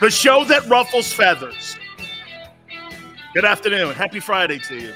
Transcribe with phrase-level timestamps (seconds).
[0.00, 1.76] The show that ruffles feathers.
[3.34, 3.94] Good afternoon.
[3.94, 4.94] Happy Friday to you.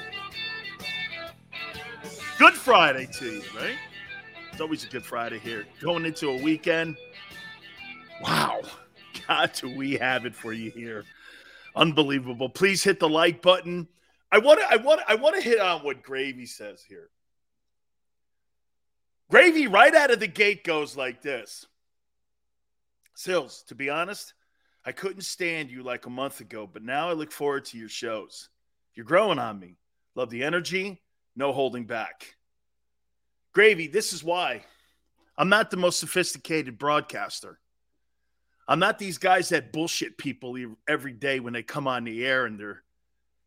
[2.39, 3.75] Good Friday to you, right?
[4.53, 5.65] It's always a good Friday here.
[5.81, 6.95] Going into a weekend.
[8.21, 8.61] Wow.
[9.27, 11.03] God, do we have it for you here.
[11.75, 12.47] Unbelievable.
[12.47, 13.89] Please hit the like button.
[14.31, 17.09] I want to I want I want to hit on what Gravy says here.
[19.29, 21.65] Gravy right out of the gate goes like this.
[23.15, 24.33] Sills, to be honest,
[24.85, 27.89] I couldn't stand you like a month ago, but now I look forward to your
[27.89, 28.49] shows.
[28.95, 29.77] You're growing on me.
[30.15, 31.01] Love the energy,
[31.35, 32.35] no holding back.
[33.53, 34.63] Gravy, this is why
[35.37, 37.59] I'm not the most sophisticated broadcaster.
[38.67, 40.55] I'm not these guys that bullshit people
[40.87, 42.83] every day when they come on the air and they're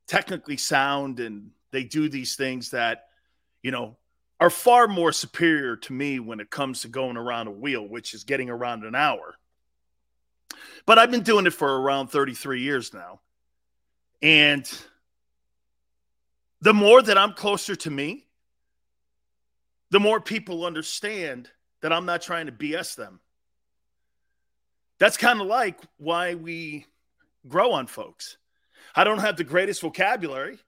[0.07, 3.07] technically sound and they do these things that,
[3.63, 3.97] you know,
[4.39, 8.13] are far more superior to me when it comes to going around a wheel, which
[8.15, 9.35] is getting around an hour.
[10.85, 13.21] But I've been doing it for around 33 years now.
[14.23, 14.71] And
[16.61, 18.27] the more that I'm closer to me,
[19.91, 23.21] the more people understand that I'm not trying to BS them.
[24.99, 26.87] That's kind of like why we
[27.47, 28.39] grow on folks.
[28.95, 30.59] I don't have the greatest vocabulary.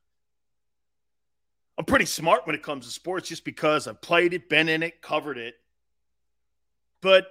[1.78, 4.83] I'm pretty smart when it comes to sports just because I've played it, been in
[4.83, 5.55] it, covered it.
[7.00, 7.27] But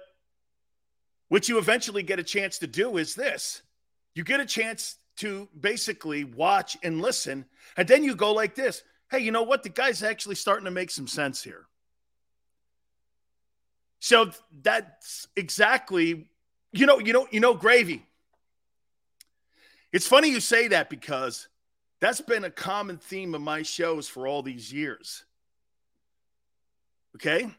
[1.28, 3.62] what you eventually get a chance to do is this
[4.14, 7.44] you get a chance to basically watch and listen,
[7.76, 9.62] and then you go like this hey, you know what?
[9.62, 11.66] The guy's actually starting to make some sense here.
[14.00, 14.30] So
[14.62, 16.28] that's exactly,
[16.72, 18.06] you know, you know, you know, gravy.
[19.92, 21.48] It's funny you say that because
[22.00, 25.24] that's been a common theme of my shows for all these years.
[27.16, 27.50] Okay?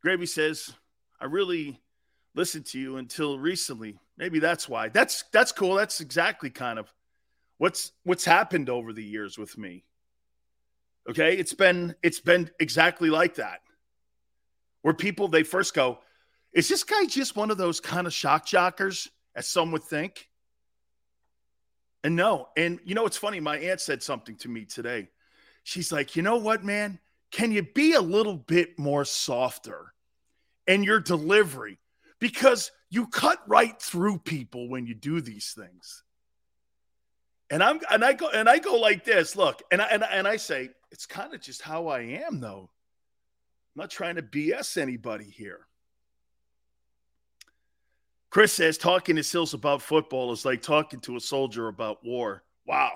[0.00, 0.72] Gravy says,
[1.20, 1.80] I really
[2.34, 3.98] listened to you until recently.
[4.16, 4.88] Maybe that's why.
[4.88, 5.74] That's that's cool.
[5.74, 6.92] That's exactly kind of
[7.58, 9.84] what's what's happened over the years with me.
[11.08, 11.36] Okay?
[11.36, 13.60] It's been it's been exactly like that.
[14.82, 15.98] Where people they first go,
[16.52, 20.28] is this guy just one of those kind of shock jockers, as some would think?
[22.02, 25.08] And no, and you know it's funny, my aunt said something to me today.
[25.62, 26.98] She's like, you know what, man?
[27.30, 29.93] Can you be a little bit more softer?
[30.66, 31.78] And your delivery
[32.20, 36.02] because you cut right through people when you do these things.
[37.50, 39.36] And I'm and I go and I go like this.
[39.36, 42.70] Look, and I and, and I say it's kind of just how I am, though.
[43.76, 45.66] I'm not trying to BS anybody here.
[48.30, 52.42] Chris says talking to Sills about football is like talking to a soldier about war.
[52.66, 52.92] Wow,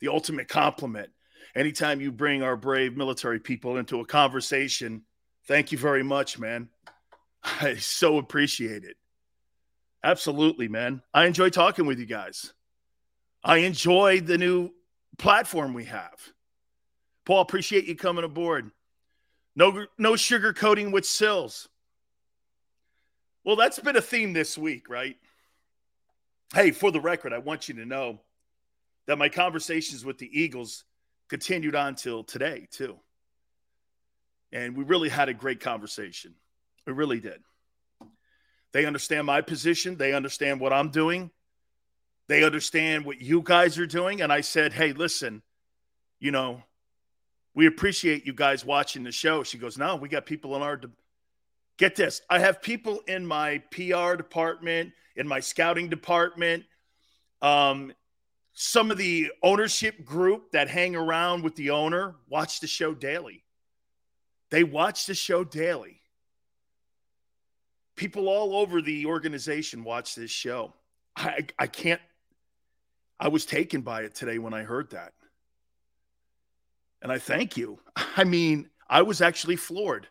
[0.00, 1.10] the ultimate compliment.
[1.54, 5.02] Anytime you bring our brave military people into a conversation,
[5.46, 6.68] thank you very much, man.
[7.42, 8.96] I so appreciate it.
[10.02, 11.02] Absolutely, man.
[11.12, 12.52] I enjoy talking with you guys.
[13.42, 14.70] I enjoy the new
[15.18, 16.32] platform we have.
[17.24, 18.70] Paul, appreciate you coming aboard.
[19.54, 21.68] No, no sugarcoating with sills.
[23.44, 25.16] Well, that's been a theme this week, right?
[26.54, 28.20] Hey, for the record, I want you to know
[29.06, 30.84] that my conversations with the Eagles
[31.28, 32.96] continued on till today, too.
[34.52, 36.34] And we really had a great conversation.
[36.86, 37.40] We really did.
[38.72, 39.96] They understand my position.
[39.96, 41.30] They understand what I'm doing.
[42.28, 44.22] They understand what you guys are doing.
[44.22, 45.42] And I said, hey, listen,
[46.20, 46.62] you know,
[47.54, 49.42] we appreciate you guys watching the show.
[49.42, 50.76] She goes, no, we got people in our.
[50.76, 50.90] De-
[51.78, 52.22] Get this.
[52.30, 56.64] I have people in my PR department, in my scouting department,
[57.42, 57.92] um,
[58.54, 63.44] some of the ownership group that hang around with the owner watch the show daily.
[64.50, 66.00] They watch the show daily
[67.96, 70.74] people all over the organization watch this show.
[71.16, 72.00] I, I can't,
[73.18, 75.14] I was taken by it today when I heard that.
[77.02, 77.80] And I thank you.
[78.16, 80.06] I mean, I was actually floored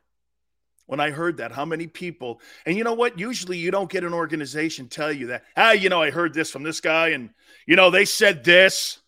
[0.88, 1.52] when I heard that.
[1.52, 3.20] How many people, and you know what?
[3.20, 6.50] Usually you don't get an organization tell you that, ah, you know, I heard this
[6.50, 7.30] from this guy and,
[7.68, 9.00] you know, they said this.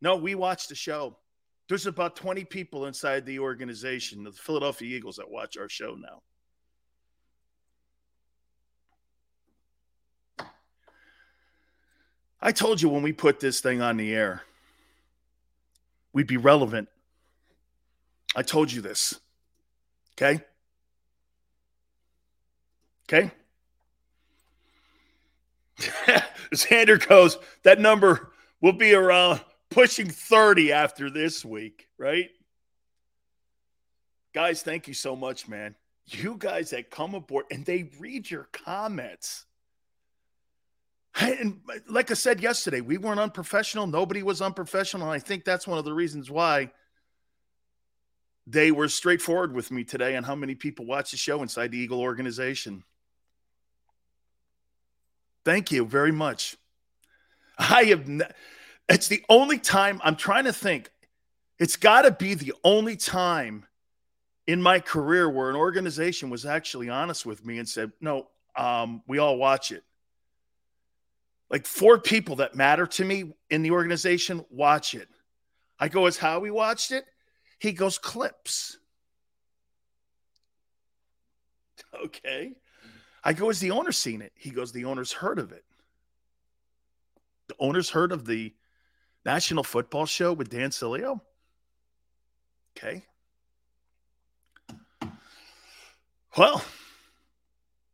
[0.00, 1.16] No, we watched the show.
[1.68, 6.20] There's about 20 people inside the organization, the Philadelphia Eagles, that watch our show now.
[12.44, 14.42] I told you when we put this thing on the air,
[16.12, 16.90] we'd be relevant.
[18.36, 19.18] I told you this.
[20.12, 20.44] Okay?
[23.08, 23.30] Okay?
[26.52, 28.30] Xander goes, that number
[28.60, 32.28] will be around pushing 30 after this week, right?
[34.34, 35.76] Guys, thank you so much, man.
[36.04, 39.46] You guys that come aboard and they read your comments.
[41.20, 43.86] And like I said yesterday, we weren't unprofessional.
[43.86, 45.08] Nobody was unprofessional.
[45.08, 46.72] I think that's one of the reasons why
[48.46, 51.78] they were straightforward with me today on how many people watch the show inside the
[51.78, 52.84] Eagle organization.
[55.44, 56.56] Thank you very much.
[57.58, 58.24] I have, ne-
[58.88, 60.90] it's the only time I'm trying to think.
[61.58, 63.66] It's got to be the only time
[64.46, 68.26] in my career where an organization was actually honest with me and said, no,
[68.56, 69.84] um, we all watch it.
[71.50, 75.08] Like four people that matter to me in the organization watch it.
[75.78, 77.04] I go, as how we watched it?
[77.58, 78.78] He goes, clips.
[82.04, 82.52] Okay.
[83.22, 84.32] I go, is the owner seen it?
[84.34, 85.64] He goes, the owner's heard of it.
[87.48, 88.52] The owner's heard of the
[89.24, 91.20] National Football Show with Dan Sileo.
[92.76, 93.04] Okay.
[96.36, 96.64] Well,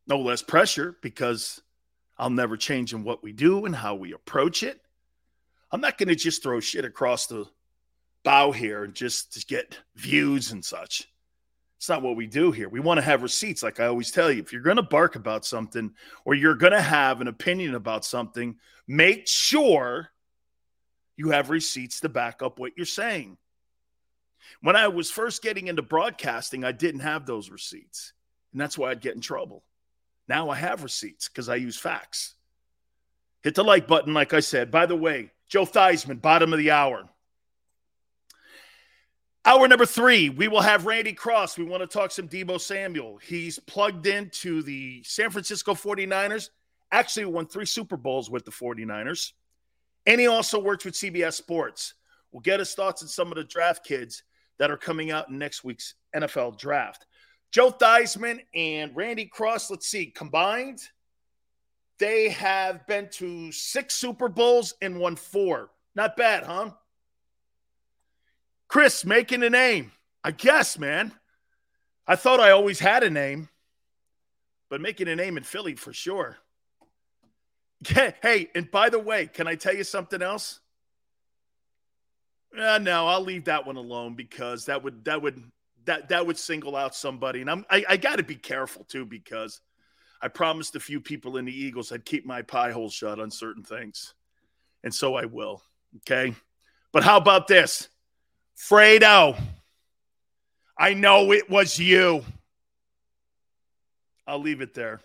[0.07, 1.61] no less pressure because
[2.21, 4.79] I'll never change in what we do and how we approach it.
[5.71, 7.47] I'm not going to just throw shit across the
[8.23, 11.09] bow here and just to get views and such.
[11.77, 12.69] It's not what we do here.
[12.69, 14.39] We want to have receipts, like I always tell you.
[14.39, 18.05] If you're going to bark about something or you're going to have an opinion about
[18.05, 18.57] something,
[18.87, 20.11] make sure
[21.17, 23.37] you have receipts to back up what you're saying.
[24.61, 28.13] When I was first getting into broadcasting, I didn't have those receipts.
[28.51, 29.63] And that's why I'd get in trouble.
[30.27, 32.35] Now I have receipts because I use facts.
[33.43, 34.71] Hit the like button, like I said.
[34.71, 37.09] By the way, Joe Theismann, bottom of the hour.
[39.43, 41.57] Hour number three, we will have Randy Cross.
[41.57, 43.17] We want to talk some Deebo Samuel.
[43.17, 46.49] He's plugged into the San Francisco 49ers,
[46.91, 49.31] actually won three Super Bowls with the 49ers.
[50.05, 51.95] And he also works with CBS Sports.
[52.31, 54.21] We'll get his thoughts on some of the draft kids
[54.59, 57.07] that are coming out in next week's NFL draft.
[57.51, 60.81] Joe Theismann and Randy Cross, let's see, combined,
[61.99, 65.69] they have been to six Super Bowls and won four.
[65.93, 66.71] Not bad, huh?
[68.67, 69.91] Chris making a name.
[70.23, 71.11] I guess, man.
[72.07, 73.49] I thought I always had a name,
[74.69, 76.37] but making a name in Philly for sure.
[77.87, 80.59] Hey, and by the way, can I tell you something else?
[82.57, 85.41] Uh, no, I'll leave that one alone because that would that would
[85.85, 87.41] that that would single out somebody.
[87.41, 89.61] And I'm I, I got to be careful too because
[90.21, 93.31] I promised a few people in the Eagles I'd keep my pie hole shut on
[93.31, 94.13] certain things,
[94.83, 95.61] and so I will.
[95.97, 96.33] Okay,
[96.91, 97.89] but how about this,
[98.57, 99.39] Fredo?
[100.77, 102.23] I know it was you.
[104.25, 105.01] I'll leave it there.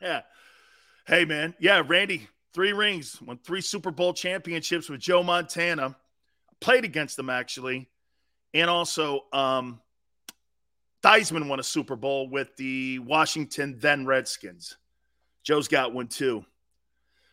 [0.00, 0.22] Yeah.
[1.04, 1.52] Hey, man.
[1.58, 5.96] Yeah, Randy, three rings, won three Super Bowl championships with Joe Montana.
[6.60, 7.88] Played against them, actually
[8.54, 9.80] and also um,
[11.02, 14.76] Theismann won a Super Bowl with the Washington then Redskins.
[15.42, 16.44] Joe's got one too.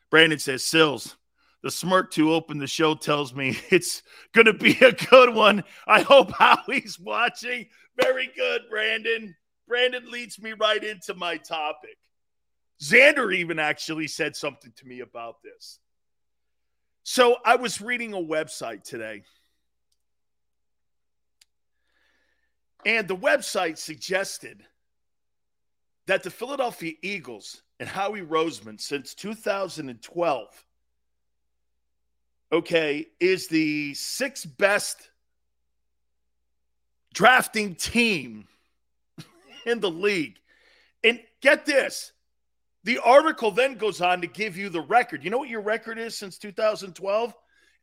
[0.10, 1.16] Brandon says, Sills,
[1.62, 4.02] the smirk to open the show tells me it's
[4.34, 5.64] going to be a good one.
[5.88, 7.68] I hope Howie's watching.
[8.02, 9.36] Very good, Brandon.
[9.68, 11.98] Brandon leads me right into my topic.
[12.82, 15.80] Xander even actually said something to me about this.
[17.04, 19.24] So I was reading a website today
[22.86, 24.64] And the website suggested
[26.08, 30.66] that the Philadelphia Eagles and Howie Roseman since 2012,
[32.52, 35.10] okay, is the sixth best
[37.14, 38.48] drafting team
[39.66, 40.38] in the league.
[41.04, 42.12] And get this
[42.84, 45.24] the article then goes on to give you the record.
[45.24, 47.36] You know what your record is since 2012?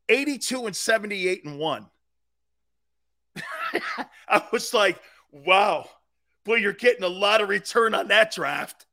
[0.08, 1.86] 82 and 78 and 1.
[4.28, 5.00] I was like,
[5.30, 5.88] wow,
[6.44, 8.86] boy, you're getting a lot of return on that draft.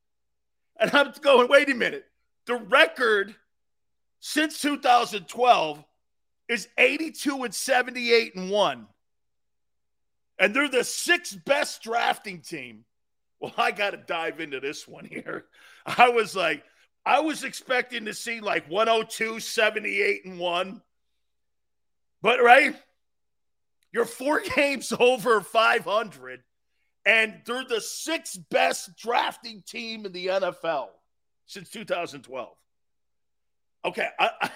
[0.79, 2.05] And I'm going, wait a minute.
[2.45, 3.35] The record
[4.19, 5.83] since 2012
[6.49, 8.87] is 82 and 78 and 1.
[10.39, 12.85] And they're the sixth best drafting team.
[13.39, 15.45] Well, I got to dive into this one here.
[15.85, 16.63] I was like,
[17.05, 20.81] I was expecting to see like 102, 78 and 1.
[22.21, 22.75] But right?
[23.93, 26.43] You're four games over 500,
[27.05, 30.87] and they're the sixth best drafting team in the NFL
[31.45, 32.49] since 2012.
[33.85, 34.29] Okay, I,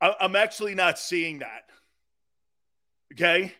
[0.00, 1.62] I I'm actually not seeing that.
[3.14, 3.54] Okay,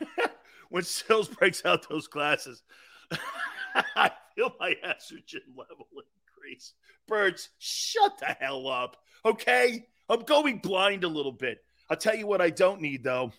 [0.70, 2.62] when Sills breaks out those glasses,
[3.94, 6.72] I feel my estrogen level increase.
[7.06, 8.96] Birds, shut the hell up.
[9.24, 11.64] Okay, I'm going blind a little bit.
[11.88, 13.32] I'll tell you what I don't need though.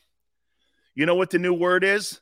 [0.96, 2.20] You know what the new word is?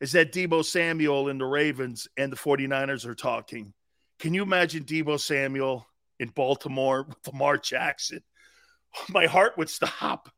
[0.00, 3.74] Is that Deebo Samuel and the Ravens and the 49ers are talking.
[4.18, 5.86] Can you imagine Deebo Samuel
[6.18, 8.22] in Baltimore with Lamar Jackson?
[9.08, 10.30] My heart would stop.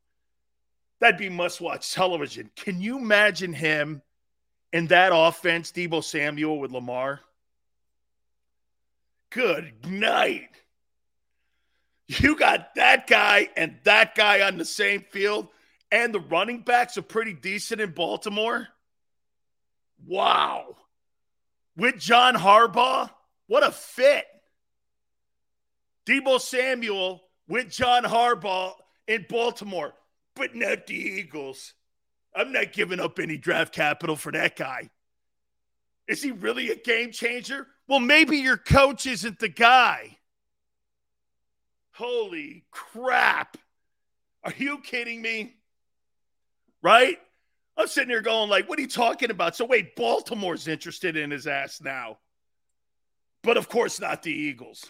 [0.99, 2.49] That'd be must watch television.
[2.55, 4.01] Can you imagine him
[4.71, 7.21] in that offense, Deebo Samuel with Lamar?
[9.29, 10.49] Good night.
[12.07, 15.47] You got that guy and that guy on the same field,
[15.91, 18.67] and the running backs are pretty decent in Baltimore.
[20.05, 20.75] Wow.
[21.77, 23.09] With John Harbaugh,
[23.47, 24.25] what a fit.
[26.05, 28.73] Deebo Samuel with John Harbaugh
[29.07, 29.93] in Baltimore,
[30.35, 31.73] but not the Eagles.
[32.35, 34.89] I'm not giving up any draft capital for that guy.
[36.07, 37.67] Is he really a game changer?
[37.87, 40.17] Well, maybe your coach isn't the guy.
[41.93, 43.57] Holy crap.
[44.43, 45.55] Are you kidding me?
[46.81, 47.17] Right?
[47.77, 49.55] I'm sitting here going, like, what are you talking about?
[49.55, 52.17] So, wait, Baltimore's interested in his ass now.
[53.41, 54.85] But of course, not the Eagles.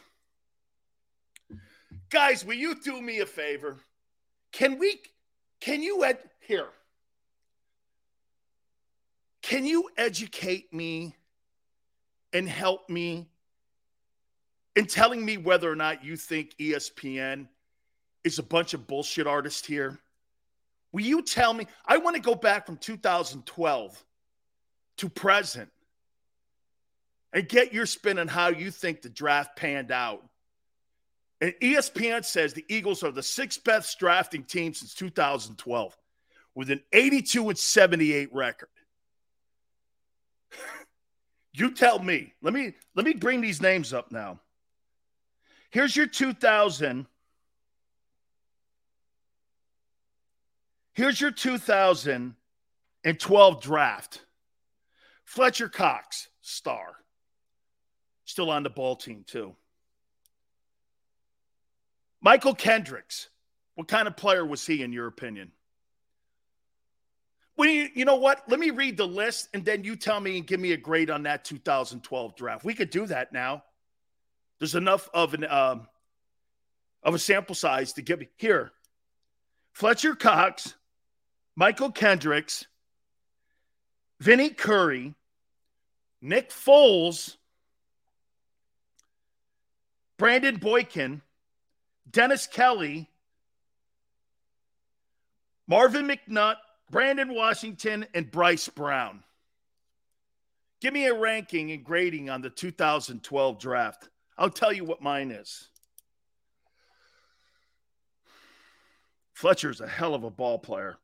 [2.09, 3.77] Guys, will you do me a favor?
[4.51, 4.99] Can we,
[5.59, 6.67] can you, ed- here,
[9.41, 11.15] can you educate me
[12.31, 13.29] and help me
[14.75, 17.47] in telling me whether or not you think ESPN
[18.23, 19.99] is a bunch of bullshit artists here?
[20.91, 21.67] Will you tell me?
[21.85, 24.05] I want to go back from 2012
[24.97, 25.69] to present
[27.33, 30.23] and get your spin on how you think the draft panned out.
[31.41, 35.97] And ESPN says the Eagles are the sixth best drafting team since 2012
[36.55, 38.69] with an 82 and 78 record.
[41.53, 42.33] you tell me.
[42.41, 44.39] Let me let me bring these names up now.
[45.73, 47.07] Here's your 2000
[50.93, 54.21] Here's your 2012 draft.
[55.25, 56.93] Fletcher Cox, star.
[58.25, 59.55] Still on the ball team, too.
[62.23, 63.29] Mychal Kendricks,
[63.73, 65.51] what kind of player was he, in your opinion?
[67.57, 68.43] Well, you, you know what?
[68.47, 71.09] Let me read the list and then you tell me and give me a grade
[71.09, 72.63] on that 2012 draft.
[72.63, 73.63] We could do that now.
[74.59, 75.87] There's enough of an um,
[77.03, 78.71] of a sample size to give me here.
[79.73, 80.75] Fletcher Cox,
[81.59, 82.65] Mychal Kendricks,
[84.19, 85.15] Vinny Curry,
[86.21, 87.37] Nick Foles,
[90.17, 91.21] Brandon Boykin,
[92.09, 93.09] Dennis Kelly,
[95.67, 96.55] Marvin McNutt,
[96.91, 99.23] Brandon Washington, and Bryce Brown.
[100.79, 104.09] Give me a ranking and grading on the 2012 draft.
[104.37, 105.69] I'll tell you what mine is.
[109.33, 110.97] Fletcher's a hell of a ball player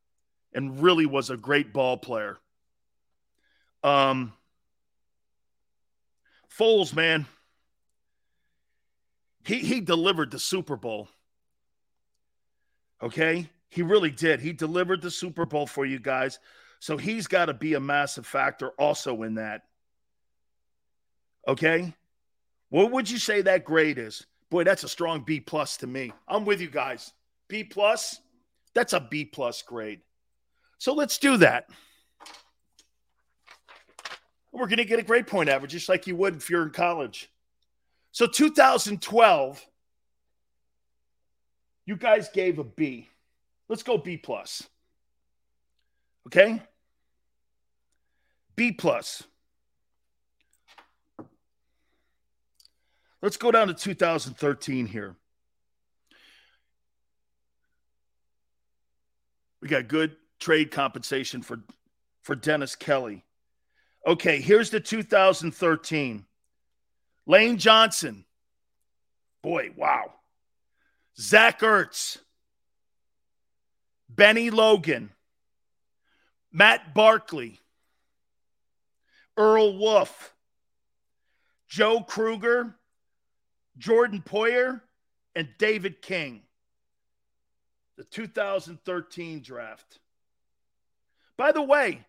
[0.54, 2.38] and really was a great ball player.
[3.84, 4.34] Um,
[6.50, 7.26] Foles, man,
[9.46, 11.08] he he delivered the Super Bowl.
[13.02, 14.42] Okay, he really did.
[14.42, 16.40] He delivered the Super Bowl for you guys,
[16.80, 19.62] so he's got to be a massive factor also in that.
[21.48, 21.94] Okay,
[22.70, 24.26] what would you say that grade is?
[24.50, 26.12] Boy, that's a strong B plus to me.
[26.28, 27.14] I'm with you guys.
[27.48, 28.20] B plus,
[28.74, 30.02] that's a B plus grade.
[30.78, 31.70] So let's do that.
[34.52, 36.72] We're going to get a grade point average just like you would if you're in
[36.72, 37.30] college.
[38.12, 39.66] So 2012,
[41.86, 43.08] you guys gave a B.
[43.68, 44.68] Let's go B plus.
[46.28, 46.62] Okay?
[48.56, 49.24] B plus.
[53.22, 55.16] Let's go down to 2013 here.
[59.62, 61.62] We got good trade compensation for
[62.22, 63.26] for Dennis Kelly.
[64.08, 66.26] Okay, here's the 2013.
[67.26, 68.26] Lane Johnson.
[69.42, 70.14] Boy, wow.
[71.20, 72.18] Zach Ertz.
[74.10, 75.12] Bennie Logan.
[76.52, 77.60] Matt Barkley.
[79.38, 80.34] Earl Wolff.
[81.68, 82.79] Joe Kruger.
[83.80, 84.82] Jordan Poyer.
[85.36, 86.42] And David King.
[87.98, 90.00] The 2013 draft.
[91.38, 92.06] By the way,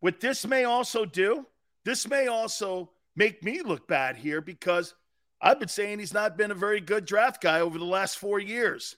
[0.00, 1.46] what this may also do,
[1.84, 4.94] this may also make me look bad here because
[5.40, 8.40] I've been saying he's not been a very good draft guy over the last four
[8.40, 8.96] years.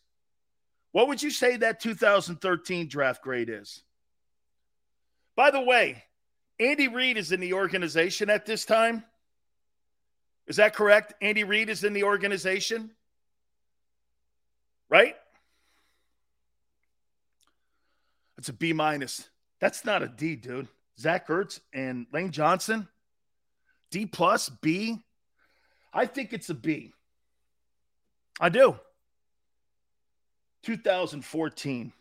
[0.93, 3.83] What would you say that 2013 draft grade is?
[5.37, 6.05] By the way,
[6.59, 9.05] Andy Reid is in the organization at this time.
[10.49, 11.15] Is that correct?
[11.21, 12.91] Andy Reid is in the organization,
[14.89, 15.15] right?
[18.37, 19.29] That's a B minus.
[19.61, 20.69] That's not a D, dude.
[20.99, 22.89] Zach Ertz and Lane Johnson,
[23.91, 25.05] D plus, B.
[25.93, 26.93] I think it's a B.
[28.41, 28.79] I do.
[30.63, 31.93] 2014.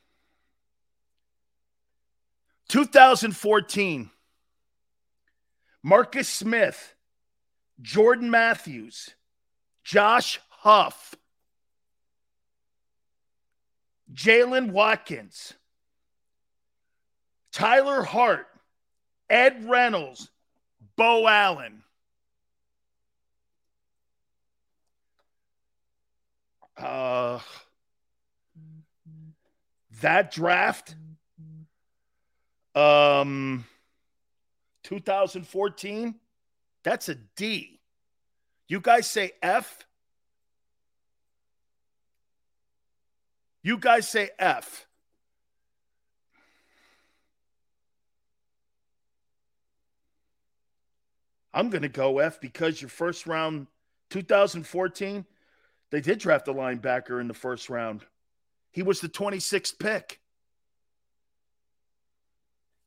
[2.68, 4.10] 2014.
[5.84, 6.96] Marcus Smith,
[7.82, 9.12] Jordan Matthews,
[9.84, 11.16] Josh Huff,
[14.14, 15.54] Jaylen Watkins,
[17.52, 18.48] Tyler Hart,
[19.30, 20.30] Ed Reynolds,
[20.96, 21.84] Beau Allen.
[26.78, 27.40] Uh,
[30.02, 30.96] that draft,
[32.76, 33.66] um,
[34.84, 36.16] 2014,
[36.88, 37.82] that's a D.
[38.70, 39.86] You guys say F.
[43.62, 44.88] You guys say F.
[51.53, 53.67] I'm going to go F because your first round
[54.12, 55.25] 2014,
[55.91, 58.06] they did draft a linebacker in the first round.
[58.72, 60.22] He was the 26th pick.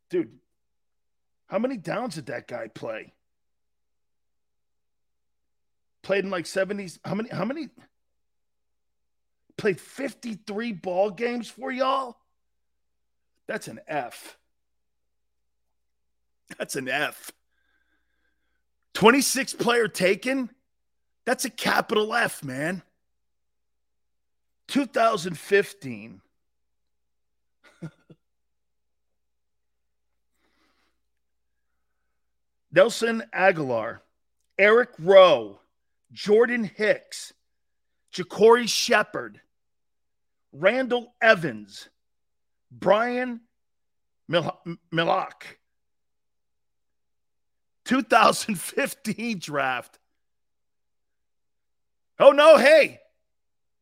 [0.09, 0.39] Dude,
[1.49, 3.13] how many downs did that guy play?
[6.03, 6.99] Played in like 70s.
[7.05, 7.29] How many?
[7.29, 7.69] How many?
[9.57, 12.17] Played 53 ball games for y'all?
[13.47, 14.39] That's an F.
[16.59, 17.33] That's an F.
[18.95, 20.51] 26 player taken,
[21.25, 22.83] that's a capital F, man.
[24.69, 26.21] 2015.
[32.73, 34.01] Nelson Agholor,
[34.59, 35.61] Eric Rowe,
[36.13, 37.33] Jordan Hicks,
[38.15, 39.41] JaCorey Shepherd,
[40.53, 41.89] Randall Evans,
[42.71, 43.41] Brian
[44.29, 44.61] Mil-
[44.93, 45.43] Millock,
[47.85, 49.99] 2015 draft.
[52.19, 52.59] Oh, no.
[52.59, 53.01] Hey,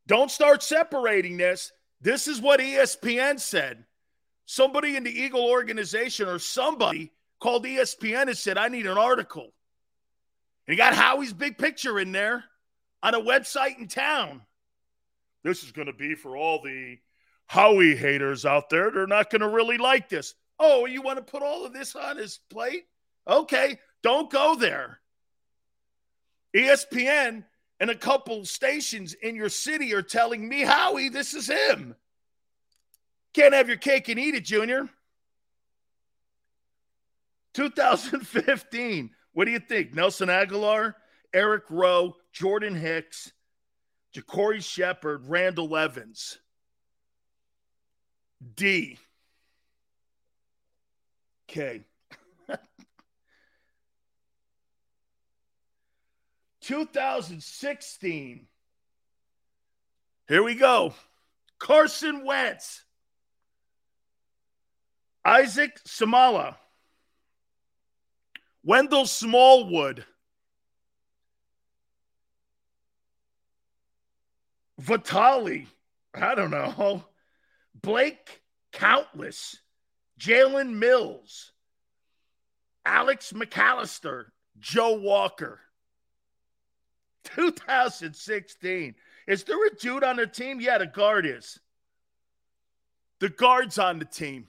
[0.06, 1.72] don't start separating this.
[2.00, 3.84] This is what ESPN said.
[4.46, 9.52] Somebody in the Eagle organization or somebody called ESPN and said, I need an article.
[10.68, 12.44] And he got Howie's big picture in there
[13.02, 14.42] on a website in town.
[15.42, 16.98] This is going to be for all the
[17.46, 18.90] Howie haters out there.
[18.90, 20.34] They're not going to really like this.
[20.60, 22.84] Oh, you want to put all of this on his plate?
[23.26, 23.78] Okay.
[24.02, 25.00] Don't go there.
[26.54, 27.44] ESPN
[27.80, 31.94] and a couple stations in your city are telling me, Howie, this is him.
[33.32, 34.86] Can't have your cake and eat it, Junior.
[37.54, 39.10] 2015.
[39.38, 39.94] What do you think?
[39.94, 40.96] Nelson Agholor,
[41.32, 43.30] Eric Rowe, Jordan Hicks,
[44.12, 46.38] JaCorey Shepherd, Randall Evans.
[48.56, 48.98] D.
[51.46, 51.84] K.
[56.62, 58.48] 2016.
[60.26, 60.94] Here we go.
[61.60, 62.82] Carson Wentz.
[65.24, 66.56] Isaac Seumalo.
[68.68, 70.04] Wendell Smallwood.
[74.78, 75.68] Vitali.
[76.12, 77.02] I don't know.
[77.74, 79.56] Blake Countess.
[80.20, 81.52] Jalen Mills.
[82.84, 84.26] Alex McCalister.
[84.58, 85.60] Joe Walker.
[87.24, 88.94] 2016.
[89.26, 90.60] Is there a dude on the team?
[90.60, 91.58] Yeah, the guard is.
[93.20, 94.48] The guard's on the team.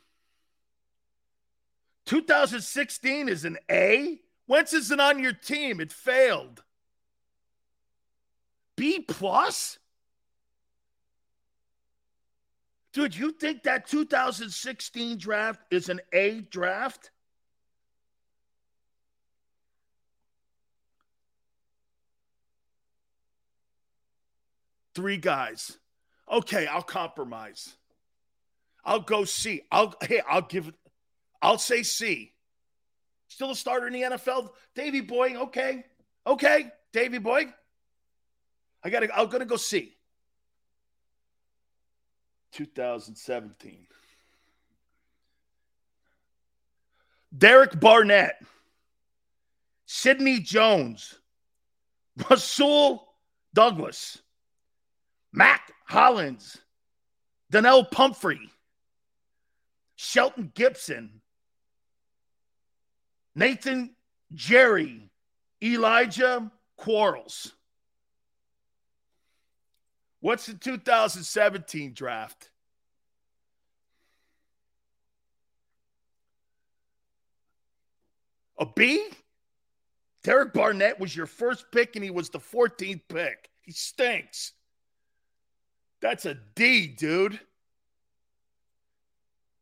[2.09, 4.19] 2016 is an A.
[4.47, 5.79] Wentz isn't on your team.
[5.79, 6.63] It failed.
[8.75, 9.77] B plus?
[12.93, 17.11] Dude, you think that 2016 draft is an A draft?
[24.95, 25.77] three guys.
[26.29, 27.75] Okay, I'll compromise.
[28.83, 29.61] I'll go C.
[29.71, 30.73] I'll hey, I'll give
[31.41, 32.33] I'll say C.
[33.27, 34.49] Still a starter in the NFL.
[34.75, 35.85] Davy Boy, okay.
[36.25, 37.45] Okay, Davy Boy.
[38.83, 39.95] I gotta I'm gonna go C.
[42.51, 43.85] 2017.
[47.37, 48.41] Derek Barnett,
[49.85, 51.19] Sidney Jones,
[52.29, 53.07] Rasul
[53.53, 54.21] Douglas,
[55.31, 56.57] Mack Hollins,
[57.51, 58.49] Donnel Pumphrey,
[59.95, 61.21] Shelton Gibson,
[63.39, 63.95] Nathan
[64.33, 65.09] Gerry,
[65.63, 67.53] Elijah Quarles.
[70.19, 72.49] What's the 2017 draft?
[78.57, 79.07] A B?
[80.21, 83.49] Derek Barnett was your first pick and he was the 14th pick.
[83.61, 84.51] He stinks.
[86.01, 87.39] That's a D, dude.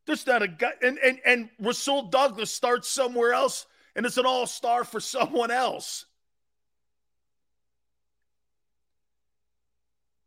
[0.08, 0.72] There's not a guy.
[0.80, 5.50] And, and, and Rasul Douglas starts somewhere else and it's an all star for someone
[5.50, 6.06] else.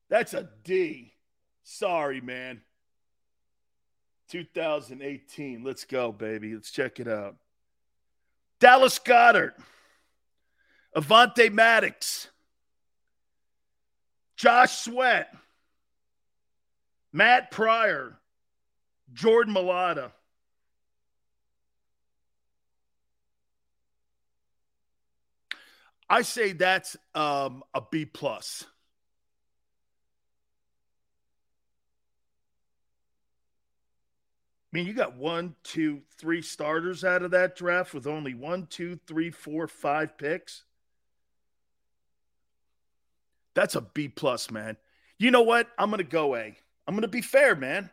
[0.08, 1.14] That's a D.
[1.64, 2.62] Sorry, man.
[4.30, 5.64] 2018.
[5.64, 6.54] Let's go, baby.
[6.54, 7.38] Let's check it out.
[8.60, 9.54] Dallas Goedert,
[10.96, 12.28] Avonte Maddox,
[14.36, 15.36] Josh Sweat,
[17.12, 18.21] Matt Pryor,
[19.14, 20.12] Jordan Mailata.
[26.10, 28.66] I say that's um, a B plus.
[34.74, 38.68] I mean, you got one, two, three starters out of that draft with only one,
[38.68, 40.64] two, three, four, five picks.
[43.54, 44.78] That's a B plus, man.
[45.18, 45.68] You know what?
[45.78, 46.58] I'm gonna go A.
[46.88, 47.90] I'm gonna be fair, man.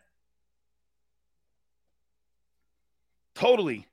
[3.39, 3.87] Totally.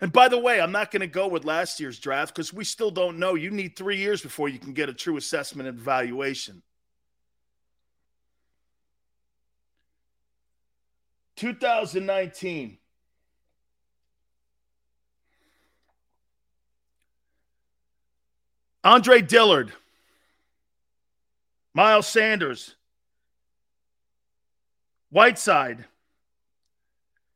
[0.00, 2.64] And by the way, I'm not going to go with last year's draft because we
[2.64, 3.34] still don't know.
[3.34, 6.62] You need three years before you can get a true assessment and evaluation.
[11.36, 12.78] 2019.
[18.82, 19.72] Andre Dillard,
[21.74, 22.76] Miles Sanders,
[25.10, 25.84] Whiteside,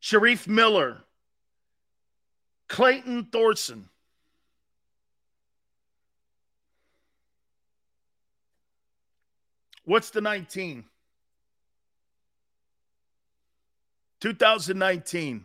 [0.02, 0.98] Shareef Miller,
[2.68, 3.88] Clayton Thorson.
[9.84, 10.84] What's the 19?
[14.20, 15.44] 2019.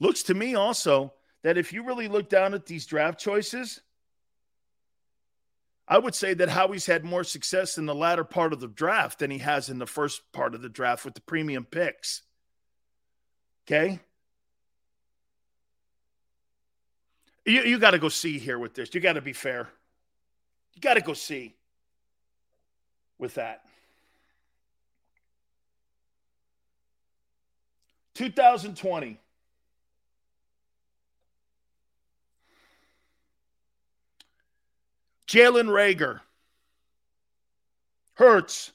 [0.00, 3.80] Looks to me also that if you really look down at these draft choices,
[5.86, 9.20] I would say that Howie's had more success in the latter part of the draft
[9.20, 12.22] than he has in the first part of the draft with the premium picks.
[13.70, 14.00] Okay.
[17.44, 18.94] You, you got to go see here with this.
[18.94, 19.68] You got to be fair.
[20.72, 21.54] You got to go see
[23.18, 23.60] with that.
[28.14, 29.20] 2020.
[35.26, 36.20] Jalen Reagor,
[38.14, 38.72] Hurts,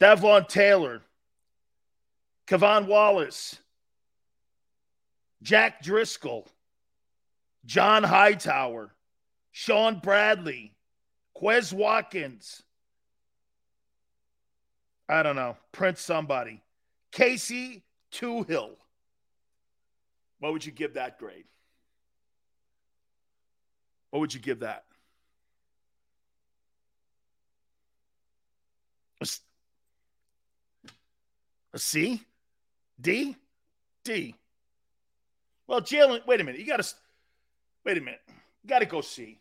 [0.00, 1.02] Davion Taylor,
[2.48, 3.58] K'Von Wallace,
[5.42, 6.48] Jack Driscoll,
[7.66, 8.94] John Hightower,
[9.52, 10.72] Sean Bradley,
[11.36, 12.62] Quez Watkins.
[15.08, 16.62] I don't know, Prince somebody.
[17.12, 17.82] Casey
[18.12, 18.76] Toohill.
[20.38, 21.44] What would you give that grade?
[24.10, 24.84] What would you give that?
[31.74, 32.22] A C?
[33.00, 33.36] D?
[34.04, 34.34] D.
[35.66, 36.60] Well, Jalen, wait a minute.
[36.60, 36.94] You got to,
[37.84, 38.20] wait a minute.
[38.62, 39.38] You got to go see.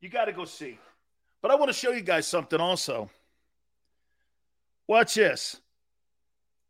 [0.00, 0.78] You got to go see.
[1.42, 3.10] But I want to show you guys something also.
[4.86, 5.60] Watch this.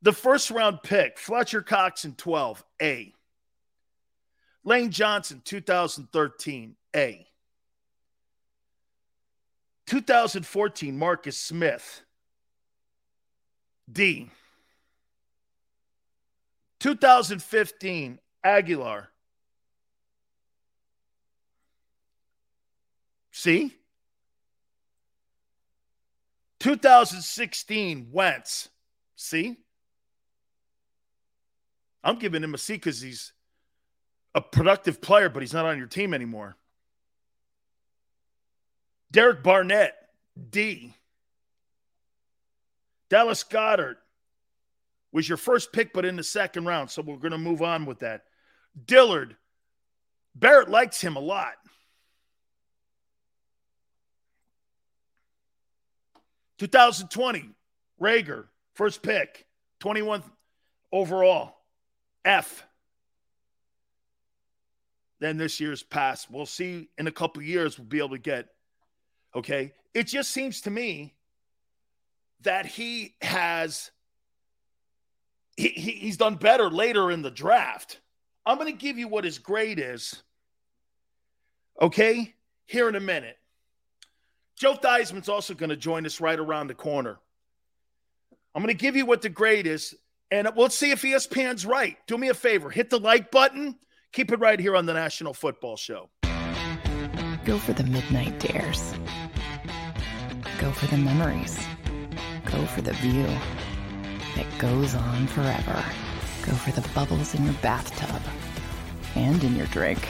[0.02, 3.12] The first round pick, Fletcher Cox in 12, A.
[4.62, 7.26] Lane Johnson, 2013, A.
[9.87, 12.02] 2014, Marcus Smith,
[13.90, 14.30] D.
[16.80, 19.06] 2015, Agholor.
[23.30, 23.74] See?
[26.60, 28.68] 2016, Wentz.
[29.16, 29.56] See?
[32.02, 33.32] I'm giving him a C because he's
[34.34, 36.56] a productive player, but he's not on your team anymore.
[39.10, 39.94] Derek Barnett,
[40.50, 40.94] D.
[43.14, 43.98] Dallas Goedert
[45.12, 46.90] was your first pick, but in the second round.
[46.90, 48.24] So we're going to move on with that.
[48.87, 49.37] Dillard,
[50.35, 51.53] Barrett likes him a lot.
[56.59, 57.50] 2020,
[58.03, 59.46] Reagor, first pick,
[59.79, 60.24] 21th
[60.90, 61.55] overall.
[62.24, 62.66] F.
[65.20, 66.33] Then this year's past.
[66.33, 68.48] We'll see in a couple years, we'll be able to get.
[69.37, 69.72] Okay.
[69.94, 71.13] It just seems to me
[72.44, 73.90] that he has
[75.57, 78.00] he, he, he's done better later in the draft.
[78.46, 80.22] I'm going to give you what his grade is.
[81.80, 82.35] Okay,
[82.66, 83.37] here in a minute.
[84.57, 87.18] Joe Theismann's also going to join us right around the corner.
[88.54, 89.94] I'm going to give you what the grade is,
[90.30, 91.96] and we'll see if ESPN's right.
[92.07, 93.76] Do me a favor, hit the like button.
[94.12, 96.09] Keep it right here on the National Football Show.
[97.44, 98.94] Go for the midnight dares.
[100.61, 101.59] Go for the memories.
[102.54, 103.26] Go for the view
[104.36, 105.84] that goes on forever.
[106.46, 108.22] Go for the bubbles in your bathtub
[109.16, 110.06] and in your drink.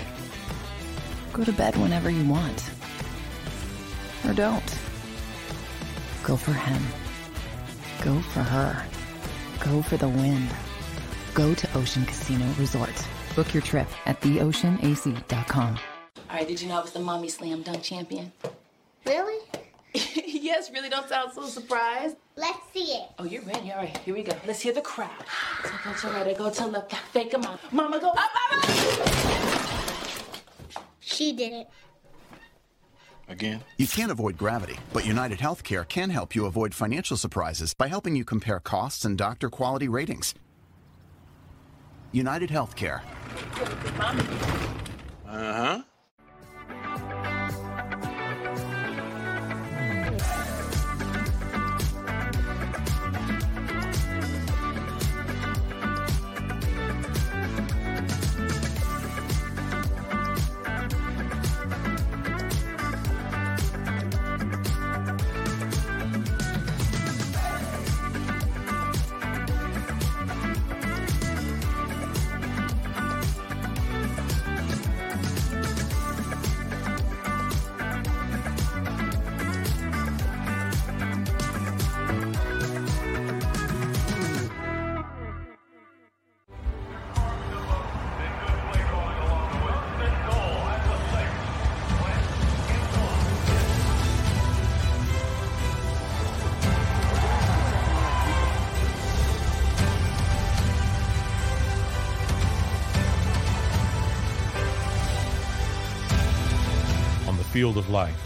[1.32, 2.70] Go to bed whenever you want.
[4.26, 4.78] Or don't.
[6.22, 6.82] Go for him.
[8.02, 8.84] Go for her.
[9.60, 10.50] Go for the wind.
[11.32, 13.08] Go to Ocean Casino Resort.
[13.34, 15.78] Book your trip at theoceanac.com.
[16.28, 18.32] All right, did you know I was the mommy slam dunk champion?
[19.06, 19.40] Really?
[20.26, 22.16] yes, really don't sound so surprised.
[22.36, 23.10] Let's see it.
[23.18, 23.70] Oh, you're ready.
[23.70, 24.32] All right, here we go.
[24.46, 25.10] Let's hear the crowd.
[25.62, 27.58] So go to right, I go to left, fake a mom.
[27.70, 28.62] Mama, go up, mama!
[31.00, 31.68] She did it.
[33.28, 33.62] Again?
[33.78, 38.16] You can't avoid gravity, but United Healthcare can help you avoid financial surprises by helping
[38.16, 40.34] you compare costs and doctor quality ratings.
[42.12, 43.00] United Healthcare.
[45.26, 45.82] Uh huh.
[107.64, 108.20] Field of life,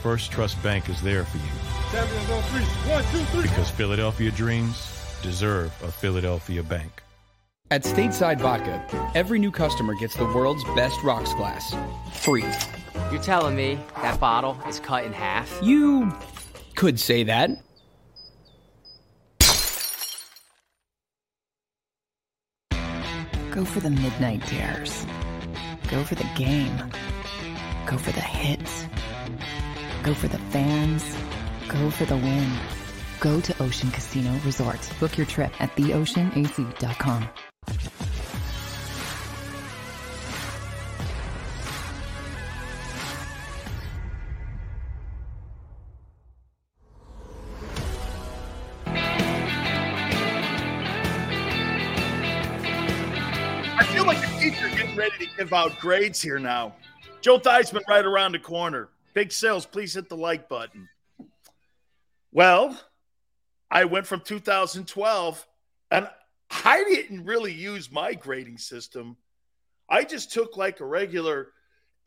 [0.00, 1.42] First Trust Bank is there for you.
[1.90, 2.62] Champions on three.
[2.88, 3.42] One, two, three.
[3.42, 7.02] Because Philadelphia dreams deserve a Philadelphia bank.
[7.72, 8.80] At Stateside Vodka,
[9.16, 11.74] every new customer gets the world's best rocks glass.
[12.12, 12.44] Free.
[13.10, 15.58] You're telling me that bottle is cut in half?
[15.64, 16.16] You
[16.76, 17.50] could say that.
[23.50, 25.04] Go for the midnight dares.
[25.88, 26.80] Go for the game.
[27.90, 28.86] Go for the hits.
[30.04, 31.04] Go for the fans.
[31.66, 32.48] Go for the win.
[33.18, 34.78] Go to Ocean Casino Resort.
[35.00, 37.28] Book your trip at theoceanac.com.
[53.76, 56.76] I feel like the teacher getting ready to give out grades here now.
[57.20, 58.88] Joe Theismann right around the corner.
[59.14, 60.88] Big sales, please hit the like button.
[62.32, 62.78] Well,
[63.70, 65.46] I went from 2012
[65.90, 66.08] and
[66.50, 69.16] I didn't really use my grading system.
[69.88, 71.48] I just took like a regular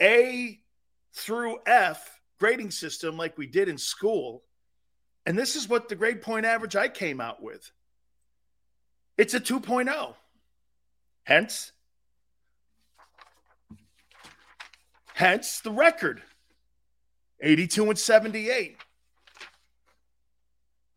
[0.02, 0.60] A
[1.14, 4.44] through F grading system like we did in school.
[5.26, 7.72] And this is what the grade point average I came out with.
[9.18, 10.16] It's a 2.0.
[11.24, 11.72] Hence,
[15.24, 16.22] hence the record
[17.40, 18.76] 82 and 78.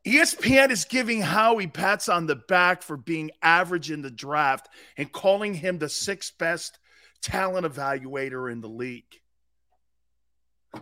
[0.05, 5.13] ESPN is giving Howie pats on the back for being average in the draft and
[5.13, 6.77] calling him the sixth best
[7.23, 9.05] talent evaluator in the league.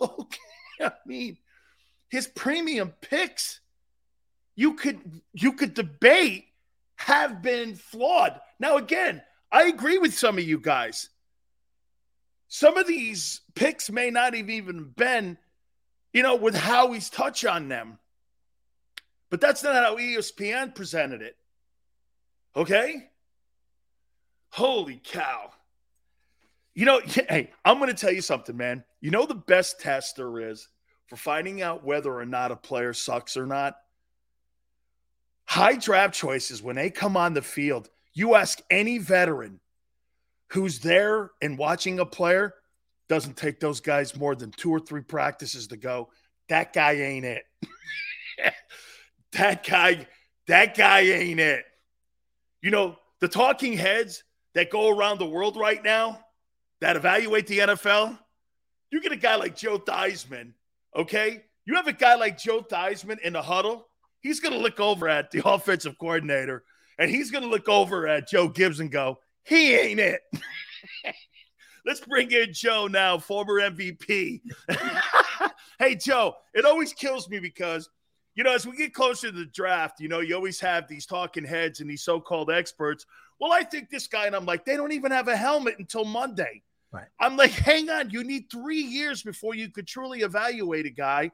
[0.00, 0.38] Okay,
[0.80, 1.38] I mean,
[2.08, 3.58] his premium picks
[4.54, 5.00] you could
[5.32, 6.44] you could debate
[6.94, 8.38] have been flawed.
[8.60, 9.20] Now, again,
[9.50, 11.08] I agree with some of you guys.
[12.48, 15.36] Some of these picks may not have even been,
[16.12, 17.98] you know, with Howie's touch on them.
[19.30, 21.36] But that's not how ESPN presented it.
[22.56, 23.10] Okay?
[24.50, 25.50] Holy cow.
[26.74, 28.84] You know, hey, I'm going to tell you something, man.
[29.00, 30.68] You know, the best test there is
[31.06, 33.76] for finding out whether or not a player sucks or not?
[35.44, 39.60] High draft choices, when they come on the field, you ask any veteran
[40.50, 42.54] who's there and watching a player
[43.08, 46.10] doesn't take those guys more than two or three practices to go,
[46.48, 47.44] that guy ain't it.
[49.32, 50.06] that guy,
[50.46, 51.64] that guy ain't it.
[52.62, 56.20] You know, the talking heads that go around the world right now
[56.80, 58.18] that evaluate the NFL,
[58.90, 60.52] you get a guy like Joe Theismann,
[60.96, 61.44] okay?
[61.66, 63.88] You have a guy like Joe Theismann in the huddle,
[64.20, 66.64] he's going to look over at the offensive coordinator
[66.98, 70.20] and he's going to look over at Joe Gibbs and go, he ain't it.
[71.86, 74.42] Let's bring in Joe now, former MVP.
[75.78, 77.88] hey, Joe, it always kills me because,
[78.34, 81.06] you know, as we get closer to the draft, you know, you always have these
[81.06, 83.06] talking heads and these so called experts.
[83.40, 86.04] Well, I think this guy, and I'm like, they don't even have a helmet until
[86.04, 86.62] Monday.
[86.92, 87.06] Right.
[87.18, 91.30] I'm like, hang on, you need three years before you could truly evaluate a guy.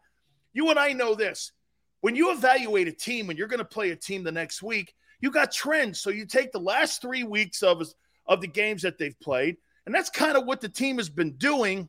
[0.53, 1.53] You and I know this.
[2.01, 4.95] When you evaluate a team, when you're going to play a team the next week,
[5.21, 6.01] you got trends.
[6.01, 7.83] So you take the last three weeks of,
[8.27, 9.57] of the games that they've played,
[9.87, 11.89] and that's kind of what the team has been doing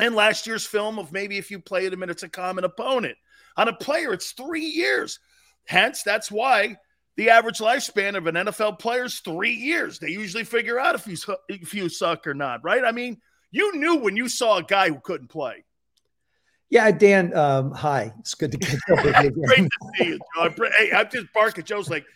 [0.00, 3.16] in last year's film of maybe if you play them and it's a common opponent.
[3.56, 5.18] On a player, it's three years.
[5.66, 6.76] Hence, that's why
[7.16, 9.98] the average lifespan of an NFL player is three years.
[9.98, 11.16] They usually figure out if you
[11.48, 12.84] if you suck or not, right?
[12.84, 13.18] I mean,
[13.50, 15.64] you knew when you saw a guy who couldn't play.
[16.70, 17.36] Yeah, Dan.
[17.36, 19.30] Um, hi, it's good to with you.
[19.46, 20.54] Great to see you, Joe.
[20.78, 21.64] Hey, I'm just barking.
[21.64, 22.06] Joe's like,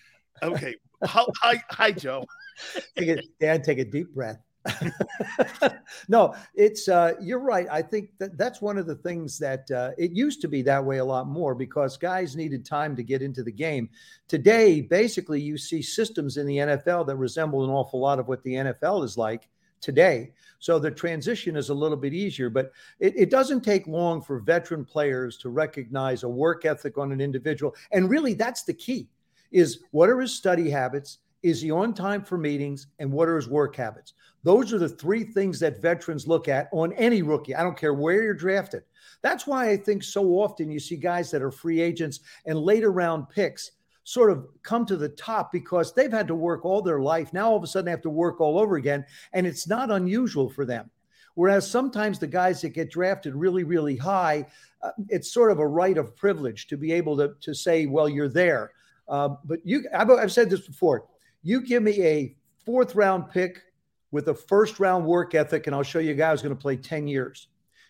[0.42, 2.24] okay, hi, hi, Joe.
[2.96, 4.38] Take a, Dan, take a deep breath.
[6.08, 7.66] no, it's uh, you're right.
[7.70, 10.84] I think that that's one of the things that uh, it used to be that
[10.84, 13.90] way a lot more because guys needed time to get into the game.
[14.26, 18.42] Today, basically, you see systems in the NFL that resemble an awful lot of what
[18.42, 19.48] the NFL is like
[19.80, 20.32] today.
[20.60, 24.38] So the transition is a little bit easier, but it, it doesn't take long for
[24.38, 27.74] veteran players to recognize a work ethic on an individual.
[27.92, 29.08] And really, that's the key:
[29.52, 31.18] is what are his study habits?
[31.44, 32.86] Is he on time for meetings?
[32.98, 34.14] And what are his work habits?
[34.44, 37.54] Those are the three things that veterans look at on any rookie.
[37.54, 38.82] I don't care where you're drafted.
[39.20, 42.90] That's why I think so often you see guys that are free agents and later
[42.90, 43.72] round picks
[44.04, 47.30] sort of come to the top because they've had to work all their life.
[47.34, 49.04] Now all of a sudden they have to work all over again.
[49.34, 50.90] And it's not unusual for them.
[51.34, 54.46] Whereas sometimes the guys that get drafted really, really high,
[54.82, 58.08] uh, it's sort of a right of privilege to be able to, to say, well,
[58.08, 58.72] you're there.
[59.08, 61.04] Uh, but you, I've, I've said this before
[61.44, 63.62] you give me a fourth round pick
[64.10, 66.60] with a first round work ethic, and I'll show you a guy who's going to
[66.60, 67.48] play 10 years.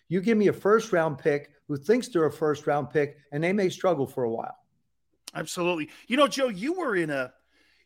[0.09, 3.43] You give me a first round pick who thinks they're a first round pick, and
[3.43, 4.57] they may struggle for a while.
[5.33, 5.89] Absolutely.
[6.07, 7.33] You know, Joe, you were in a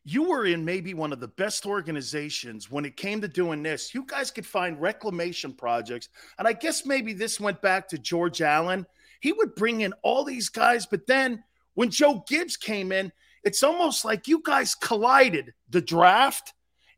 [0.05, 3.93] you were in maybe one of the best organizations when it came to doing this.
[3.93, 6.09] You guys could find reclamation projects.
[6.39, 8.87] And I guess maybe this went back to George Allen.
[9.19, 11.43] He would bring in all these guys, but then
[11.75, 13.11] when Joe Gibbs came in,
[13.43, 16.53] it's almost like you guys collided the draft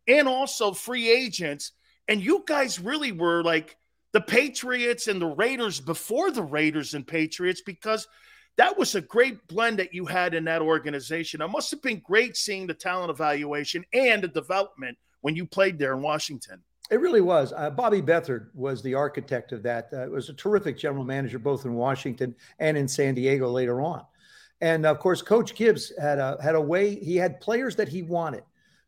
[0.08, 1.72] and also free agents.
[2.08, 3.78] And you guys really were like
[4.12, 8.08] the Patriots and the Raiders before the Raiders and Patriots because
[8.58, 11.42] that was a great blend that you had in that organization.
[11.42, 15.80] It must have been great seeing the talent evaluation and the development when you played
[15.80, 16.62] there in Washington.
[16.90, 17.54] It really was.
[17.56, 19.90] Uh, Bobby Beathard was the architect of that.
[19.94, 24.04] Uh, was a terrific general manager both in Washington and in San Diego later on.
[24.62, 26.96] And of course, Coach Gibbs had a had a way.
[26.96, 28.44] He had players that he wanted.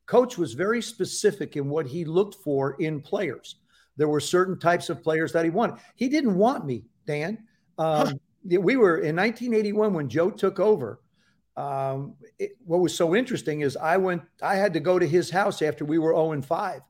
[0.05, 3.55] Coach was very specific in what he looked for in players.
[3.97, 5.77] There were certain types of players that he wanted.
[5.95, 7.39] He didn't want me, Dan.
[7.77, 10.99] Um, we were in 1981 when Joe took over.
[11.55, 14.21] Um, it, what was so interesting is I went.
[14.41, 16.81] I had to go to his house after we were 0 and 5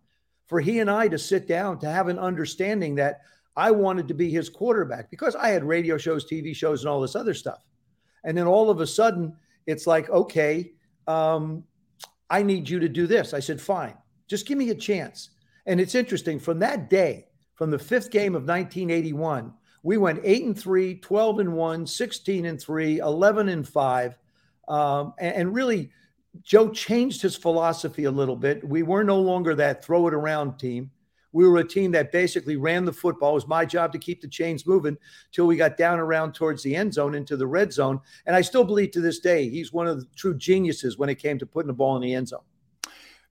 [0.47, 3.21] for he and I to sit down to have an understanding that
[3.55, 7.01] I wanted to be his quarterback because I had radio shows, TV shows, and all
[7.01, 7.63] this other stuff.
[8.23, 10.73] And then all of a sudden, it's like, okay,
[11.07, 11.63] um,
[12.29, 13.33] I need you to do this.
[13.33, 13.95] I said, fine,
[14.27, 15.29] just give me a chance.
[15.65, 20.45] And it's interesting from that day, from the fifth game of 1981, we went 8
[20.45, 24.17] and 3, 12 and 1, 16 and 3, 11 and 5.
[24.67, 25.91] Um, and, and really,
[26.41, 28.67] Joe changed his philosophy a little bit.
[28.67, 30.89] We were no longer that throw it around team.
[31.33, 33.31] We were a team that basically ran the football.
[33.31, 34.97] It was my job to keep the chains moving
[35.31, 37.99] till we got down around towards the end zone into the red zone.
[38.25, 41.15] And I still believe to this day he's one of the true geniuses when it
[41.15, 42.43] came to putting the ball in the end zone.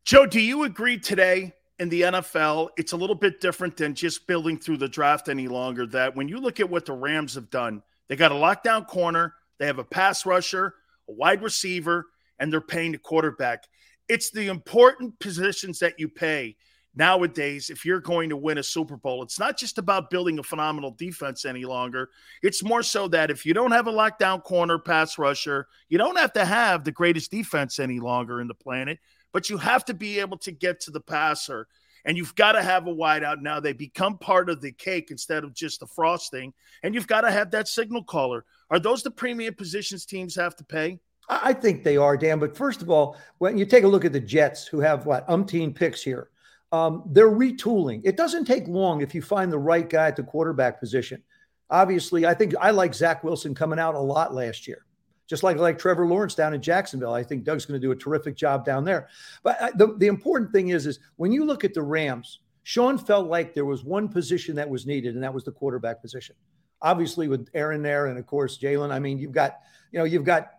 [0.05, 4.29] Joe, do you agree today in the NFL, it's a little bit different than just
[4.29, 5.85] building through the draft any longer.
[5.85, 9.35] That when you look at what the Rams have done, they got a lockdown corner,
[9.59, 10.75] they have a pass rusher,
[11.09, 12.07] a wide receiver,
[12.39, 13.65] and they're paying the quarterback.
[14.09, 16.57] It's the important positions that you pay
[16.95, 20.43] nowadays, if you're going to win a Super Bowl, it's not just about building a
[20.43, 22.11] phenomenal defense any longer.
[22.43, 26.19] It's more so that if you don't have a lockdown corner pass rusher, you don't
[26.19, 28.99] have to have the greatest defense any longer in the planet,
[29.33, 31.67] but you have to be able to get to the passer.
[32.05, 33.61] and you've got to have a wideout now.
[33.61, 37.31] They become part of the cake instead of just the frosting, and you've got to
[37.31, 38.45] have that signal caller.
[38.71, 40.99] Are those the premium positions teams have to pay?
[41.29, 42.41] I think they are, Dan.
[42.41, 45.27] But first of all, when you take a look at the Jets, who have what
[45.29, 46.31] umpteen picks here,
[46.73, 48.01] um, they're retooling.
[48.05, 51.23] It doesn't take long if you find the right guy at the quarterback position.
[51.71, 54.85] Obviously, I think I like Zach Wilson coming out a lot last year
[55.33, 57.15] just like like Trevor Lawrence down in Jacksonville.
[57.15, 59.09] I think Doug's going to do a terrific job down there.
[59.43, 62.99] But uh, the, the important thing is, is when you look at the Rams, Sean
[62.99, 66.37] felt like there was one position that was needed, and that was the quarterback position.
[66.83, 68.93] Obviously, with Aaron there, and of course Jalen.
[68.93, 69.61] I mean, you've got
[69.91, 70.51] you know you've got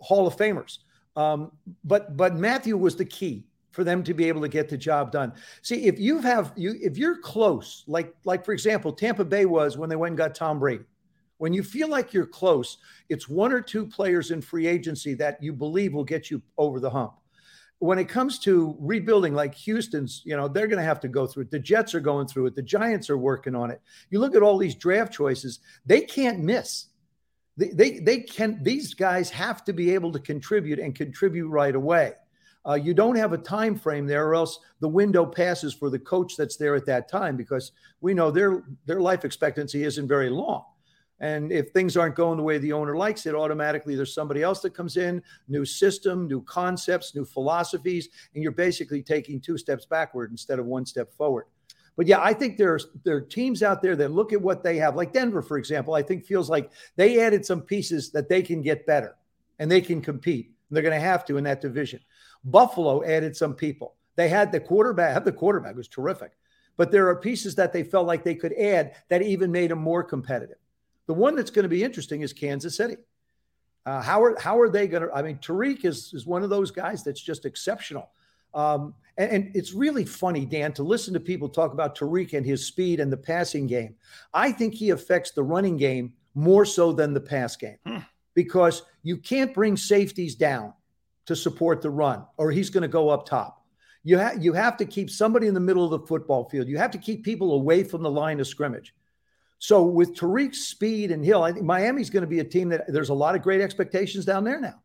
[0.00, 0.80] Hall of Famers,
[1.16, 4.78] um, but but Matthew was the key for them to be able to get the
[4.78, 5.32] job done.
[5.62, 9.76] See, if you have you if you're close, like like for example, Tampa Bay was
[9.76, 10.84] when they went and got Tom Brady.
[11.38, 15.42] When you feel like you're close, it's one or two players in free agency that
[15.42, 17.14] you believe will get you over the hump.
[17.80, 21.26] When it comes to rebuilding, like Houston's, you know, they're going to have to go
[21.26, 21.50] through it.
[21.50, 22.54] The Jets are going through it.
[22.54, 23.82] The Giants are working on it.
[24.10, 26.86] You look at all these draft choices, they can't miss.
[27.56, 31.74] They, they, they can, these guys have to be able to contribute and contribute right
[31.74, 32.12] away.
[32.66, 35.98] Uh, you don't have a time frame there, or else the window passes for the
[35.98, 40.30] coach that's there at that time because we know their their life expectancy isn't very
[40.30, 40.64] long.
[41.20, 44.60] And if things aren't going the way the owner likes it, automatically there's somebody else
[44.60, 49.86] that comes in, new system, new concepts, new philosophies, and you're basically taking two steps
[49.86, 51.46] backward instead of one step forward.
[51.96, 54.76] But yeah, I think there's there are teams out there that look at what they
[54.78, 55.94] have, like Denver, for example.
[55.94, 59.16] I think feels like they added some pieces that they can get better
[59.58, 60.50] and they can compete.
[60.70, 62.00] They're going to have to in that division.
[62.44, 63.94] Buffalo added some people.
[64.16, 65.12] They had the quarterback.
[65.12, 66.32] Had the quarterback was terrific,
[66.76, 69.80] but there are pieces that they felt like they could add that even made them
[69.80, 70.58] more competitive.
[71.06, 72.96] The one that's going to be interesting is Kansas City.
[73.86, 75.12] Uh, how are how are they going to?
[75.14, 78.10] I mean, Tyreek is is one of those guys that's just exceptional.
[78.54, 82.46] Um, and, and, it's really funny, Dan, to listen to people talk about Tyreek and
[82.46, 83.96] his speed and the passing game.
[84.32, 87.98] I think he affects the running game more so than the pass game hmm.
[88.34, 90.72] because you can't bring safeties down
[91.26, 93.62] to support the run, or he's going to go up top.
[94.02, 96.68] You, ha- you have to keep somebody in the middle of the football field.
[96.68, 98.94] You have to keep people away from the line of scrimmage.
[99.58, 102.84] So with Tyreek's speed and Hill, I think Miami's going to be a team that
[102.92, 104.82] there's a lot of great expectations down there now.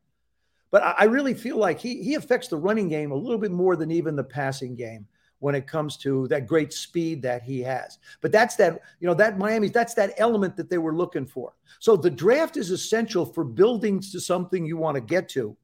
[0.72, 3.76] But I, really feel like he he affects the running game a little bit more
[3.76, 5.08] than even the passing game
[5.40, 7.98] when it comes to that great speed that he has.
[8.22, 11.54] But that's that, you know, that Miami's, that's that element that they were looking for.
[11.80, 15.56] So the draft is essential for building to something you want to get to.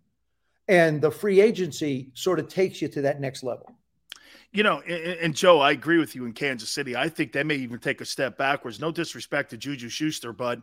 [0.67, 3.75] And the free agency sort of takes you to that next level.
[4.51, 6.95] You know, and, and, Joe, I agree with you in Kansas City.
[6.95, 8.79] I think they may even take a step backwards.
[8.79, 10.59] No disrespect to Juju Schuster, but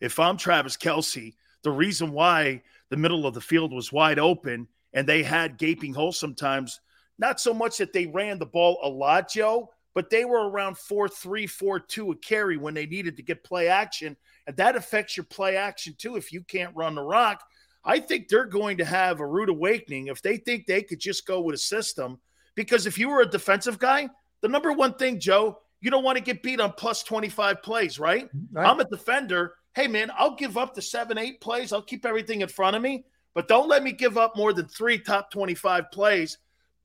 [0.00, 4.68] if I'm Travis Kelce, the reason why the middle of the field was wide open
[4.92, 6.80] and they had gaping holes sometimes,
[7.18, 10.78] not so much that they ran the ball a lot, Joe, but they were around
[10.78, 14.16] 4 3, 4 2 a carry when they needed to get play action.
[14.46, 17.42] And that affects your play action too if you can't run the rock.
[17.84, 21.26] I think they're going to have a rude awakening if they think they could just
[21.26, 22.18] go with a system–
[22.54, 24.08] because if you were a defensive guy,
[24.40, 27.98] the number one thing, Joe, you don't want to get beat on plus 25 plays,
[27.98, 28.28] right?
[28.52, 28.66] right?
[28.68, 29.54] I'm a defender.
[29.74, 31.72] Hey, man, I'll give up the seven, eight plays.
[31.72, 33.04] I'll keep everything in front of me,
[33.34, 36.38] but don't let me give up more than three top 25 plays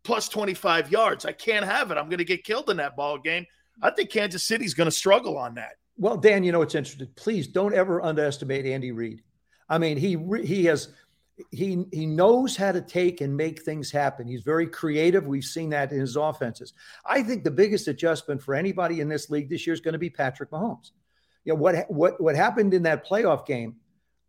[0.04, 1.26] plus 25 yards.
[1.26, 1.98] I can't have it.
[1.98, 3.45] I'm going to get killed in that ball game.
[3.82, 5.74] I think Kansas City's going to struggle on that.
[5.98, 7.10] Well, Dan, you know what's interesting.
[7.16, 9.22] Please don't ever underestimate Andy Reid.
[9.70, 10.89] I mean, he he has
[11.51, 14.28] he he knows how to take and make things happen.
[14.28, 15.28] He's very creative.
[15.28, 16.74] We've seen that in his offenses.
[17.05, 19.99] I think the biggest adjustment for anybody in this league this year is going to
[19.99, 20.91] be Patrick Mahomes.
[21.43, 23.76] You know what what what happened in that playoff game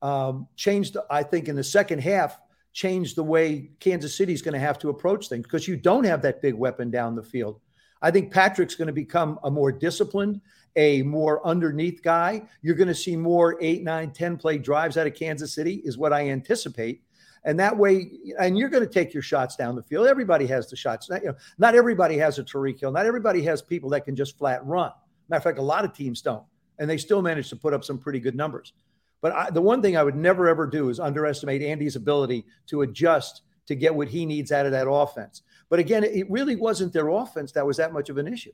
[0.03, 0.97] um, changed.
[1.11, 2.39] I think in the second half
[2.73, 6.05] changed the way Kansas City is going to have to approach things because you don't
[6.05, 7.61] have that big weapon down the field.
[8.01, 10.41] I think Patrick's going to become a more disciplined,
[10.79, 12.41] a more underneath guy.
[12.63, 15.99] You're going to see more eight, nine, 10 play drives out of Kansas City, is
[15.99, 17.03] what I anticipate.
[17.45, 20.07] And that way, and you're going to take your shots down the field.
[20.07, 21.11] Everybody has the shots.
[21.11, 22.93] Not, you know, not everybody has a Tyreek Hill.
[22.93, 24.93] Not everybody has people that can just flat run.
[25.29, 26.45] Matter of fact, a lot of teams don't.
[26.79, 28.73] And they still manage to put up some pretty good numbers.
[29.21, 32.83] But I, the one thing I would never, ever do is underestimate Andy's ability to
[32.83, 35.43] adjust to get what he needs out of that offense.
[35.69, 38.53] But again, it really wasn't their offense that was that much of an issue.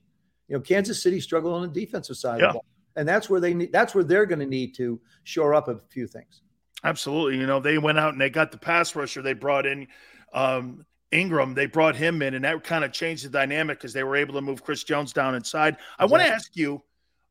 [0.48, 2.46] You know, Kansas City struggled on the defensive side yeah.
[2.46, 2.64] of the ball,
[2.96, 3.72] and that's where they need.
[3.72, 6.42] That's where they're going to need to shore up a few things.
[6.84, 7.38] Absolutely.
[7.38, 9.22] You know, they went out and they got the pass rusher.
[9.22, 9.88] They brought in
[10.34, 11.54] um, Ingram.
[11.54, 14.34] They brought him in, and that kind of changed the dynamic because they were able
[14.34, 15.78] to move Chris Jones down inside.
[15.98, 16.82] I want to ask you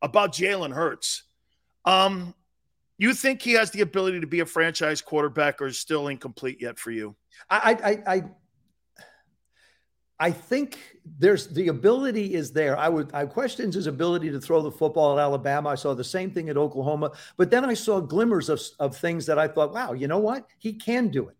[0.02, 1.22] about Jalen Hurts.
[1.84, 2.34] Um,
[2.98, 6.60] you think he has the ability to be a franchise quarterback, or is still incomplete
[6.60, 7.14] yet for you?
[7.48, 8.22] I, I, I
[10.24, 10.78] I think
[11.18, 12.78] there's the ability is there.
[12.78, 15.68] I would I questions his ability to throw the football at Alabama.
[15.68, 19.26] I saw the same thing at Oklahoma, but then I saw glimmers of, of things
[19.26, 20.46] that I thought, wow, you know what?
[20.58, 21.36] He can do it.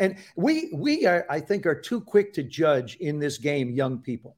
[0.00, 3.98] And we we are, I think, are too quick to judge in this game, young
[3.98, 4.34] people.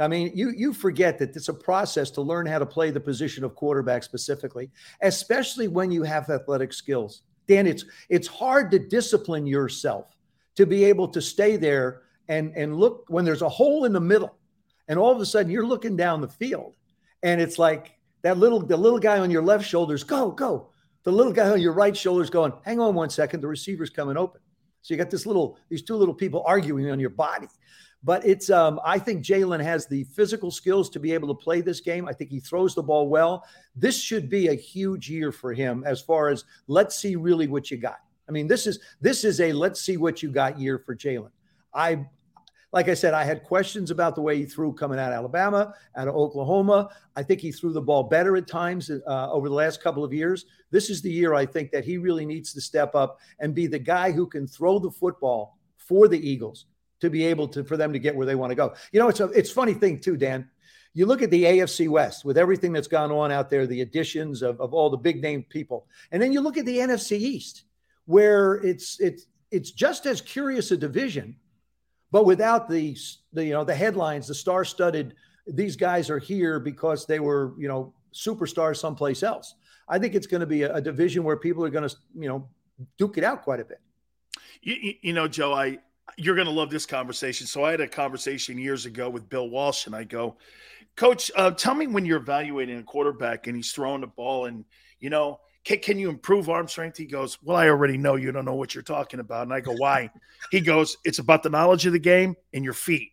[0.00, 3.00] I mean, you you forget that it's a process to learn how to play the
[3.00, 4.70] position of quarterback specifically,
[5.02, 7.20] especially when you have athletic skills.
[7.46, 10.16] Dan, it's it's hard to discipline yourself
[10.56, 14.00] to be able to stay there and and look when there's a hole in the
[14.00, 14.34] middle,
[14.88, 16.74] and all of a sudden you're looking down the field,
[17.22, 20.70] and it's like that little the little guy on your left shoulder's go go,
[21.02, 24.16] the little guy on your right shoulder's going, hang on one second, the receiver's coming
[24.16, 24.40] open.
[24.82, 27.48] So you got this little these two little people arguing on your body.
[28.02, 31.60] But it's um, I think Jalen has the physical skills to be able to play
[31.60, 32.08] this game.
[32.08, 33.44] I think he throws the ball well.
[33.76, 37.70] This should be a huge year for him as far as let's see really what
[37.70, 37.98] you got.
[38.28, 41.32] I mean, this is this is a let's see what you got year for Jalen.
[41.74, 42.06] I
[42.72, 45.74] like I said, I had questions about the way he threw coming out of Alabama,
[45.96, 46.90] out of Oklahoma.
[47.16, 50.12] I think he threw the ball better at times uh, over the last couple of
[50.12, 50.46] years.
[50.70, 53.66] This is the year I think that he really needs to step up and be
[53.66, 56.66] the guy who can throw the football for the Eagles
[57.00, 58.74] to be able to for them to get where they want to go.
[58.92, 60.48] You know, it's a it's funny thing too, Dan.
[60.92, 64.42] You look at the AFC West with everything that's gone on out there, the additions
[64.42, 67.64] of, of all the big name people, and then you look at the NFC East,
[68.06, 71.36] where it's it's it's just as curious a division,
[72.10, 72.96] but without the,
[73.32, 75.14] the you know the headlines, the star-studded.
[75.46, 79.54] These guys are here because they were you know superstars someplace else.
[79.88, 82.28] I think it's going to be a, a division where people are going to you
[82.28, 82.48] know
[82.98, 83.80] duke it out quite a bit.
[84.62, 85.78] You, you know, Joe, I
[86.16, 87.46] you're going to love this conversation.
[87.46, 90.36] So I had a conversation years ago with Bill Walsh, and I go,
[90.96, 94.64] Coach, uh, tell me when you're evaluating a quarterback and he's throwing the ball, and
[94.98, 96.96] you know, can, can you improve arm strength?
[96.96, 99.42] He goes, Well, I already know you don't know what you're talking about.
[99.42, 100.10] And I go, Why?
[100.50, 103.10] he goes, It's about the knowledge of the game and your feet.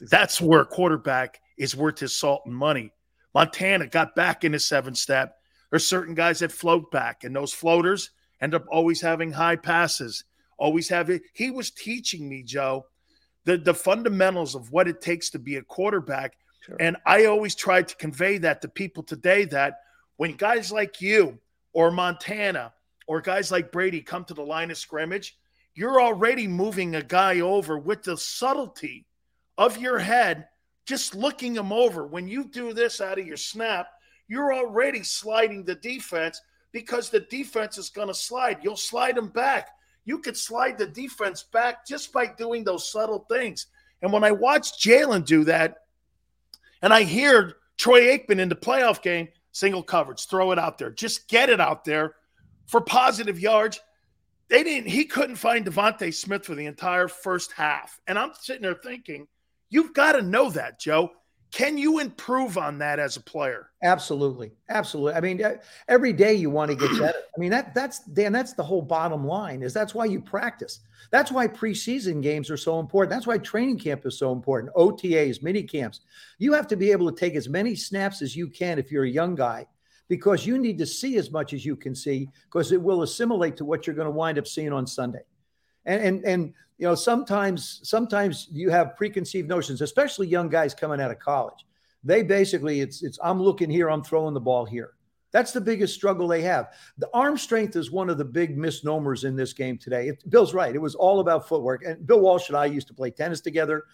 [0.00, 2.92] That's where a quarterback is worth his salt and money.
[3.34, 5.36] Montana got back in his seven step.
[5.70, 8.10] There's certain guys that float back, and those floaters
[8.40, 10.24] end up always having high passes
[10.60, 11.22] always have it.
[11.32, 12.86] He was teaching me, Joe,
[13.44, 16.36] the, the fundamentals of what it takes to be a quarterback.
[16.60, 16.76] Sure.
[16.78, 19.80] And I always tried to convey that to people today that
[20.18, 21.38] when guys like you
[21.72, 22.72] or Montana
[23.06, 25.36] or guys like Brady come to the line of scrimmage,
[25.74, 29.06] you're already moving a guy over with the subtlety
[29.58, 30.48] of your head,
[30.86, 32.06] just looking him over.
[32.06, 33.88] When you do this out of your snap,
[34.28, 36.40] you're already sliding the defense
[36.72, 38.58] because the defense is going to slide.
[38.62, 39.68] You'll slide them back
[40.04, 43.66] you could slide the defense back just by doing those subtle things.
[44.02, 45.76] And when I watch Jalen do that,
[46.82, 50.90] and I hear Troy Aikman in the playoff game, single coverage, throw it out there,
[50.90, 52.14] just get it out there
[52.66, 53.80] for positive yards.
[54.48, 58.00] They didn't, he couldn't find DeVonta Smith for the entire first half.
[58.06, 59.28] And I'm sitting there thinking,
[59.68, 61.10] you've got to know that, Joe.
[61.52, 63.70] Can you improve on that as a player?
[63.82, 65.14] Absolutely, absolutely.
[65.14, 65.42] I mean,
[65.88, 67.18] every day you want to get better.
[67.36, 68.32] I mean, that that's Dan.
[68.32, 69.62] That's the whole bottom line.
[69.62, 70.80] Is that's why you practice.
[71.10, 73.10] That's why preseason games are so important.
[73.10, 74.72] That's why training camp is so important.
[74.74, 76.02] OTAs, mini camps.
[76.38, 79.04] You have to be able to take as many snaps as you can if you're
[79.04, 79.66] a young guy,
[80.08, 83.56] because you need to see as much as you can see, because it will assimilate
[83.56, 85.24] to what you're going to wind up seeing on Sunday.
[85.86, 91.00] And and and you know, sometimes sometimes you have preconceived notions, especially young guys coming
[91.00, 91.66] out of college.
[92.04, 94.92] They basically it's it's I'm looking here, I'm throwing the ball here.
[95.32, 96.72] That's the biggest struggle they have.
[96.98, 100.08] The arm strength is one of the big misnomers in this game today.
[100.08, 100.74] It, Bill's right.
[100.74, 101.84] It was all about footwork.
[101.84, 103.84] And Bill Walsh and I used to play tennis together.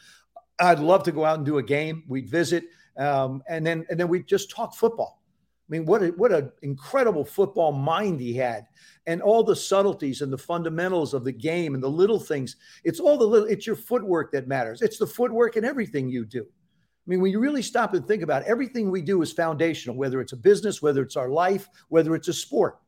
[0.58, 2.04] I'd love to go out and do a game.
[2.08, 2.64] We'd visit,
[2.96, 5.20] um, and then and then we'd just talk football.
[5.68, 8.66] I mean, what a, what an incredible football mind he had,
[9.06, 12.56] and all the subtleties and the fundamentals of the game and the little things.
[12.84, 13.48] It's all the little.
[13.48, 14.80] It's your footwork that matters.
[14.80, 16.42] It's the footwork in everything you do.
[16.42, 19.96] I mean, when you really stop and think about it, everything we do is foundational.
[19.96, 22.78] Whether it's a business, whether it's our life, whether it's a sport,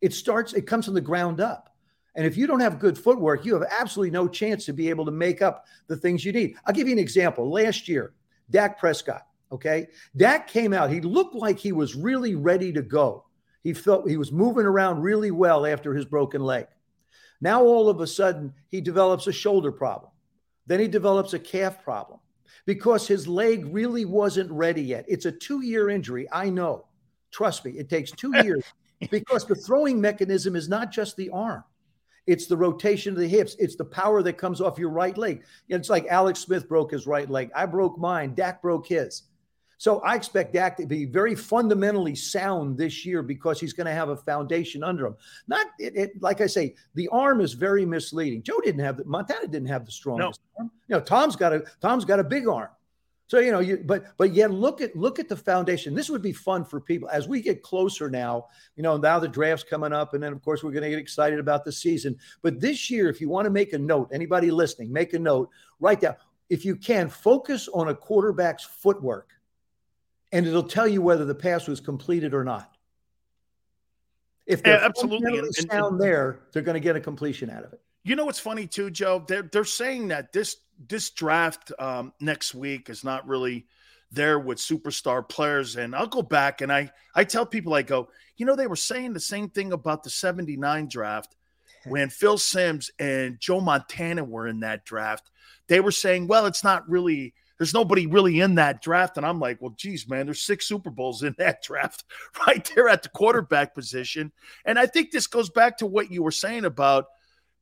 [0.00, 0.52] it starts.
[0.52, 1.74] It comes from the ground up.
[2.14, 5.04] And if you don't have good footwork, you have absolutely no chance to be able
[5.04, 6.56] to make up the things you need.
[6.66, 7.50] I'll give you an example.
[7.50, 8.14] Last year,
[8.50, 9.88] Dak Prescott Okay.
[10.16, 10.90] Dak came out.
[10.90, 13.24] He looked like he was really ready to go.
[13.62, 16.66] He felt he was moving around really well after his broken leg.
[17.40, 20.10] Now, all of a sudden, he develops a shoulder problem.
[20.66, 22.20] Then he develops a calf problem
[22.66, 25.04] because his leg really wasn't ready yet.
[25.08, 26.26] It's a two year injury.
[26.32, 26.86] I know.
[27.30, 28.64] Trust me, it takes two years
[29.10, 31.64] because the throwing mechanism is not just the arm.
[32.26, 33.56] It's the rotation of the hips.
[33.58, 35.44] It's the power that comes off your right leg.
[35.70, 37.50] It's like Alex Smith broke his right leg.
[37.56, 38.34] I broke mine.
[38.34, 39.22] Dak broke his.
[39.78, 43.92] So I expect Dak to be very fundamentally sound this year because he's going to
[43.92, 45.16] have a foundation under him.
[45.46, 48.42] Not it, it, like I say, the arm is very misleading.
[48.42, 50.64] Joe didn't have the Montana didn't have the strongest no.
[50.64, 50.70] arm.
[50.88, 52.70] You know, Tom's got a Tom's got a big arm.
[53.28, 55.94] So you know, you but but yet look at look at the foundation.
[55.94, 58.46] This would be fun for people as we get closer now.
[58.74, 60.98] You know, now the draft's coming up, and then of course we're going to get
[60.98, 62.16] excited about the season.
[62.42, 65.50] But this year, if you want to make a note, anybody listening, make a note.
[65.78, 66.16] Write down
[66.48, 67.08] if you can.
[67.08, 69.28] Focus on a quarterback's footwork
[70.32, 72.70] and it'll tell you whether the pass was completed or not.
[74.46, 77.64] If they're yeah, absolutely and, sound and, there, they're going to get a completion out
[77.64, 77.80] of it.
[78.02, 79.22] You know what's funny too, Joe?
[79.26, 80.56] They're they're saying that this
[80.88, 83.66] this draft um, next week is not really
[84.10, 85.76] there with superstar players.
[85.76, 88.76] And I'll go back and I I tell people I go, you know, they were
[88.76, 91.36] saying the same thing about the 79 draft
[91.86, 95.30] when Phil Simms and Joe Montana were in that draft.
[95.66, 99.16] They were saying, well, it's not really there's nobody really in that draft.
[99.16, 102.04] And I'm like, well, geez, man, there's six Super Bowls in that draft
[102.46, 104.32] right there at the quarterback position.
[104.64, 107.06] And I think this goes back to what you were saying about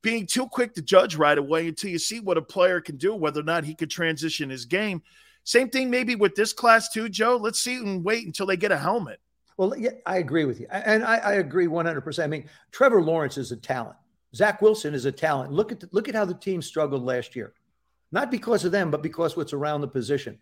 [0.01, 3.15] being too quick to judge right away until you see what a player can do,
[3.15, 5.01] whether or not he could transition his game.
[5.43, 7.37] Same thing maybe with this class too, Joe.
[7.37, 9.19] Let's see and wait until they get a helmet.
[9.57, 10.67] Well, yeah, I agree with you.
[10.69, 12.23] And I, I agree 100%.
[12.23, 13.95] I mean, Trevor Lawrence is a talent.
[14.35, 15.51] Zach Wilson is a talent.
[15.51, 17.53] Look at the, look at how the team struggled last year
[18.11, 20.39] not because of them, but because what's around the position.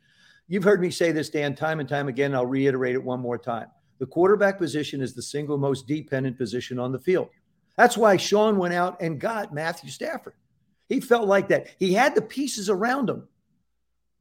[0.47, 2.35] You've heard me say this, Dan, time and time again.
[2.35, 3.67] I'll reiterate it one more time.
[3.97, 7.29] The quarterback position is the single most dependent position on the field.
[7.77, 10.33] That's why Sean went out and got Matthew Stafford.
[10.87, 11.67] He felt like that.
[11.79, 13.27] He had the pieces around him,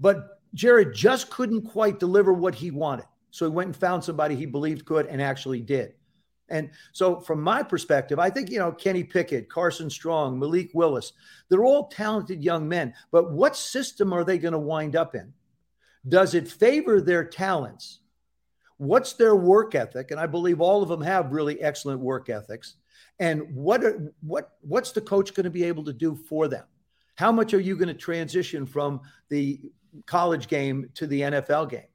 [0.00, 3.06] but Jared just couldn't quite deliver what he wanted.
[3.30, 5.94] So he went and found somebody he believed could and actually did.
[6.48, 11.12] And so, from my perspective, I think, you know, Kenny Pickett, Carson Strong, Malik Willis,
[11.48, 12.94] they're all talented young men.
[13.10, 15.32] But what system are they going to wind up in?
[16.06, 18.00] Does it favor their talents?
[18.76, 20.10] What's their work ethic?
[20.10, 22.74] And I believe all of them have really excellent work ethics.
[23.18, 26.64] And what are, what what's the coach going to be able to do for them?
[27.16, 29.60] How much are you going to transition from the
[30.06, 31.86] college game to the NFL game?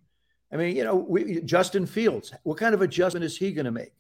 [0.51, 3.71] I mean, you know, we, Justin Fields, what kind of adjustment is he going to
[3.71, 3.93] make?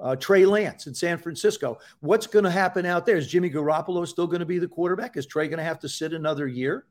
[0.00, 1.78] Uh, Trey Lance in San Francisco.
[2.00, 3.16] What's going to happen out there?
[3.16, 5.16] Is Jimmy Garoppolo still going to be the quarterback?
[5.16, 6.86] Is Trey going to have to sit another year?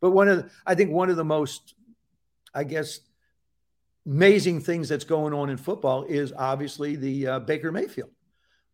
[0.00, 1.74] But one of the, I think one of the most,
[2.54, 3.00] I guess,
[4.06, 8.10] amazing things that's going on in football is obviously the uh, Baker Mayfield.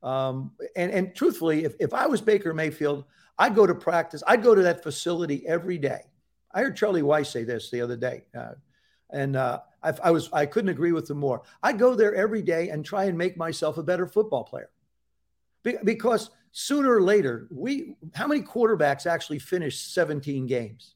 [0.03, 3.05] Um, and and truthfully, if, if I was Baker Mayfield,
[3.39, 4.23] I'd go to practice.
[4.27, 6.01] I'd go to that facility every day.
[6.53, 8.25] I heard Charlie Weis say this the other day.
[8.37, 8.53] Uh,
[9.11, 11.43] and uh, I, I, was I couldn't agree with them more.
[11.63, 14.71] I go there every day and try and make myself a better football player,
[15.63, 20.95] Be- because sooner or later, we how many quarterbacks actually finish 17 games?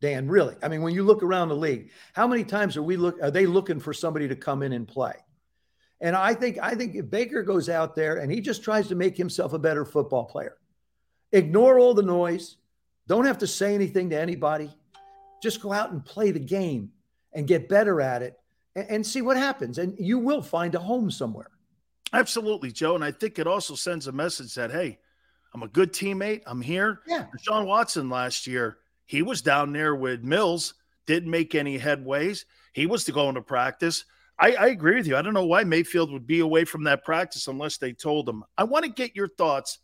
[0.00, 0.56] Dan, really?
[0.62, 3.30] I mean, when you look around the league, how many times are we look are
[3.30, 5.14] they looking for somebody to come in and play?
[6.00, 8.94] And I think I think if Baker goes out there and he just tries to
[8.94, 10.56] make himself a better football player,
[11.32, 12.56] ignore all the noise,
[13.06, 14.70] don't have to say anything to anybody,
[15.42, 16.92] just go out and play the game
[17.32, 18.38] and get better at it
[18.74, 19.78] and, and see what happens.
[19.78, 21.50] And you will find a home somewhere.
[22.12, 22.94] Absolutely, Joe.
[22.94, 24.98] And I think it also sends a message that, hey,
[25.54, 26.42] I'm a good teammate.
[26.46, 27.00] I'm here.
[27.06, 27.26] Yeah.
[27.42, 30.74] Sean Watson last year, he was down there with Mills,
[31.06, 32.44] didn't make any headways.
[32.72, 34.04] He was to go into practice.
[34.38, 35.16] I, I, agree with you.
[35.16, 38.42] I don't know why Mayfield would be away from that practice unless they told him.
[38.56, 39.80] I want to get your thoughts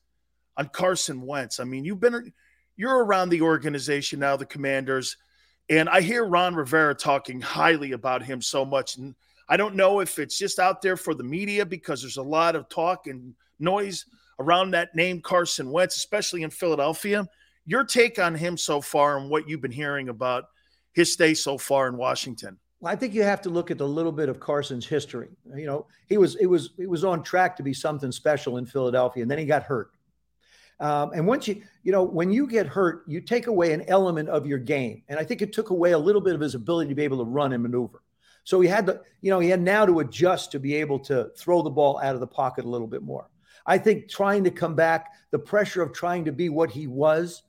[0.56, 1.60] on Carson Wentz.
[1.60, 2.32] I mean, you've been
[2.76, 5.16] you're around the organization now, the commanders.
[5.68, 8.96] And I hear Ron Rivera talking highly about him so much.
[8.96, 9.14] And
[9.48, 12.54] I don't know if it's just out there for the media because there's a lot
[12.54, 14.06] of talk and noise
[14.38, 17.26] around that name, Carson Wentz, especially in Philadelphia.
[17.64, 20.44] Your take on him so far and what you've been hearing about
[20.96, 22.58] his stay so far in Washington?
[22.80, 25.28] Well, I think you have to look at a little bit of Carson's history.
[25.54, 28.66] You know, he was it was it was on track to be something special in
[28.66, 29.90] Philadelphia, and then he got hurt.
[30.78, 34.28] Um, and once you, you know, when you get hurt, you take away an element
[34.28, 35.02] of your game.
[35.08, 37.18] And I think it took away a little bit of his ability to be able
[37.18, 38.02] to run and maneuver.
[38.44, 41.30] So he had to, you know, he had now to adjust to be able to
[41.36, 43.28] throw the ball out of the pocket a little bit more.
[43.66, 47.42] I think trying to come back, the pressure of trying to be what he was,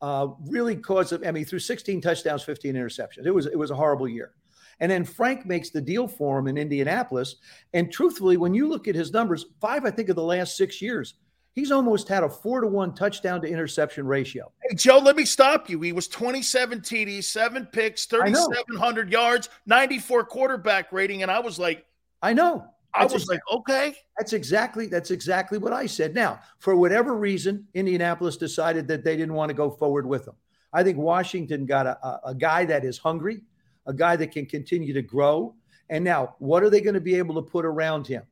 [0.00, 1.12] uh, really caused.
[1.12, 1.22] him.
[1.26, 3.26] I mean, through 16 touchdowns, 15 interceptions.
[3.26, 4.32] It was it was a horrible year.
[4.80, 7.36] And then Frank makes the deal for him in Indianapolis.
[7.74, 10.80] And truthfully, when you look at his numbers, five, I think, of the last six
[10.80, 11.14] years,
[11.54, 14.52] He's almost had a four to one touchdown to interception ratio.
[14.62, 15.80] Hey, Joe, let me stop you.
[15.80, 21.22] He was 27 TDs, seven picks, 3,700 yards, 94 quarterback rating.
[21.22, 21.84] And I was like,
[22.22, 22.66] I know.
[22.94, 23.94] I was like, okay.
[24.18, 26.14] That's exactly that's exactly what I said.
[26.14, 30.34] Now, for whatever reason, Indianapolis decided that they didn't want to go forward with him.
[30.72, 33.42] I think Washington got a, a, a guy that is hungry,
[33.86, 35.54] a guy that can continue to grow.
[35.88, 38.22] And now, what are they going to be able to put around him?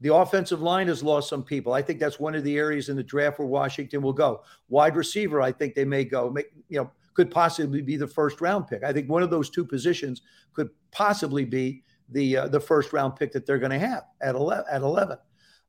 [0.00, 1.72] The offensive line has lost some people.
[1.72, 4.42] I think that's one of the areas in the draft where Washington will go.
[4.68, 6.30] Wide receiver, I think they may go.
[6.30, 8.84] Make, you know, could possibly be the first round pick.
[8.84, 10.22] I think one of those two positions
[10.52, 14.34] could possibly be the uh, the first round pick that they're going to have at
[14.36, 14.64] 11.
[14.70, 15.18] At 11.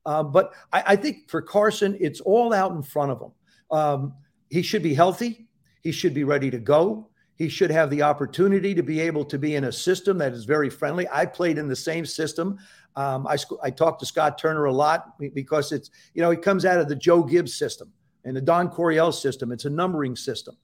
[0.06, 3.32] Um, but I, I, think for Carson, it's all out in front of him.
[3.70, 4.14] Um,
[4.48, 5.46] he should be healthy.
[5.82, 7.09] He should be ready to go.
[7.40, 10.44] He should have the opportunity to be able to be in a system that is
[10.44, 11.08] very friendly.
[11.10, 12.58] I played in the same system.
[12.96, 16.66] Um, I, I talked to Scott Turner a lot because it's, you know, he comes
[16.66, 17.94] out of the Joe Gibbs system
[18.26, 19.52] and the Don Coryell system.
[19.52, 20.54] It's a numbering system.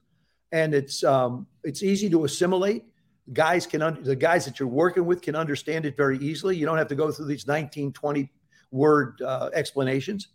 [0.51, 2.83] And it's um, it's easy to assimilate.
[3.33, 6.57] Guys can un- the guys that you're working with can understand it very easily.
[6.57, 8.31] You don't have to go through these 19, 20
[8.69, 10.27] word uh, explanations.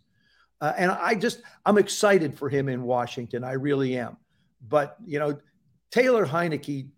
[0.59, 3.45] Uh, and I just I'm excited for him in Washington.
[3.45, 4.17] I really am.
[4.67, 5.37] But you know,
[5.93, 6.89] Taylor Heinicke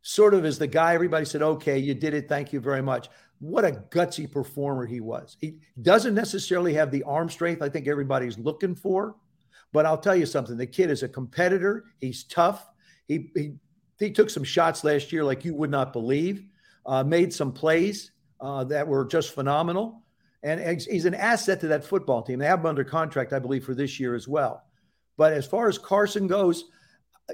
[0.00, 2.28] sort of is the guy everybody said, okay, you did it.
[2.28, 3.08] Thank you very much
[3.42, 5.36] what a gutsy performer he was.
[5.40, 9.16] He doesn't necessarily have the arm strength I think everybody's looking for,
[9.72, 11.86] but I'll tell you something: the kid is a competitor.
[12.00, 12.70] He's tough.
[13.08, 13.54] He he,
[13.98, 16.44] he took some shots last year like you would not believe.
[16.86, 20.04] Uh, made some plays uh, that were just phenomenal,
[20.44, 22.38] and he's an asset to that football team.
[22.38, 24.64] They have him under contract, I believe, for this year as well.
[25.16, 26.66] But as far as Carson goes,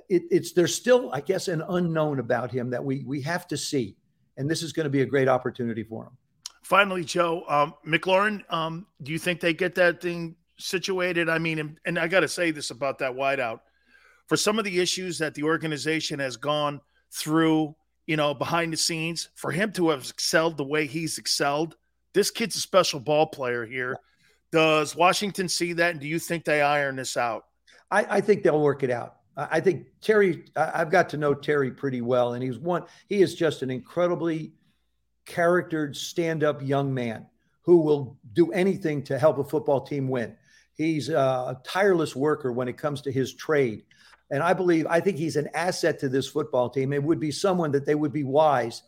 [0.09, 3.57] it, it's there's still, I guess, an unknown about him that we we have to
[3.57, 3.96] see
[4.38, 6.16] and this is going to be a great opportunity for him.
[6.62, 11.28] Finally, Joe um, McLaurin, um, do you think they get that thing situated?
[11.28, 13.61] I mean, and, and I got to say this about that wideout
[14.26, 16.80] for some of the issues that the organization has gone
[17.11, 17.74] through,
[18.07, 21.76] you know, behind the scenes, for him to have excelled the way he's excelled,
[22.14, 23.96] this kid's a special ball player here.
[24.53, 25.92] Does Washington see that?
[25.92, 27.44] And do you think they iron this out?
[27.90, 29.16] I, I think they'll work it out.
[29.39, 33.36] I think Terry, I've got to know Terry pretty well, and he's one, he is
[33.36, 34.53] just an incredibly
[35.26, 37.26] charactered, stand up young man
[37.62, 40.34] who will do anything to help a football team win.
[40.74, 43.84] He's a tireless worker when it comes to his trade.
[44.30, 46.93] And I believe, I think he's an asset to this football team.
[46.93, 48.82] It would be someone that they would be wise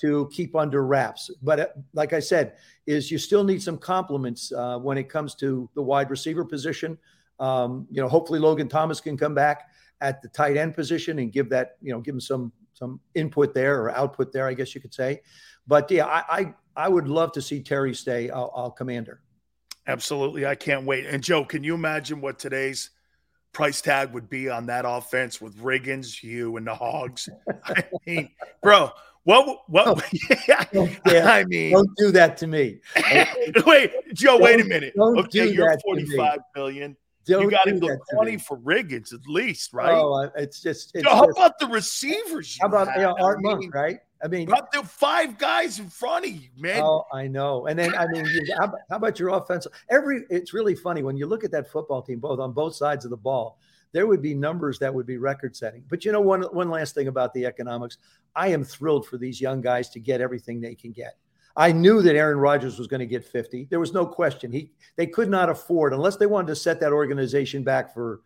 [0.00, 1.30] to keep under wraps.
[1.42, 2.54] But uh, like I said,
[2.86, 6.98] is you still need some compliments uh, when it comes to the wide receiver position.
[7.40, 9.68] Um, you know, hopefully Logan Thomas can come back
[10.00, 13.54] at the tight end position and give that, you know, give him some some input
[13.54, 15.20] there or output there, I guess you could say.
[15.66, 19.20] But yeah, I I, I would love to see Terry stay uh, uh, commander.
[19.86, 21.06] Absolutely, I can't wait.
[21.06, 22.90] And Joe, can you imagine what today's
[23.52, 27.28] price tag would be on that offense with Riggins, you, and the Hogs?
[27.64, 28.30] I mean,
[28.62, 28.90] bro,
[29.24, 29.58] what?
[29.68, 29.86] What?
[29.86, 30.02] Oh,
[31.06, 32.80] yeah, I mean, don't do that to me.
[33.66, 34.38] wait, Joe.
[34.38, 34.94] Don't, wait a minute.
[34.98, 36.96] Okay, you're forty-five million.
[37.26, 39.92] Don't you got to go 20 for Riggins at least, right?
[39.92, 40.94] Oh, it's just.
[40.94, 42.58] It's how just, about the receivers?
[42.60, 43.98] how about you know, Art I mean, Monk, right?
[44.22, 46.82] I mean, about the five guys in front of you, man.
[46.82, 47.66] Oh, I know.
[47.66, 48.26] And then I mean,
[48.58, 49.66] how, how about your offense?
[49.90, 53.04] Every it's really funny when you look at that football team, both on both sides
[53.04, 53.58] of the ball.
[53.92, 55.84] There would be numbers that would be record setting.
[55.88, 57.98] But you know, one one last thing about the economics,
[58.34, 61.16] I am thrilled for these young guys to get everything they can get.
[61.56, 63.68] I knew that Aaron Rodgers was going to get 50.
[63.70, 64.50] There was no question.
[64.50, 68.20] He they could not afford unless they wanted to set that organization back for,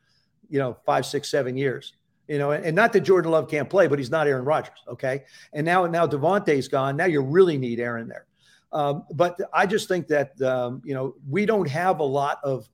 [0.48, 1.94] you know, five, six, seven years.
[2.26, 4.78] You know, and, not that Jordan Love can't play, but he's not Aaron Rodgers.
[4.86, 5.24] Okay.
[5.52, 6.96] And now now Davante's gone.
[6.96, 8.26] Now you really need Aaron there.
[8.70, 12.68] Um, but I just think that um, you know, we don't have a lot of,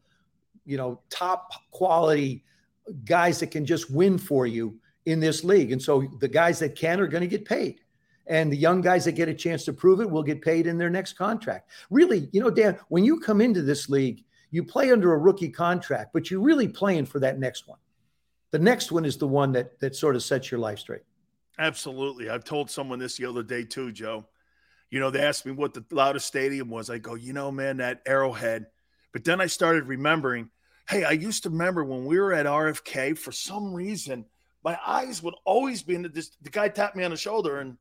[0.65, 2.45] you know, top quality
[3.05, 5.73] guys that can just win for you in this league.
[5.73, 7.81] And so the guys that can are going to get paid.
[8.27, 10.79] And the young guys that get a chance to prove it will get paid in
[10.79, 11.70] their next contract.
[11.91, 15.51] Really, you know, Dan, when you come into this league, you play under a rookie
[15.51, 17.79] contract, but you're really playing for that next one.
[18.51, 21.03] The next one is the one that that sort of sets your life straight.
[21.59, 22.31] Absolutely.
[22.31, 24.27] I've told someone this the other day too, Joe.
[24.91, 26.89] You know, they asked me what the loudest stadium was.
[26.89, 28.66] I go, you know, man, that Arrowhead.
[29.12, 30.51] But then I started remembering,
[30.89, 34.25] hey, I used to remember when we were at RFK, for some reason,
[34.62, 37.61] my eyes would always be in the, this, the guy tapped me on the shoulder
[37.61, 37.77] and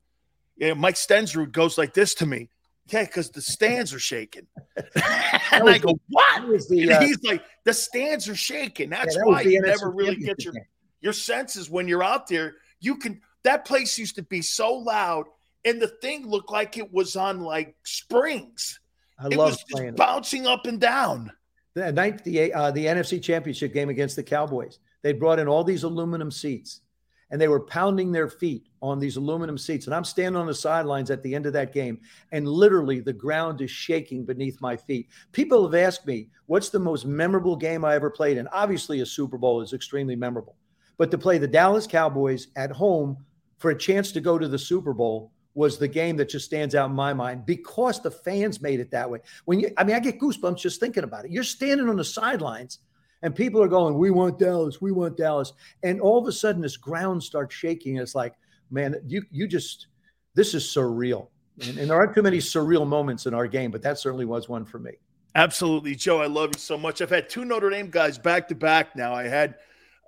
[0.56, 2.48] you know, Mike Stensrud goes like this to me.
[2.88, 4.46] Yeah, because the stands are shaking.
[4.76, 6.42] and I go, what?
[6.68, 8.90] The, uh, he's like, the stands are shaking.
[8.90, 10.54] That's yeah, that why you never really get your
[11.00, 12.56] your senses when you're out there.
[12.80, 15.26] You can that place used to be so loud,
[15.64, 18.80] and the thing looked like it was on like springs.
[19.18, 21.32] I it was just bouncing up and down.
[21.72, 25.64] The night the uh, the NFC Championship game against the Cowboys, they brought in all
[25.64, 26.82] these aluminum seats
[27.30, 29.86] and they were pounding their feet on these aluminum seats.
[29.86, 32.00] And I'm standing on the sidelines at the end of that game,
[32.32, 35.08] and literally the ground is shaking beneath my feet.
[35.32, 38.38] People have asked me, what's the most memorable game I ever played?
[38.38, 40.56] And obviously, a Super Bowl is extremely memorable.
[40.96, 43.16] But to play the Dallas Cowboys at home
[43.58, 46.74] for a chance to go to the Super Bowl was the game that just stands
[46.74, 49.20] out in my mind because the fans made it that way.
[49.44, 51.30] When you, I mean, I get goosebumps just thinking about it.
[51.30, 52.80] You're standing on the sidelines
[53.24, 56.62] and people are going, "We want Dallas, we want Dallas," and all of a sudden
[56.62, 57.96] this ground starts shaking.
[57.96, 58.34] It's like,
[58.70, 59.88] man, you you just
[60.34, 61.28] this is surreal,
[61.66, 64.48] and, and there aren't too many surreal moments in our game, but that certainly was
[64.48, 64.92] one for me.
[65.34, 66.20] Absolutely, Joe.
[66.20, 67.00] I love you so much.
[67.00, 69.14] I've had two Notre Dame guys back to back now.
[69.14, 69.56] I had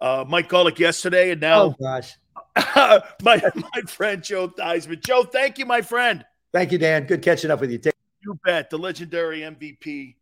[0.00, 2.12] uh, Mike Golic yesterday, and now oh gosh,
[3.22, 5.02] my my friend Joe Theismann.
[5.04, 6.24] Joe, thank you, my friend.
[6.52, 7.06] Thank you, Dan.
[7.06, 7.78] Good catching up with you.
[7.78, 8.68] Take- you bet.
[8.70, 10.16] The legendary MVP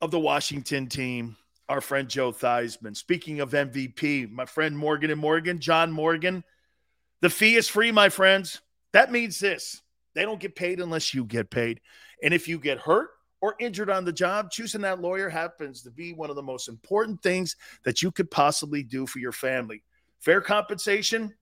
[0.00, 1.36] of the Washington team,
[1.68, 2.96] our friend Joe Theismann.
[2.96, 6.42] Speaking of MVP, my friend Morgan and Morgan, John Morgan.
[7.20, 8.60] The fee is free, my friends.
[8.92, 9.82] That means this:
[10.14, 11.80] they don't get paid unless you get paid,
[12.22, 13.10] and if you get hurt
[13.40, 16.68] or injured on the job, choosing that lawyer happens to be one of the most
[16.68, 17.54] important things
[17.84, 19.82] that you could possibly do for your family.
[20.18, 21.32] Fair compensation,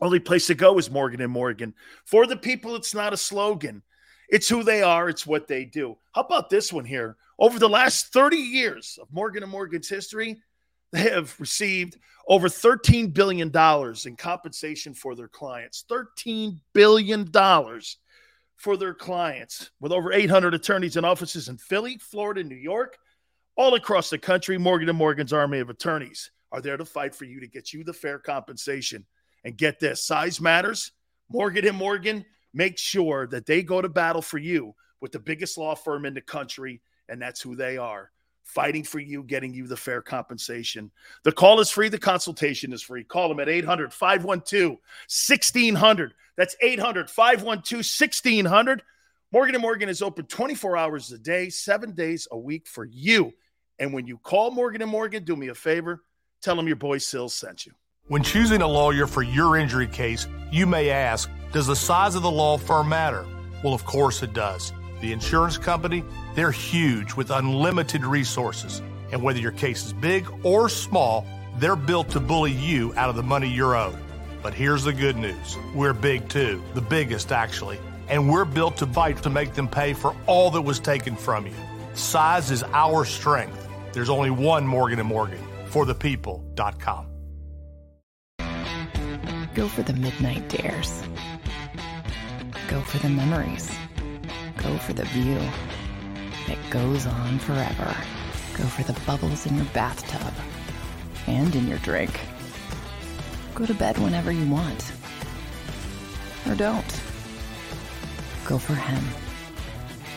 [0.00, 1.74] only place to go is Morgan and Morgan.
[2.04, 3.82] For the people, it's not a slogan.
[4.28, 5.96] It's who they are, it's what they do.
[6.12, 7.16] How about this one here?
[7.38, 10.36] Over the last 30 years of Morgan and Morgan's history,
[10.92, 13.52] they have received over $13 billion
[14.06, 15.84] in compensation for their clients.
[15.90, 17.30] $13 billion
[18.56, 22.96] for their clients with over 800 attorneys and offices in Philly, Florida, New York,
[23.56, 24.58] all across the country.
[24.58, 27.84] Morgan and Morgan's army of attorneys are there to fight for you to get you
[27.84, 29.04] the fair compensation.
[29.44, 30.90] And get this size matters.
[31.30, 32.24] Morgan and Morgan
[32.56, 36.14] make sure that they go to battle for you with the biggest law firm in
[36.14, 38.10] the country, and that's who they are.
[38.42, 40.90] Fighting for you, getting you the fair compensation.
[41.24, 43.04] The call is free, the consultation is free.
[43.04, 46.14] Call them at 800 512 1600.
[46.36, 48.82] That's 800 512 1600.
[49.32, 53.32] Morgan and Morgan is open 24 hours a day, seven days a week for you.
[53.78, 56.04] And when you call Morgan and Morgan, do me a favor,
[56.40, 57.72] tell them your boy Sills sent you.
[58.08, 62.20] When choosing a lawyer for your injury case, you may ask, does the size of
[62.20, 63.24] the law firm matter?
[63.64, 64.74] Well, of course it does.
[65.00, 66.04] The insurance company,
[66.34, 68.82] they're huge with unlimited resources.
[69.10, 71.26] And whether your case is big or small,
[71.56, 73.96] they're built to bully you out of the money you're owed.
[74.42, 77.78] But here's the good news we're big too, the biggest actually.
[78.10, 81.46] And we're built to fight to make them pay for all that was taken from
[81.46, 81.54] you.
[81.94, 83.66] Size is our strength.
[83.94, 87.06] There's only one Morgan Morgan for the people.com.
[89.54, 91.02] Go for the midnight dares.
[92.76, 93.70] Go for the memories.
[94.58, 95.40] Go for the view
[96.46, 97.96] that goes on forever.
[98.52, 100.34] Go for the bubbles in your bathtub
[101.26, 102.20] and in your drink.
[103.54, 104.92] Go to bed whenever you want.
[106.46, 107.02] Or don't.
[108.44, 109.02] Go for him.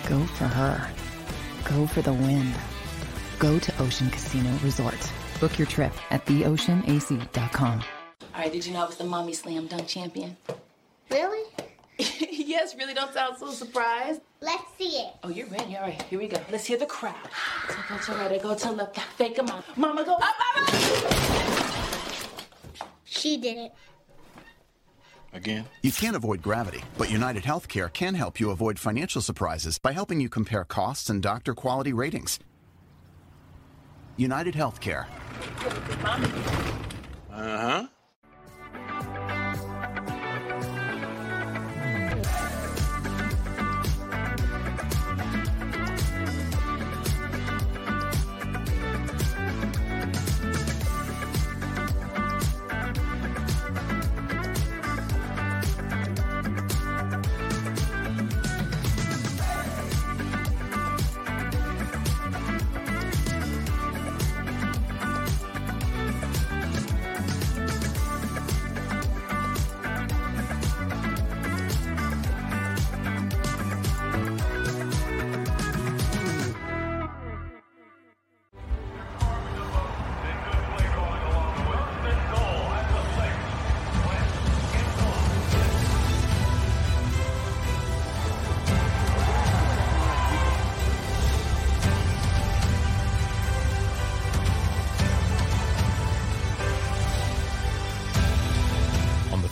[0.10, 0.86] Go for her.
[1.64, 2.52] Go for the win.
[3.40, 5.14] Go to Ocean Casino Resort.
[5.40, 7.84] Book your trip at theoceanac.com.
[8.36, 10.36] All right, did you know I was the mommy slam dunk champion?
[11.10, 11.46] Really?
[12.32, 14.22] yes, really don't sound so surprised.
[14.40, 15.14] Let's see it.
[15.22, 15.76] Oh, you're ready.
[15.76, 16.40] All right, here we go.
[16.50, 17.16] Let's hear the crowd.
[17.68, 19.64] So go to right, I go to left, I fake a mom.
[19.76, 20.80] Mama go up, mama!
[23.04, 23.74] She did it.
[25.34, 25.66] Again?
[25.82, 30.22] You can't avoid gravity, but United Healthcare can help you avoid financial surprises by helping
[30.22, 32.40] you compare costs and doctor quality ratings.
[34.16, 35.06] United Healthcare.
[37.32, 37.88] Uh huh.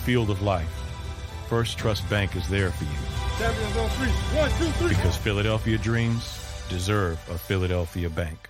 [0.08, 0.72] Field of life,
[1.50, 2.90] First Trust Bank is there for you
[3.38, 4.08] Champions on three.
[4.40, 4.88] One, two, three.
[4.96, 6.40] because Philadelphia dreams
[6.70, 8.50] deserve a Philadelphia bank.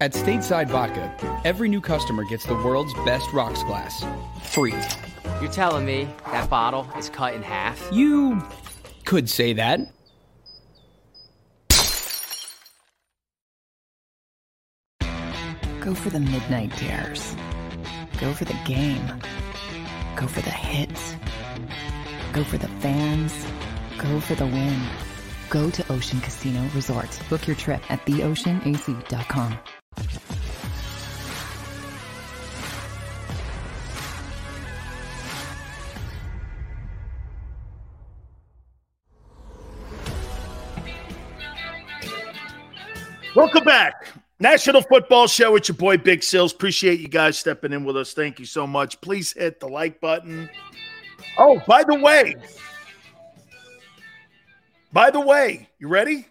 [0.00, 1.14] At Stateside Vodka,
[1.44, 4.04] every new customer gets the world's best rocks glass.
[4.42, 4.74] Free.
[5.40, 7.88] You're telling me that bottle is cut in half?
[7.92, 8.42] You
[9.04, 9.78] could say that.
[15.78, 17.36] Go for the midnight dares.
[18.18, 19.08] Go for the game.
[20.20, 21.16] Go for the hits
[22.32, 23.34] Go for the fans,
[23.98, 24.80] go for the win.
[25.48, 27.18] Go to Ocean Casino Resort.
[27.28, 29.58] Book your trip at theoceanac.com.
[43.34, 44.19] Welcome back.
[44.40, 46.54] National Football Show with your boy Big Sills.
[46.54, 48.14] Appreciate you guys stepping in with us.
[48.14, 48.98] Thank you so much.
[49.02, 50.48] Please hit the like button.
[51.36, 52.34] Oh, by the way,
[54.92, 56.26] by the way, you ready?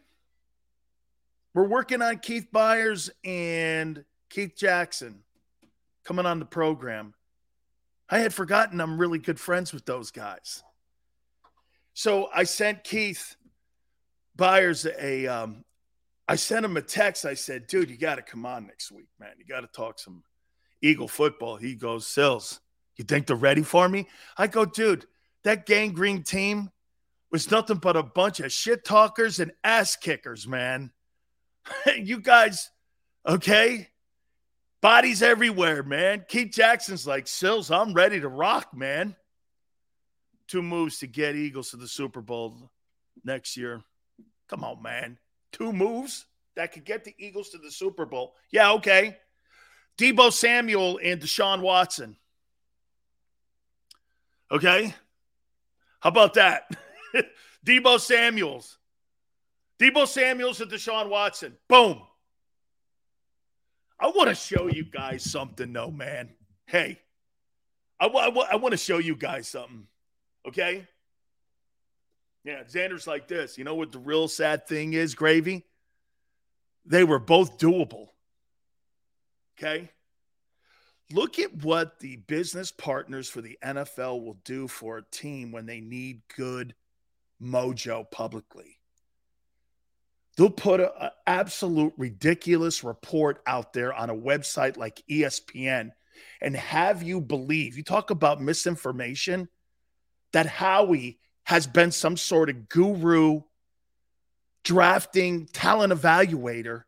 [1.53, 5.23] We're working on Keith Byars and Keith Jackson
[6.03, 7.13] coming on the program.
[8.09, 10.63] I had forgotten I'm really good friends with those guys.
[11.93, 13.35] So I sent Keith
[14.35, 15.63] Byars a um,
[16.29, 17.25] I sent him a text.
[17.25, 19.31] I said, dude, you got to come on next week, man.
[19.39, 20.21] You got to talk some
[20.79, 21.57] Eagle football.
[21.57, 22.59] He goes, Sills,
[22.97, 24.07] you think they're ready for me?
[24.37, 25.07] I go, dude,
[25.43, 26.69] that Gang Green team
[27.31, 30.91] was nothing but a bunch of shit talkers and ass kickers, man.
[31.97, 32.69] you guys,
[33.27, 33.89] okay?
[34.81, 36.25] Bodies everywhere, man.
[36.27, 39.15] Keith Jackson's like, Sills, I'm ready to rock, man.
[40.47, 42.69] Two moves to get Eagles to the Super Bowl
[43.23, 43.81] next year.
[44.47, 45.17] Come on, man
[45.51, 46.25] two moves
[46.55, 48.35] that could get the Eagles to the Super Bowl.
[48.51, 49.17] Yeah, okay.
[49.97, 52.17] Deebo Samuel and Deshaun Watson.
[54.51, 54.93] Okay.
[55.99, 56.69] How about that?
[57.65, 58.77] Deebo Samuels.
[59.79, 61.55] Deebo Samuels and Deshaun Watson.
[61.67, 62.01] Boom.
[63.99, 66.29] I want to show you guys something, though, man.
[66.65, 66.99] Hey,
[67.99, 69.87] I, w- I, w- I want to show you guys something.
[70.47, 70.87] Okay.
[72.43, 73.57] Yeah, Xander's like this.
[73.57, 75.65] You know what the real sad thing is, Gravy?
[76.85, 78.07] They were both doable.
[79.57, 79.89] Okay.
[81.11, 85.65] Look at what the business partners for the NFL will do for a team when
[85.65, 86.75] they need good
[87.41, 88.79] mojo publicly.
[90.37, 95.91] They'll put an absolute ridiculous report out there on a website like ESPN
[96.41, 99.49] and have you believe, you talk about misinformation,
[100.31, 101.19] that Howie
[101.49, 103.41] has been some sort of guru
[104.63, 106.83] drafting talent evaluator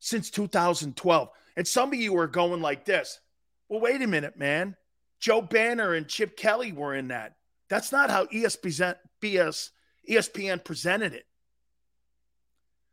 [0.00, 1.28] since 2012.
[1.56, 3.20] And some of you are going like this.
[3.68, 4.74] Well, wait a minute, man.
[5.20, 7.36] Joe Banner and Chip Kelly were in that.
[7.68, 9.70] That's not how ESPN, BS,
[10.10, 11.26] ESPN presented it.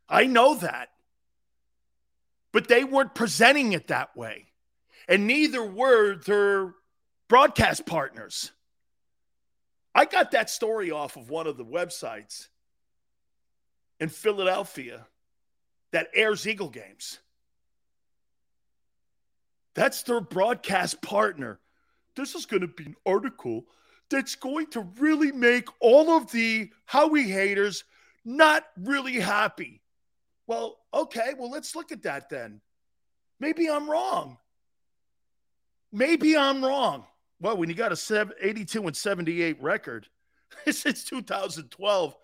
[0.08, 0.90] I know that.
[2.52, 4.46] But they weren't presenting it that way.
[5.08, 6.72] And neither were their
[7.26, 8.52] broadcast partners.
[9.94, 12.48] I got that story off of one of the websites
[13.98, 15.06] in Philadelphia
[15.92, 17.18] that airs Eagle games.
[19.74, 21.60] That's their broadcast partner.
[22.16, 23.66] This is going to be an article
[24.10, 27.84] that's going to really make all of the Howie haters
[28.24, 29.82] not really happy.
[30.46, 32.60] Well, okay, well, let's look at that then.
[33.38, 34.36] Maybe I'm wrong.
[35.92, 37.04] Maybe I'm wrong.
[37.40, 40.06] Well, when you got a 82 and 78 record
[40.70, 42.16] since 2012,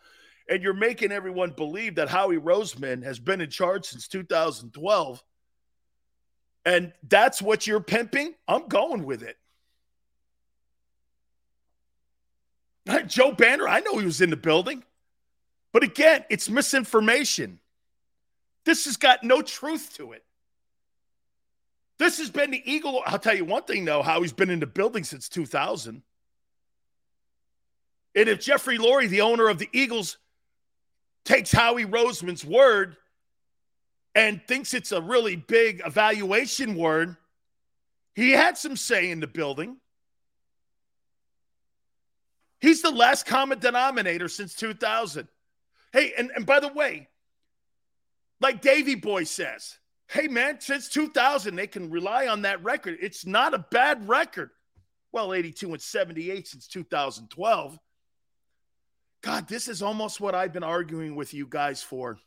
[0.49, 5.23] and you're making everyone believe that Howie Roseman has been in charge since 2012,
[6.65, 9.37] and that's what you're pimping, I'm going with it.
[13.09, 14.85] Joe Banner, I know he was in the building,
[15.73, 17.59] but again, it's misinformation.
[18.65, 20.25] This has got no truth to it.
[21.99, 23.03] This has been the Eagle.
[23.07, 26.03] I'll tell you one thing, though, how he's been in the building since 2000.
[28.15, 30.19] And if Jeffrey Lurie, the owner of the Eagles,
[31.25, 32.97] takes Howie Roseman's word
[34.15, 37.17] and thinks it's a really big evaluation word,
[38.15, 39.77] he had some say in the building.
[42.61, 45.29] He's the last common denominator since 2000.
[45.93, 47.09] Hey, and, and by the way,
[48.41, 49.77] like Davy Boy says,
[50.09, 52.99] hey, man, since 2000, they can rely on that record.
[53.01, 54.51] It's not a bad record.
[55.13, 57.79] Well, 82 and 78 since 2012.
[59.23, 62.19] God, this is almost what I've been arguing with you guys for.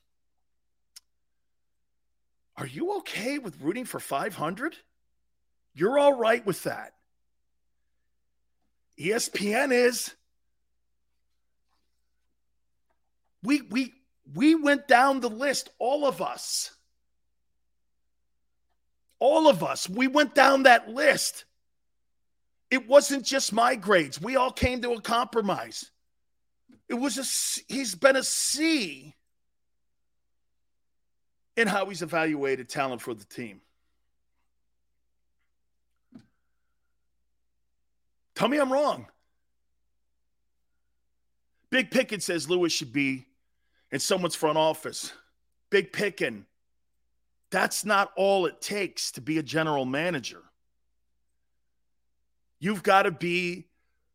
[2.58, 4.76] Are you okay with rooting for 500?
[5.74, 6.94] You're all right with that.
[9.00, 10.14] ESPN is.
[13.44, 13.94] We we
[14.36, 16.72] we went down the list, all of us.
[19.20, 21.46] All of us, we went down that list.
[22.72, 24.22] It wasn't just my grades.
[24.22, 25.92] We all came to a compromise.
[26.88, 29.16] It was a he's been a C
[31.56, 33.62] in how he's evaluated talent for the team.
[38.36, 39.08] Tell me I'm wrong.
[41.70, 43.26] Big Pickin says Lewis should be
[43.92, 45.12] in someone's front office.
[45.70, 46.46] Big Pickin.
[47.52, 50.44] That's not all it takes to be a general manager.
[52.60, 53.68] You've got to be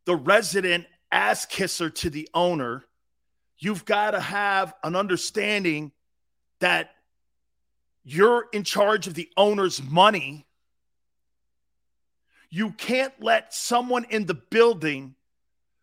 [0.05, 2.85] the resident ass kisser to the owner.
[3.59, 5.93] You've got to have an understanding
[6.61, 6.91] that
[8.05, 10.47] you're in charge of the owner's money.
[12.51, 15.15] You can't let someone in the building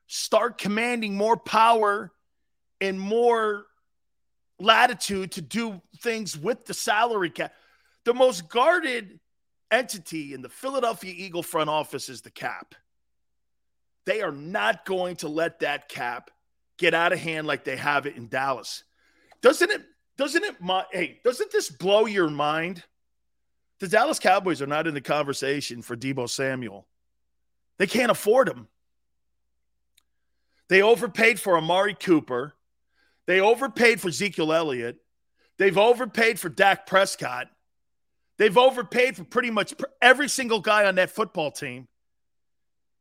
[0.07, 2.11] start commanding more power
[2.79, 3.65] and more
[4.61, 7.53] latitude to do things with the salary cap.
[8.03, 9.19] The most guarded
[9.69, 12.75] entity in the Philadelphia Eagle front office is the cap.
[14.05, 16.31] They are not going to let that cap
[16.77, 18.83] get out of hand like they have it in Dallas.
[19.41, 19.83] Doesn't it
[20.17, 22.83] doesn't it my hey, doesn't this blow your mind?
[23.79, 26.87] The Dallas Cowboys are not in the conversation for Deebo Samuel.
[27.77, 28.67] They can't afford him.
[30.67, 32.53] They overpaid for Amari Cooper.
[33.27, 34.97] They overpaid for Ezekiel Elliott.
[35.57, 37.47] They've overpaid for Dak Prescott.
[38.37, 41.87] They've overpaid for pretty much every single guy on that football team.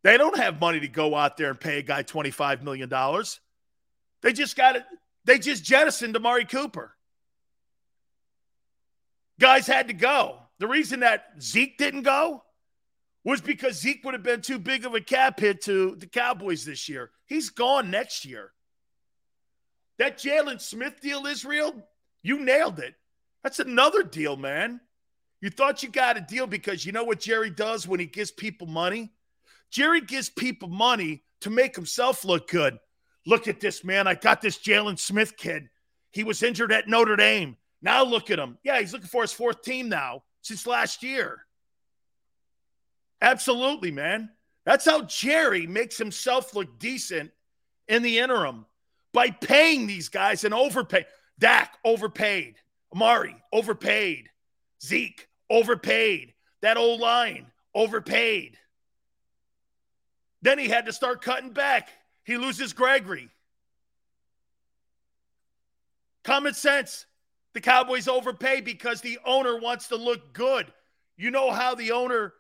[0.03, 2.91] They don't have money to go out there and pay a guy $25 million.
[4.23, 4.85] They just got it.
[5.25, 6.95] They just jettisoned Amari Cooper.
[9.39, 10.39] Guys had to go.
[10.59, 12.43] The reason that Zeke didn't go
[13.25, 16.65] was because Zeke would have been too big of a cap hit to the Cowboys
[16.65, 17.11] this year.
[17.27, 18.53] He's gone next year.
[20.01, 21.75] That Jaylon Smith deal, Israel,
[22.23, 22.95] you nailed it.
[23.43, 24.81] That's another deal, man.
[25.43, 28.31] You thought you got a deal because you know what Jerry does when he gives
[28.31, 29.13] people money?
[29.71, 32.79] Jerry gives people money to make himself look good.
[33.27, 34.07] Look at this, man.
[34.07, 35.69] I got this Jaylon Smith kid.
[36.13, 37.59] He was injured at Notre Dame.
[37.83, 38.57] Now look at him.
[38.65, 41.45] Yeah, he's looking for his fourth team now since last year.
[43.21, 44.31] Absolutely, man.
[44.65, 47.33] That's how Jerry makes himself look decent
[47.87, 48.65] in the interim
[49.13, 51.07] by paying these guys and overpay.
[51.39, 52.57] Dak overpaid.
[52.95, 54.29] Amari overpaid.
[54.83, 56.35] Zeke overpaid.
[56.63, 58.57] That old line overpaid.
[60.43, 61.89] Then he had to start cutting back.
[62.25, 63.29] He loses Gregory.
[66.25, 67.07] Common sense.
[67.53, 70.73] The Cowboys overpay because the owner wants to look good.
[71.17, 72.33] You know how the owner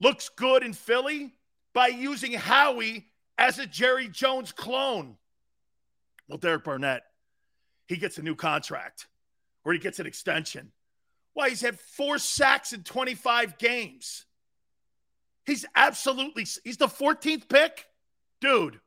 [0.00, 1.34] looks good in Philly?
[1.72, 3.06] By using Howie
[3.38, 5.16] as a Jerry Jones clone.
[6.30, 7.02] Well, Derek Barnett,
[7.88, 9.08] he gets a new contract
[9.64, 10.70] or he gets an extension.
[11.34, 11.48] Why?
[11.48, 14.26] He's had four sacks in 25 games.
[15.44, 17.84] He's absolutely, he's the 14th pick.
[18.40, 18.80] Dude,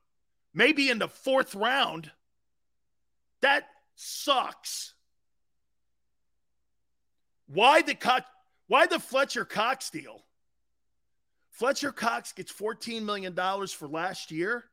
[0.54, 2.10] maybe in the fourth round.
[3.42, 3.66] That
[3.96, 4.94] sucks.
[7.48, 8.26] Why the cut?
[8.68, 10.24] Why the Fletcher Cox deal?
[11.52, 14.64] Fletcher Cox gets $14 million for last year.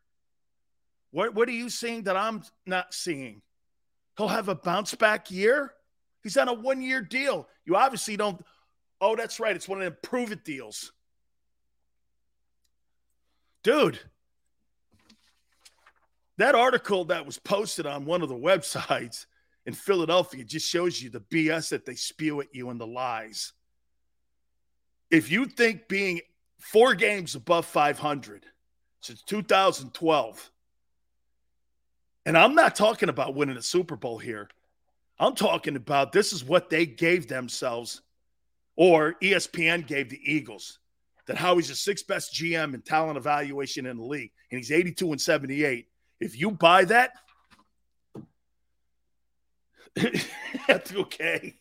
[1.12, 3.42] What, what are you seeing that I'm not seeing?
[4.16, 5.72] He'll have a bounce back year.
[6.22, 7.48] He's on a one year deal.
[7.64, 8.44] You obviously don't.
[9.00, 9.56] Oh, that's right.
[9.56, 10.92] It's one of the prove it deals.
[13.62, 13.98] Dude,
[16.38, 19.26] that article that was posted on one of the websites
[19.66, 23.52] in Philadelphia just shows you the BS that they spew at you and the lies.
[25.10, 26.20] If you think being
[26.58, 28.46] four games above 500
[29.00, 30.50] since 2012,
[32.26, 34.48] and I'm not talking about winning a Super Bowl here.
[35.18, 38.00] I'm talking about this is what they gave themselves,
[38.76, 40.78] or ESPN gave the Eagles,
[41.26, 45.12] that Howie's the sixth best GM in talent evaluation in the league, and he's 82
[45.12, 45.88] and 78.
[46.20, 47.12] If you buy that,
[50.66, 51.56] that's okay.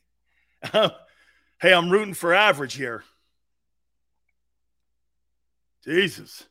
[0.74, 0.90] Uh,
[1.62, 3.04] hey, I'm rooting for average here.
[5.84, 6.46] Jesus.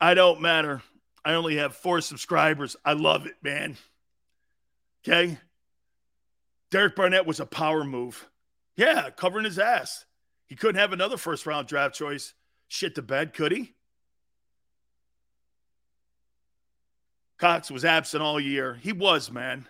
[0.00, 0.82] I don't matter.
[1.28, 2.74] I only have four subscribers.
[2.86, 3.76] I love it, man.
[5.06, 5.36] Okay.
[6.70, 8.26] Derek Barnett was a power move.
[8.76, 10.06] Yeah, covering his ass.
[10.46, 12.32] He couldn't have another first round draft choice
[12.66, 13.74] shit to bed, could he?
[17.36, 18.78] Cox was absent all year.
[18.80, 19.68] He was, man.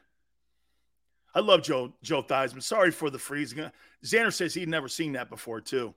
[1.34, 2.62] I love Joe Joe Theismann.
[2.62, 3.68] Sorry for the freezing.
[4.04, 5.92] Xander says he'd never seen that before, too.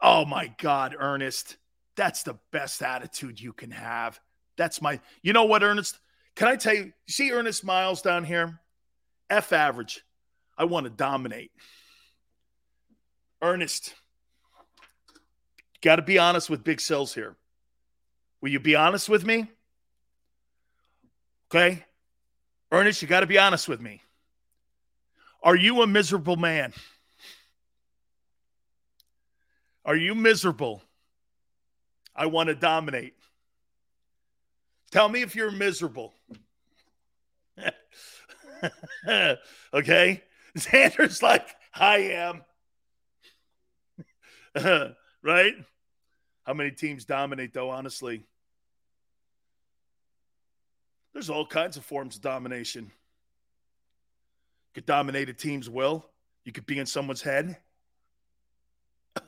[0.00, 1.58] Oh my God, Ernest.
[1.96, 4.20] That's the best attitude you can have.
[4.56, 5.98] That's my, you know what, Ernest?
[6.34, 8.60] Can I tell you, see Ernest Miles down here?
[9.30, 10.04] F average.
[10.58, 11.50] I want to dominate.
[13.42, 13.94] Ernest,
[15.82, 17.36] got to be honest with Big Sills here.
[18.40, 19.48] Will you be honest with me?
[21.50, 21.84] Okay.
[22.70, 24.02] Ernest, you got to be honest with me.
[25.42, 26.72] Are you a miserable man?
[29.84, 30.82] Are you miserable?
[32.16, 33.14] I want to dominate.
[34.90, 36.14] Tell me if you're miserable.
[39.74, 40.22] okay?
[40.56, 42.42] Xander's like, I am.
[45.22, 45.54] right?
[46.44, 48.24] How many teams dominate, though, honestly?
[51.12, 52.84] There's all kinds of forms of domination.
[52.84, 52.90] You
[54.74, 56.06] could dominate a team's will,
[56.44, 57.56] you could be in someone's head,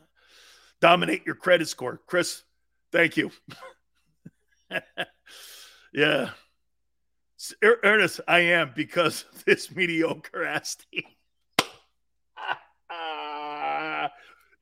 [0.81, 2.01] dominate your credit score.
[2.07, 2.43] Chris,
[2.93, 3.31] thank you.
[5.93, 6.31] yeah.
[7.63, 11.05] Er, Ernest, I am because this mediocre ass team.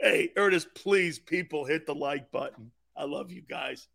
[0.00, 2.70] hey, Ernest, please, people, hit the like button.
[2.96, 3.88] I love you guys.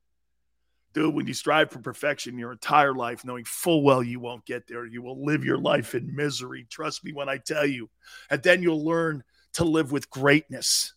[0.94, 4.68] Dude, when you strive for perfection your entire life, knowing full well you won't get
[4.68, 6.68] there, you will live your life in misery.
[6.70, 7.90] Trust me when I tell you.
[8.30, 10.94] And then you'll learn to live with greatness.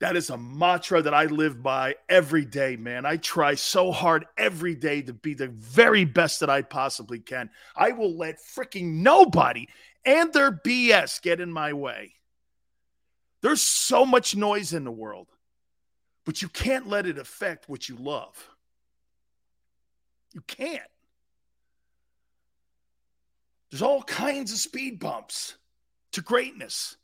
[0.00, 3.06] That is a mantra that I live by every day, man.
[3.06, 7.48] I try so hard every day to be the very best that I possibly can.
[7.76, 9.68] I will let freaking nobody
[10.04, 12.14] and their BS get in my way.
[13.40, 15.28] There's so much noise in the world,
[16.24, 18.48] but you can't let it affect what you love.
[20.32, 20.82] You can't.
[23.70, 25.56] There's all kinds of speed bumps
[26.12, 26.96] to greatness.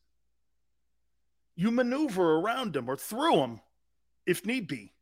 [1.61, 3.61] You maneuver around them or through them
[4.25, 4.95] if need be.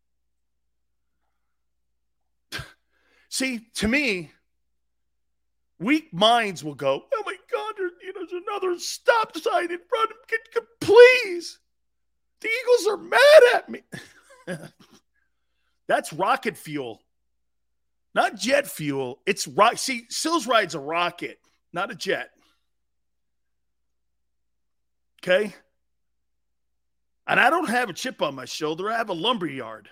[3.29, 4.33] See, to me,
[5.79, 9.79] weak minds will go, oh my God, there, you know, there's another stop sign in
[9.89, 10.61] front of me.
[10.81, 11.61] Please.
[12.41, 13.83] The Eagles are mad at me.
[15.87, 17.01] That's rocket fuel,
[18.17, 19.21] not jet fuel.
[19.27, 19.79] It's rock.
[19.79, 21.39] See, Sills rides a rocket,
[21.73, 22.31] not a jet.
[25.23, 25.55] Okay.
[27.29, 28.91] And I don't have a chip on my shoulder.
[28.91, 29.91] I have a lumber yard.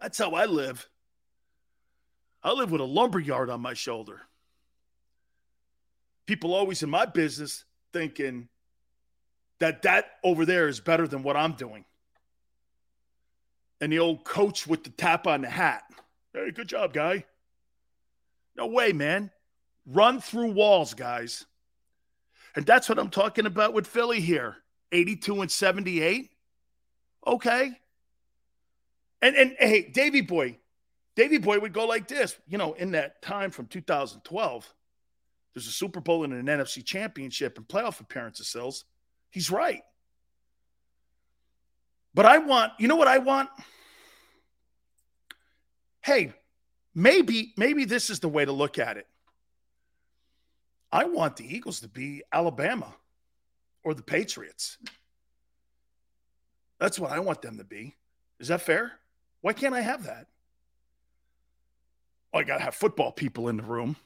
[0.00, 0.88] That's how I live.
[2.42, 4.22] I live with a lumber yard on my shoulder.
[6.26, 8.48] People always in my business thinking
[9.60, 11.84] that that over there is better than what I'm doing.
[13.80, 15.84] And the old coach with the tap on the hat.
[16.34, 17.24] Hey, good job, guy.
[18.56, 19.30] No way, man.
[19.86, 21.46] Run through walls, guys.
[22.56, 24.56] And that's what I'm talking about with Philly here.
[24.92, 26.30] 82 and 78.
[27.26, 27.72] Okay.
[29.20, 30.58] And and hey, Davy Boy,
[31.16, 32.36] Davy Boy would go like this.
[32.48, 34.74] You know, in that time from 2012,
[35.54, 38.84] there's a Super Bowl and an NFC championship and playoff appearances, Sills.
[39.30, 39.82] He's right.
[42.14, 43.48] But I want, you know what I want?
[46.02, 46.34] Hey,
[46.94, 49.06] maybe, maybe this is the way to look at it.
[50.90, 52.94] I want the Eagles to be Alabama
[53.84, 54.78] or the Patriots.
[56.78, 57.94] That's what I want them to be.
[58.40, 58.92] Is that fair?
[59.40, 60.26] Why can't I have that?
[62.34, 63.96] I got to have football people in the room.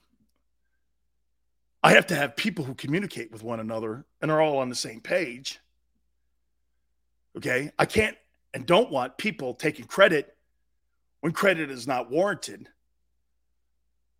[1.82, 4.74] I have to have people who communicate with one another and are all on the
[4.74, 5.60] same page.
[7.36, 7.70] Okay.
[7.78, 8.16] I can't
[8.52, 10.36] and don't want people taking credit
[11.20, 12.68] when credit is not warranted.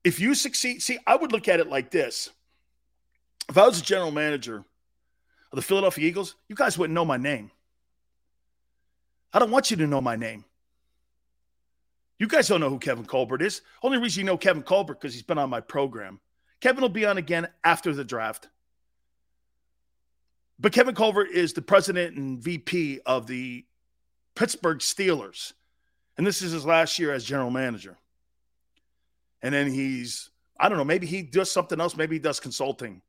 [0.05, 2.31] If you succeed, see, I would look at it like this.
[3.49, 4.65] If I was a general manager
[5.57, 7.51] the Philadelphia Eagles, you guys wouldn't know my name.
[9.33, 10.45] I don't want you to know my name.
[12.19, 13.63] You guys don't know who Kevin Colbert is.
[13.83, 16.21] Only reason you know Kevin Colbert because he's been on my program.
[16.61, 18.49] Kevin will be on again after the draft.
[20.59, 23.65] But Kevin Colbert is the president and VP of the
[24.35, 25.55] Pittsburgh Steelers.
[26.19, 27.97] And this is his last year as general manager.
[29.41, 30.29] And then he's,
[30.61, 31.97] I don't know, maybe he does something else.
[31.97, 33.01] Maybe he does consulting.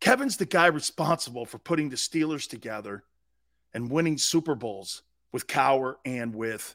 [0.00, 3.04] Kevin's the guy responsible for putting the Steelers together
[3.74, 6.74] and winning Super Bowls with Cowher and with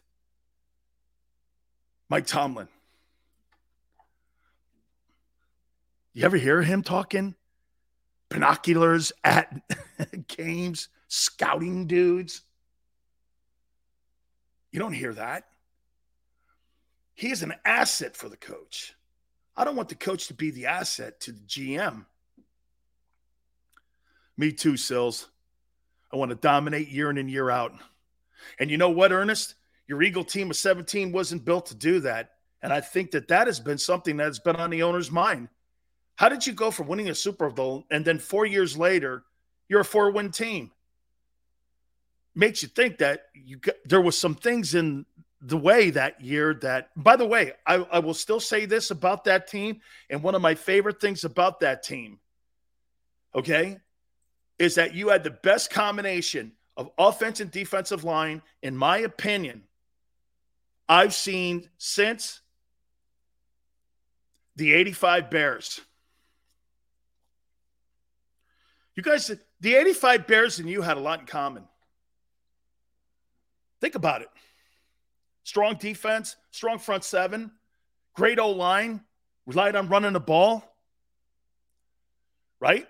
[2.08, 2.68] Mike Tomlin.
[6.14, 7.36] You ever hear him talking?
[8.30, 9.62] Binoculars at
[10.28, 12.42] games, scouting dudes.
[14.72, 15.46] You don't hear that.
[17.16, 18.94] He is an asset for the coach.
[19.58, 22.06] I don't want the coach to be the asset to the GM.
[24.38, 25.28] Me too, Sills.
[26.12, 27.74] I want to dominate year in and year out.
[28.60, 29.56] And you know what, Ernest?
[29.88, 32.32] Your Eagle team of 17 wasn't built to do that.
[32.62, 35.50] And I think that that has been something that's been on the owner's mind.
[36.16, 39.24] How did you go from winning a Super Bowl and then four years later,
[39.68, 40.72] you're a four win team?
[42.34, 45.06] Makes you think that you got, there was some things in
[45.42, 49.26] the way that year that, by the way, I, I will still say this about
[49.26, 49.82] that team.
[50.10, 52.20] And one of my favorite things about that team,
[53.36, 53.78] okay,
[54.58, 59.64] is that you had the best combination of offense and defensive line, in my opinion,
[60.88, 62.42] I've seen since
[64.56, 65.82] the 85 Bears.
[68.96, 71.64] You guys, the 85 Bears and you had a lot in common.
[73.82, 74.30] Think about it.
[75.44, 77.52] Strong defense, strong front seven,
[78.14, 79.02] great O line,
[79.46, 80.64] relied on running the ball,
[82.60, 82.88] right?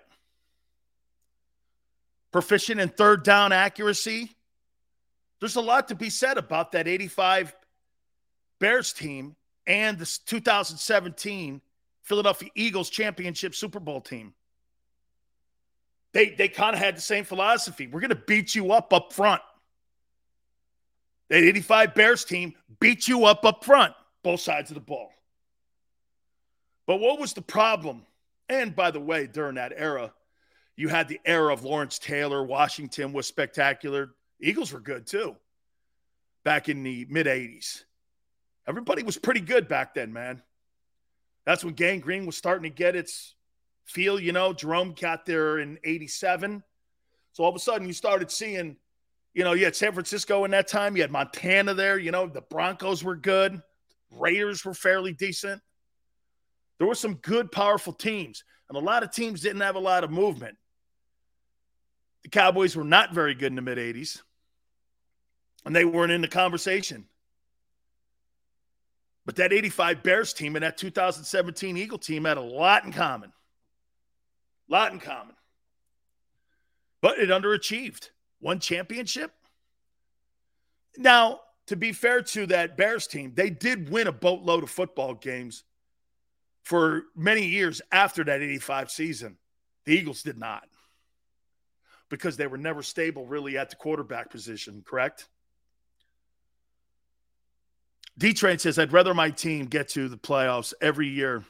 [2.36, 4.36] Proficient in third down accuracy.
[5.40, 7.56] There's a lot to be said about that 85
[8.58, 9.36] Bears team
[9.66, 11.62] and the 2017
[12.02, 14.34] Philadelphia Eagles championship Super Bowl team.
[16.12, 17.86] They, they kind of had the same philosophy.
[17.86, 19.40] We're going to beat you up up front.
[21.30, 25.10] That 85 Bears team beat you up up front, both sides of the ball.
[26.86, 28.02] But what was the problem?
[28.50, 30.12] And by the way, during that era,
[30.76, 32.44] you had the era of Lawrence Taylor.
[32.44, 34.10] Washington was spectacular.
[34.40, 35.36] Eagles were good too
[36.44, 37.84] back in the mid 80s.
[38.68, 40.42] Everybody was pretty good back then, man.
[41.44, 43.34] That's when Gang Green was starting to get its
[43.84, 44.20] feel.
[44.20, 46.62] You know, Jerome got there in 87.
[47.32, 48.76] So all of a sudden you started seeing
[49.36, 50.96] you know, you had San Francisco in that time.
[50.96, 51.98] You had Montana there.
[51.98, 53.60] You know, the Broncos were good.
[54.10, 55.60] Raiders were fairly decent.
[56.78, 60.04] There were some good, powerful teams, and a lot of teams didn't have a lot
[60.04, 60.56] of movement.
[62.26, 64.20] The Cowboys were not very good in the mid 80s,
[65.64, 67.06] and they weren't in the conversation.
[69.24, 73.32] But that 85 Bears team and that 2017 Eagle team had a lot in common.
[74.68, 75.36] A lot in common.
[77.00, 79.30] But it underachieved one championship.
[80.98, 85.14] Now, to be fair to that Bears team, they did win a boatload of football
[85.14, 85.62] games
[86.64, 89.36] for many years after that 85 season.
[89.84, 90.64] The Eagles did not
[92.08, 95.28] because they were never stable really at the quarterback position, correct?
[98.18, 101.44] D Train says, I'd rather my team get to the playoffs every year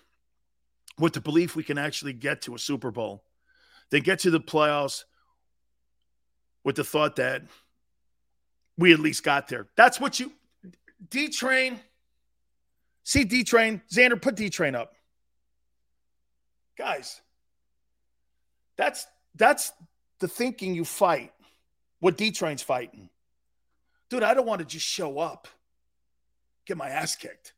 [0.98, 3.22] with the belief we can actually get to a Super Bowl
[3.90, 5.04] than get to the playoffs
[6.64, 7.42] with the thought that
[8.76, 9.68] we at least got there.
[9.76, 10.32] That's what you
[11.08, 11.78] D Train.
[13.04, 13.80] See D Train.
[13.90, 14.92] Xander, put D Train up.
[16.76, 17.20] Guys,
[18.76, 19.06] that's
[19.36, 19.72] that's
[20.20, 21.32] the thinking you fight.
[22.00, 23.08] What D Train's fighting.
[24.08, 25.48] Dude, I don't want to just show up,
[26.66, 27.54] get my ass kicked.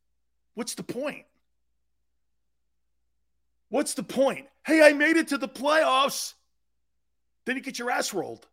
[0.54, 1.24] What's the point?
[3.68, 4.46] What's the point?
[4.64, 6.34] Hey, I made it to the playoffs.
[7.44, 8.46] Then you get your ass rolled.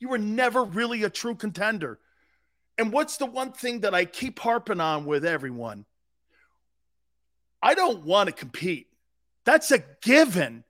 [0.00, 1.98] You were never really a true contender.
[2.76, 5.84] And what's the one thing that I keep harping on with everyone?
[7.62, 8.86] I don't want to compete.
[9.44, 10.64] That's a given.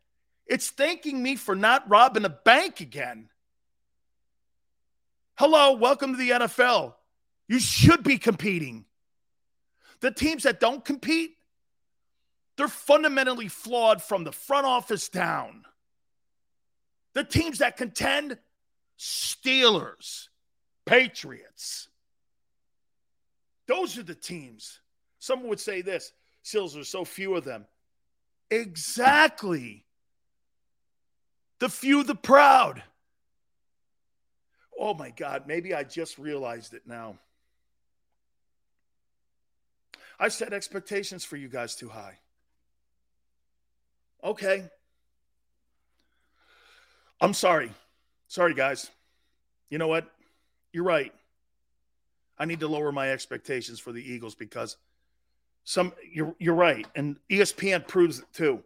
[0.48, 3.28] It's thanking me for not robbing a bank again.
[5.34, 6.94] Hello, welcome to the NFL.
[7.46, 8.86] You should be competing.
[10.00, 11.36] The teams that don't compete,
[12.56, 15.64] they're fundamentally flawed from the front office down.
[17.12, 18.38] The teams that contend,
[18.98, 20.28] Steelers,
[20.86, 21.88] Patriots.
[23.66, 24.80] Those are the teams.
[25.18, 26.12] Someone would say this
[26.42, 27.66] Seals are so few of them.
[28.50, 29.84] Exactly.
[31.58, 32.82] The few, the proud.
[34.78, 37.18] Oh my God, maybe I just realized it now.
[40.20, 42.18] I set expectations for you guys too high.
[44.22, 44.64] Okay.
[47.20, 47.70] I'm sorry.
[48.28, 48.90] Sorry, guys.
[49.70, 50.10] You know what?
[50.72, 51.12] You're right.
[52.38, 54.76] I need to lower my expectations for the Eagles because
[55.64, 58.62] some you're you're right, and ESPN proves it too.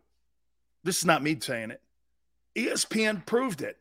[0.84, 1.80] This is not me saying it.
[2.56, 3.78] ESPN proved it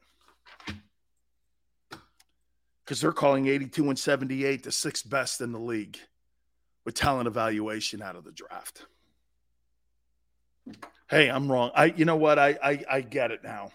[2.83, 5.97] because they're calling 82 and 78 the sixth best in the league
[6.85, 8.85] with talent evaluation out of the draft.
[11.09, 11.71] Hey, I'm wrong.
[11.75, 12.39] I you know what?
[12.39, 13.71] I I, I get it now.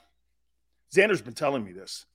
[0.94, 2.06] Xander's been telling me this.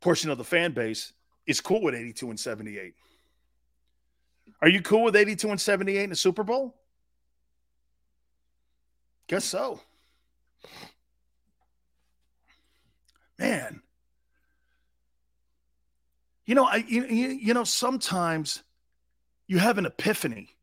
[0.00, 1.12] Portion of the fan base
[1.46, 2.94] is cool with 82 and 78.
[4.60, 6.74] Are you cool with 82 and 78 in the Super Bowl?
[9.26, 9.80] Guess so.
[13.38, 13.82] Man.
[16.46, 18.62] You know, I you, you know sometimes
[19.46, 20.56] you have an epiphany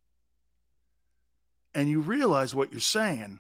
[1.74, 3.40] and you realize what you're saying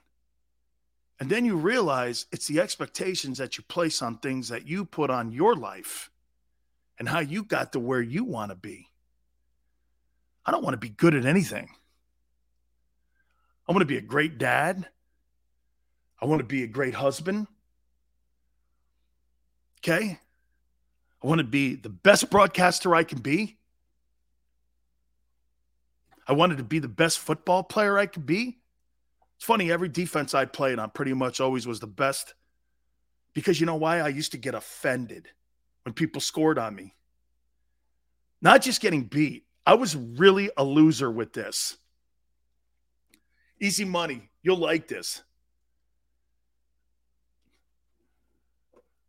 [1.20, 5.10] and then you realize it's the expectations that you place on things that you put
[5.10, 6.12] on your life
[7.00, 8.90] and how you got to where you want to be.
[10.46, 11.70] I don't want to be good at anything.
[13.68, 14.88] I want to be a great dad.
[16.22, 17.48] I want to be a great husband.
[19.88, 20.18] Okay.
[21.24, 23.58] I want to be the best broadcaster I can be.
[26.28, 28.58] I wanted to be the best football player I could be.
[29.36, 32.34] It's funny, every defense I played on pretty much always was the best.
[33.36, 34.00] Because you know why?
[34.00, 35.28] I used to get offended
[35.84, 36.96] when people scored on me.
[38.42, 39.46] Not just getting beat.
[39.68, 41.78] I was really a loser with this.
[43.62, 44.32] Easy money.
[44.42, 45.22] You'll like this.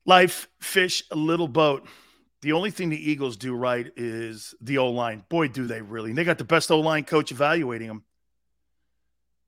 [0.07, 1.87] Life, fish, a little boat.
[2.41, 5.25] The only thing the Eagles do right is the O line.
[5.29, 6.11] Boy, do they really.
[6.11, 8.05] And they got the best O line coach evaluating them.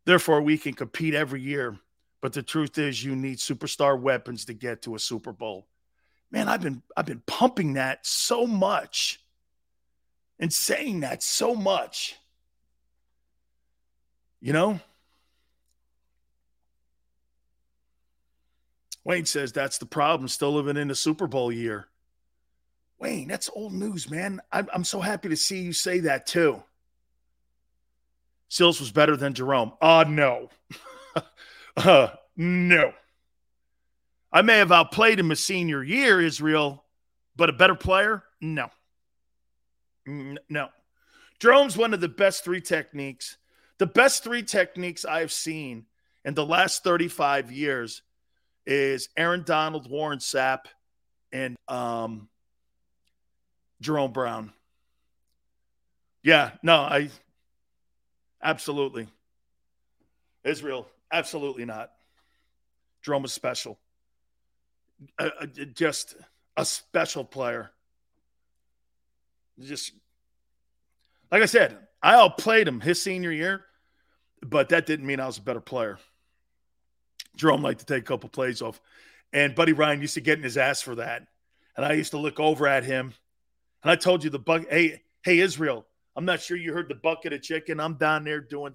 [0.05, 1.78] Therefore, we can compete every year.
[2.20, 5.68] But the truth is, you need superstar weapons to get to a Super Bowl.
[6.30, 9.20] Man, I've been I've been pumping that so much
[10.40, 12.16] and saying that so much.
[14.40, 14.80] You know?
[19.05, 20.29] Wayne says that's the problem.
[20.29, 21.89] Still living in the Super Bowl year.
[22.99, 24.41] Wayne, that's old news, man.
[24.51, 26.62] I'm, I'm so happy to see you say that too.
[28.49, 29.73] Sills was better than Jerome.
[29.81, 30.51] Uh, no.
[31.77, 32.93] uh, no.
[34.33, 36.85] I may have outplayed him his senior year, Israel,
[37.37, 38.25] but a better player?
[38.41, 38.69] No.
[40.07, 40.69] No.
[41.39, 43.37] Jerome's one of the best three techniques.
[43.79, 45.87] The best three techniques I've seen
[46.25, 48.03] in the last 35 years
[48.69, 50.66] is Aaron Donald, Warren Sapp,
[51.32, 52.28] and um,
[53.81, 54.53] Jerome Brown.
[56.23, 57.09] Yeah, no, I
[58.43, 59.09] absolutely.
[60.45, 61.93] Israel, absolutely not.
[63.01, 63.78] Jerome is special.
[65.74, 66.16] Just
[66.57, 67.70] a special player.
[69.59, 69.93] Just
[71.32, 73.65] like I said, I outplayed him his senior year,
[74.43, 75.99] but that didn't mean I was a better player.
[77.36, 78.80] Jerome liked to take a couple plays off.
[79.32, 81.26] And Buddy Ryan used to get in his ass for that.
[81.76, 83.12] And I used to look over at him.
[83.82, 85.86] And I told you the buck, hey, hey, Israel,
[86.16, 87.78] I'm not sure you heard the bucket of chicken.
[87.78, 88.74] I'm down there doing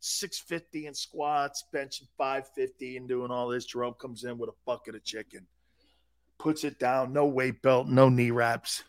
[0.00, 3.64] 650 in squats, benching 550 and doing all this.
[3.64, 5.46] Jerome comes in with a bucket of chicken,
[6.38, 8.84] puts it down, no weight belt, no knee wraps.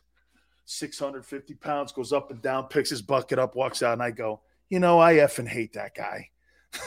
[0.65, 4.41] 650 pounds, goes up and down, picks his bucket up, walks out, and I go,
[4.69, 6.29] you know, I effing hate that guy.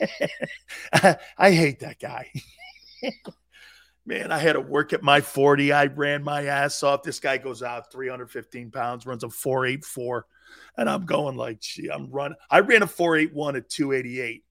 [1.38, 2.30] I, hate that guy.
[4.06, 5.72] Man, I had to work at my 40.
[5.72, 7.02] I ran my ass off.
[7.02, 10.26] This guy goes out 315 pounds, runs a 484.
[10.76, 12.36] And I'm going like, gee, I'm running.
[12.50, 14.44] I ran a 481 at 288.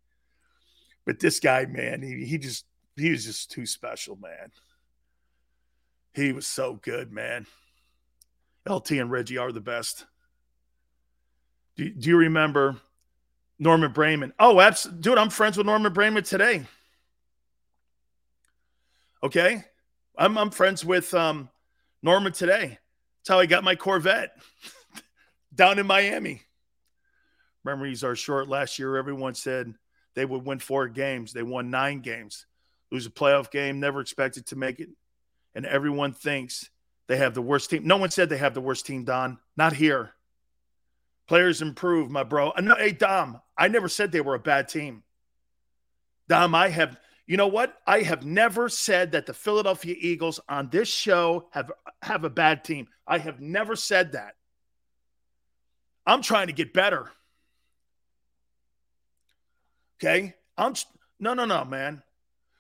[1.06, 2.66] But this guy, man, he, he just,
[2.96, 4.52] he was just too special, man.
[6.14, 7.46] He was so good, man.
[8.68, 10.06] LT and Reggie are the best.
[11.76, 12.78] Do, do you remember
[13.64, 14.34] Norman Braman.
[14.38, 15.02] Oh, absolutely.
[15.02, 16.64] Dude, I'm friends with Norman Braman today.
[19.24, 19.64] Okay.
[20.18, 21.50] I'm, I'm friends with um,
[22.02, 22.78] Norman today.
[23.20, 24.36] That's how I got my Corvette
[25.56, 26.42] down in Miami.
[27.64, 28.50] Memories are short.
[28.50, 29.74] Last year, everyone said
[30.14, 31.32] they would win four games.
[31.32, 32.46] They won nine games.
[32.92, 34.90] Lose a playoff game, never expected to make it.
[35.56, 36.70] And everyone thinks
[37.08, 37.88] they have the worst team.
[37.88, 39.40] No one said they have the worst team, Don.
[39.56, 40.12] Not here.
[41.28, 42.50] Players improve, my bro.
[42.52, 45.04] Uh, no, hey, Dom, I never said they were a bad team.
[46.28, 46.98] Dom, I have,
[47.28, 47.76] you know what?
[47.86, 51.72] I have never said that the Philadelphia Eagles on this show have
[52.02, 52.88] have a bad team.
[53.08, 54.36] I have never said that.
[56.06, 57.12] I'm trying to get better.
[59.98, 60.34] Okay?
[60.58, 60.74] I'm
[61.20, 62.04] no, no, no, man.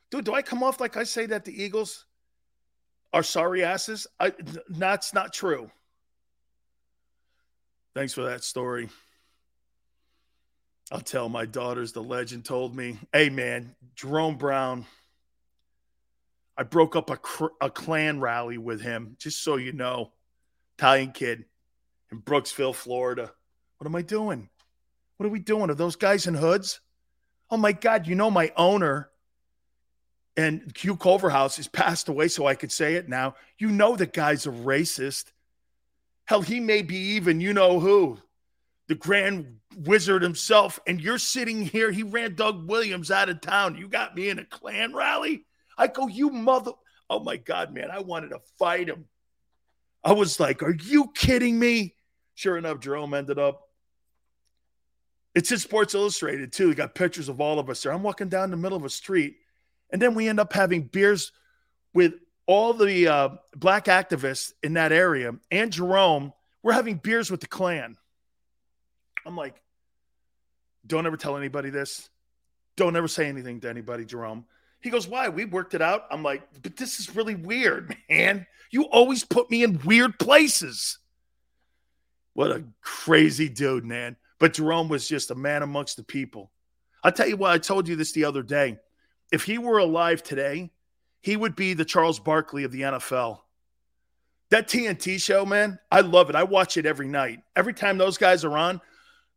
[0.09, 2.05] Dude, do I come off like I say that the Eagles
[3.11, 4.07] are sorry asses?
[4.19, 4.33] I,
[4.69, 5.69] that's not true.
[7.93, 8.89] Thanks for that story.
[10.93, 12.99] I'll tell my daughters the legend told me.
[13.11, 14.85] Hey, man, Jerome Brown.
[16.55, 20.11] I broke up a, cr- a Klan rally with him, just so you know.
[20.77, 21.45] Italian kid
[22.11, 23.31] in Brooksville, Florida.
[23.79, 24.49] What am I doing?
[25.17, 25.71] What are we doing?
[25.71, 26.79] Are those guys in hoods?
[27.49, 29.09] Oh my God, you know my owner
[30.37, 33.33] and Hugh Culverhouse has passed away, so I could say it now.
[33.57, 35.31] You know the guy's a racist.
[36.25, 38.19] Hell, he may be even, you know who,
[38.87, 40.79] the grand wizard himself.
[40.87, 41.91] And you're sitting here.
[41.91, 43.75] He ran Doug Williams out of town.
[43.75, 45.45] You got me in a Klan rally.
[45.77, 46.71] I go, you mother.
[47.09, 47.89] Oh my God, man.
[47.91, 49.05] I wanted to fight him.
[50.03, 51.95] I was like, are you kidding me?
[52.35, 53.61] Sure enough, Jerome ended up.
[55.35, 56.69] It's in Sports Illustrated too.
[56.69, 57.93] He got pictures of all of us there.
[57.93, 59.37] I'm walking down the middle of a street,
[59.89, 61.31] and then we end up having beers
[61.93, 62.13] with
[62.45, 67.47] all the uh, black activists in that area and Jerome We're having beers with the
[67.47, 67.97] Klan.
[69.25, 69.61] I'm like,
[70.85, 72.09] don't ever tell anybody this.
[72.75, 74.45] Don't ever say anything to anybody, Jerome.
[74.81, 75.29] He goes, Why?
[75.29, 76.05] We worked it out.
[76.11, 78.45] I'm like, But this is really weird, man.
[78.71, 80.97] You always put me in weird places.
[82.33, 84.17] What a crazy dude, man.
[84.39, 86.51] But Jerome was just a man amongst the people.
[87.03, 88.79] I'll tell you what, I told you this the other day.
[89.31, 90.71] If he were alive today,
[91.21, 93.41] he would be the Charles Barkley of the NFL.
[94.49, 96.35] That TNT show, man, I love it.
[96.35, 97.39] I watch it every night.
[97.55, 98.81] Every time those guys are on,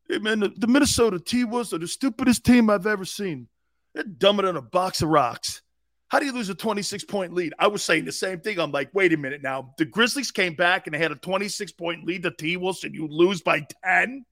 [0.08, 3.48] hey, man, the, the Minnesota T Wolves are the stupidest team I've ever seen.
[3.94, 5.62] They're dumber than a box of rocks.
[6.08, 7.54] How do you lose a 26 point lead?
[7.58, 8.60] I was saying the same thing.
[8.60, 9.74] I'm like, wait a minute now.
[9.78, 12.94] The Grizzlies came back and they had a 26 point lead to T Wolves, and
[12.94, 14.24] you lose by 10?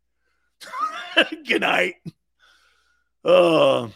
[1.46, 1.94] Good night.
[3.24, 3.88] Uh,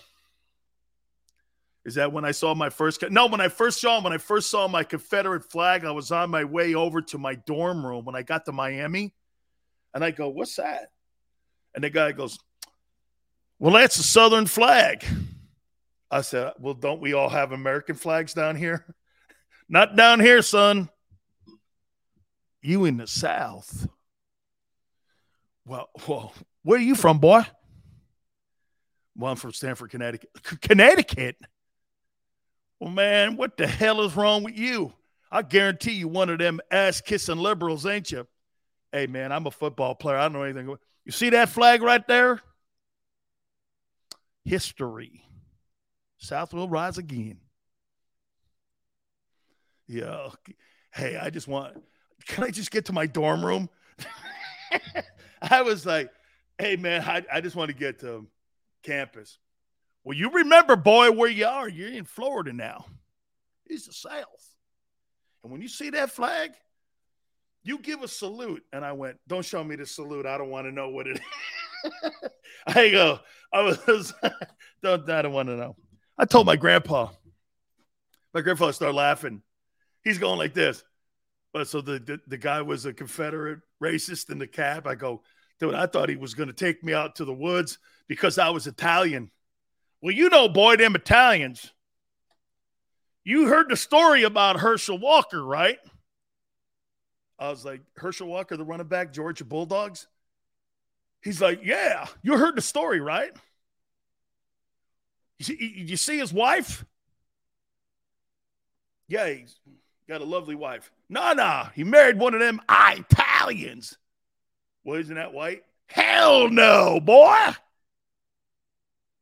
[1.85, 3.03] is that when I saw my first?
[3.11, 6.11] No, when I first saw him, when I first saw my Confederate flag, I was
[6.11, 9.15] on my way over to my dorm room when I got to Miami,
[9.95, 10.91] and I go, "What's that?"
[11.79, 12.41] And the guy goes,
[13.61, 15.05] "Well, that's the Southern flag."
[16.11, 18.85] I said, Well, don't we all have American flags down here?
[19.69, 20.89] Not down here, son.
[22.63, 23.87] You in the South.
[25.65, 26.35] Well, well,
[26.65, 27.43] where are you from, boy?
[29.15, 30.31] Well, I'm from Stamford, Connecticut.
[30.61, 31.37] Connecticut?
[32.81, 34.93] Well, man, what the hell is wrong with you?
[35.31, 38.27] I guarantee you one of them ass kissing liberals, ain't you?
[38.91, 40.17] Hey, man, I'm a football player.
[40.17, 40.77] I don't know anything.
[41.09, 42.39] You see that flag right there?
[44.45, 45.25] History.
[46.19, 47.39] South will rise again.
[49.87, 50.29] Yeah.
[50.93, 51.83] Hey, I just want,
[52.27, 53.71] can I just get to my dorm room?
[55.41, 56.11] I was like,
[56.59, 58.27] hey, man, I, I just want to get to
[58.83, 59.39] campus.
[60.05, 61.71] Well, you remember, boy, where you are.
[61.71, 62.85] You're in Florida now.
[63.65, 64.57] It's the South.
[65.43, 66.51] And when you see that flag,
[67.69, 68.65] you give a salute.
[68.73, 70.25] And I went, don't show me the salute.
[70.25, 71.93] I don't want to know what it is.
[72.67, 73.21] I go,
[73.53, 74.15] I was,
[74.83, 75.77] don't, I don't want to know.
[76.17, 77.11] I told my grandpa.
[78.33, 79.43] My grandfather started laughing.
[80.03, 80.83] He's going like this.
[81.53, 84.87] But so the, the, the guy was a Confederate racist in the cab.
[84.87, 85.23] I go,
[85.61, 88.49] dude, I thought he was going to take me out to the woods because I
[88.49, 89.31] was Italian.
[90.01, 91.71] Well, you know, boy, them Italians.
[93.25, 95.79] You heard the story about Herschel Walker, right?
[97.39, 100.09] I was like, Herschel Walker, the running back, Georgia Bulldogs?
[101.23, 103.31] He's like, yeah, you heard the story, right?
[105.39, 106.85] You see, you see his wife?
[109.09, 109.57] Yeah, he's
[110.09, 110.91] got a lovely wife.
[111.09, 113.97] Nah, nah, he married one of them Italians.
[114.85, 115.65] Well, isn't that white?
[115.87, 117.51] Hell no, boy.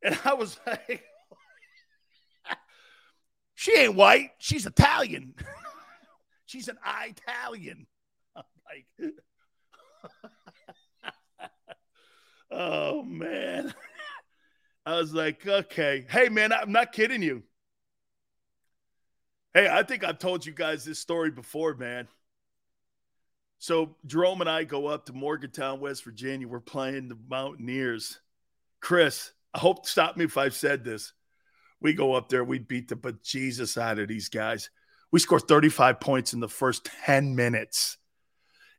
[0.02, 1.02] And I was like,
[3.54, 4.30] she ain't white.
[4.38, 5.34] She's Italian.
[6.46, 7.86] She's an Italian.
[8.68, 9.12] Like,
[12.50, 13.74] oh, man.
[14.86, 16.06] I was like, okay.
[16.08, 17.42] Hey, man, I'm not kidding you.
[19.52, 22.08] Hey, I think I've told you guys this story before, man.
[23.58, 26.46] So Jerome and I go up to Morgantown, West Virginia.
[26.46, 28.20] We're playing the Mountaineers.
[28.80, 31.12] Chris, I hope stop me if I've said this.
[31.80, 34.70] We go up there, we beat the bejesus out of these guys.
[35.10, 37.96] We score 35 points in the first 10 minutes.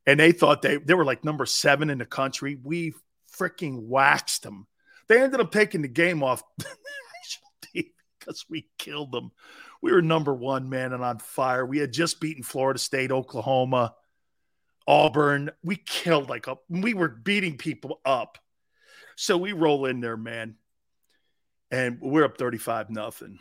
[0.07, 2.57] And they thought they they were like number seven in the country.
[2.63, 2.95] We
[3.37, 4.65] freaking waxed them.
[5.07, 6.41] They ended up taking the game off
[7.73, 9.31] because we killed them.
[9.81, 11.65] We were number one, man, and on fire.
[11.65, 13.93] We had just beaten Florida State, Oklahoma,
[14.87, 15.51] Auburn.
[15.63, 18.37] We killed like a, we were beating people up.
[19.15, 20.55] So we roll in there, man,
[21.71, 23.39] and we're up 35 nothing.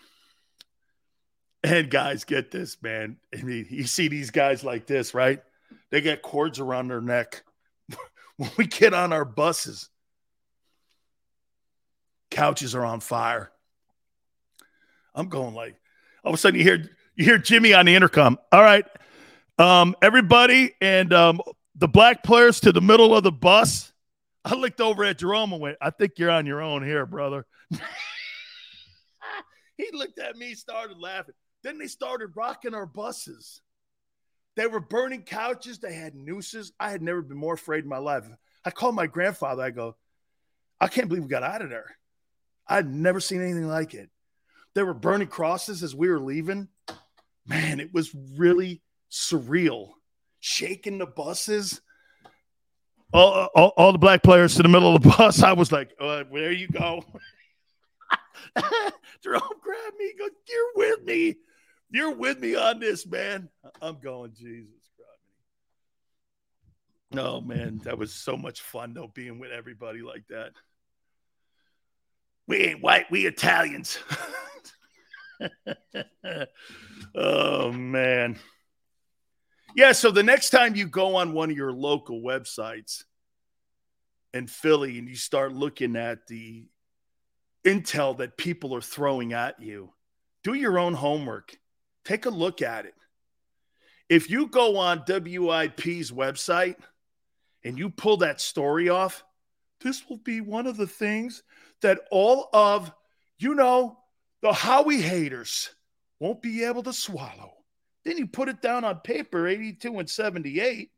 [1.63, 3.17] And guys, get this, man.
[3.37, 5.41] I mean, you see these guys like this, right?
[5.91, 7.43] They get cords around their neck.
[8.37, 9.89] when we get on our buses,
[12.31, 13.51] couches are on fire.
[15.15, 15.77] I'm going like,
[16.25, 18.39] all of a sudden you hear you hear Jimmy on the intercom.
[18.53, 18.85] All right,
[19.59, 21.41] um, everybody and um,
[21.75, 23.93] the black players to the middle of the bus.
[24.45, 27.47] I looked over at Jerome and went, I think you're on your own here, brother.
[29.77, 31.35] he looked at me, started laughing.
[31.63, 33.61] Then they started rocking our buses.
[34.57, 35.79] They were burning couches.
[35.79, 36.73] They had nooses.
[36.81, 38.25] I had never been more afraid in my life.
[38.65, 39.63] I called my grandfather.
[39.63, 39.97] I go,
[40.81, 41.97] I can't believe we got out of there.
[42.67, 44.11] I'd never seen anything like it.
[44.75, 46.69] They were burning crosses as we were leaving.
[47.47, 49.91] Man, it was really surreal.
[50.41, 51.81] Shaking the buses.
[53.13, 55.43] All, all, all, the black players to the middle of the bus.
[55.43, 57.05] I was like, uh, oh, there you go.
[59.23, 60.13] Jerome grabbed me.
[60.19, 61.37] Go, you're with me.
[61.91, 63.49] You're with me on this, man.
[63.81, 64.91] I'm going, Jesus
[67.13, 67.27] Christ.
[67.27, 67.81] Oh, man.
[67.85, 70.53] That was so much fun, though, being with everybody like that.
[72.49, 73.99] We ain't white, we Italians.
[77.15, 78.39] oh, man.
[79.75, 83.05] Yeah, so the next time you go on one of your local websites
[84.33, 86.67] in Philly and you start looking at the
[87.65, 89.93] intel that people are throwing at you,
[90.45, 91.59] do your own homework.
[92.07, 92.95] Take a look at it.
[94.09, 96.77] If you go on WIP's website
[97.65, 99.25] and you pull that story off,
[99.81, 101.43] this will be one of the things
[101.83, 102.93] that all of,
[103.39, 103.99] you know,
[104.41, 105.71] the Howie haters
[106.21, 107.55] won't be able to swallow.
[108.05, 110.91] Then you put it down on paper, 82 and 78,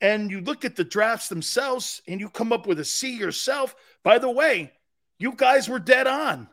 [0.00, 3.74] and you look at the drafts themselves and you come up with a C yourself.
[4.04, 4.72] By the way,
[5.18, 6.48] you guys were dead on.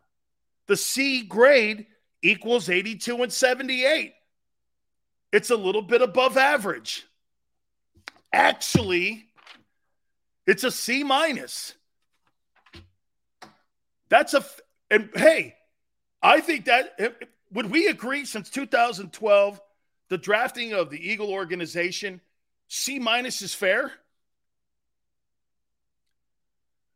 [0.65, 1.85] The C grade
[2.21, 4.13] equals 82 and 78.
[5.31, 7.05] It's a little bit above average.
[8.33, 9.27] Actually,
[10.45, 11.73] it's a C minus.
[14.09, 14.43] That's a,
[14.89, 15.55] and hey,
[16.21, 17.09] I think that, eh,
[17.53, 19.61] would we agree since 2012,
[20.09, 22.19] the drafting of the Eagle organization,
[22.67, 23.91] C minus is fair?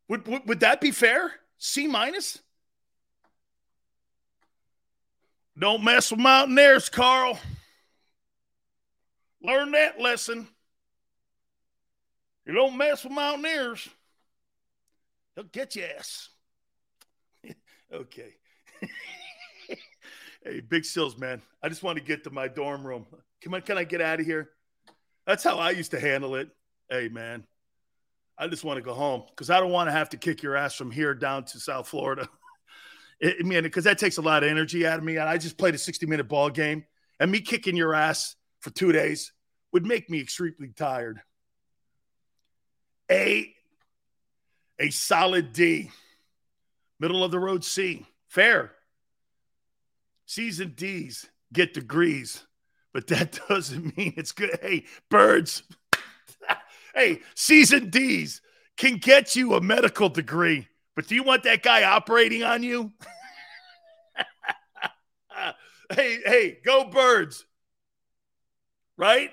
[0.08, 1.32] Would, would, would that be fair?
[1.58, 2.38] C minus?
[5.58, 7.38] Don't mess with Mountaineers, Carl.
[9.42, 10.46] Learn that lesson.
[12.46, 13.88] You don't mess with Mountaineers,
[15.34, 16.28] they'll get your ass.
[17.92, 18.34] okay.
[20.44, 21.42] hey, Big Sills, man.
[21.62, 23.06] I just want to get to my dorm room.
[23.42, 24.50] Come on, can I get out of here?
[25.26, 26.50] That's how I used to handle it.
[26.88, 27.44] Hey, man.
[28.38, 30.56] I just want to go home because I don't want to have to kick your
[30.56, 32.28] ass from here down to South Florida.
[33.22, 35.16] I mean, because that takes a lot of energy out of me.
[35.16, 36.84] And I just played a 60 minute ball game,
[37.18, 39.32] and me kicking your ass for two days
[39.72, 41.20] would make me extremely tired.
[43.10, 43.54] A,
[44.78, 45.90] a solid D,
[46.98, 48.72] middle of the road C, fair.
[50.26, 52.44] C's and D's get degrees,
[52.92, 54.58] but that doesn't mean it's good.
[54.60, 55.62] Hey, birds.
[56.94, 58.42] hey, C's and D's
[58.76, 62.90] can get you a medical degree, but do you want that guy operating on you?
[65.92, 67.44] hey, hey, go birds.
[68.96, 69.30] Right?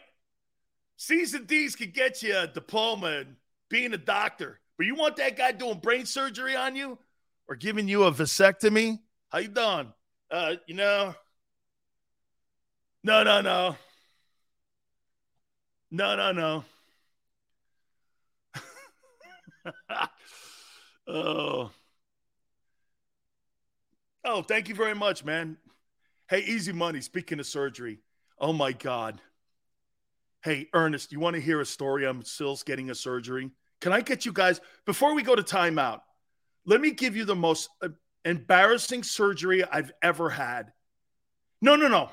[0.98, 3.36] C's and D's can get you a diploma and
[3.70, 7.00] being a doctor, but you want that guy doing brain surgery on you
[7.48, 9.00] or giving you a vasectomy?
[9.30, 9.92] How you doing?
[10.30, 11.16] Uh, you know,
[13.04, 13.76] no, no, no,
[15.92, 16.64] no, no, no.
[21.08, 21.72] oh,
[24.26, 25.58] oh, thank you very much, man.
[26.30, 27.02] Hey, easy money.
[27.02, 28.00] Speaking of surgery,
[28.40, 29.22] oh my God.
[30.44, 32.06] Hey, Ernest, you want to hear a story?
[32.06, 33.52] I'm still getting a surgery.
[33.80, 36.02] Can I get you guys, before we go to timeout,
[36.66, 37.90] let me give you the most uh,
[38.26, 40.72] embarrassing surgery I've ever had.
[41.62, 42.10] No, no, no.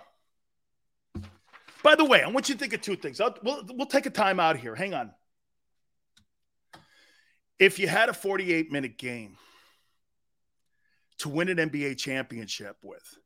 [1.82, 3.20] By the way, I want you to think of two things.
[3.20, 4.74] I'll, we'll, we'll take a timeout here.
[4.74, 5.12] Hang on.
[7.60, 9.36] If you had a 48 minute game
[11.18, 13.18] to win an NBA championship with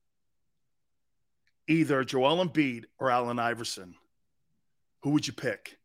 [1.69, 3.95] either Joel Embiid or Allen Iverson,
[5.03, 5.79] who would you pick?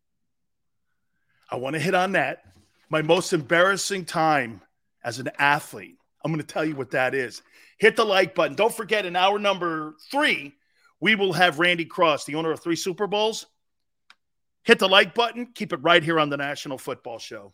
[1.51, 2.43] I want to hit on that.
[2.89, 4.61] My most embarrassing time
[5.03, 5.97] as an athlete.
[6.25, 7.43] I'm going to tell you what that is.
[7.77, 8.55] Hit the like button.
[8.55, 10.55] Don't forget, in hour number three,
[10.99, 13.45] we will have Randy Cross, the owner of three Super Bowls.
[14.63, 15.49] Hit the like button.
[15.53, 17.53] Keep it right here on the National Football Show.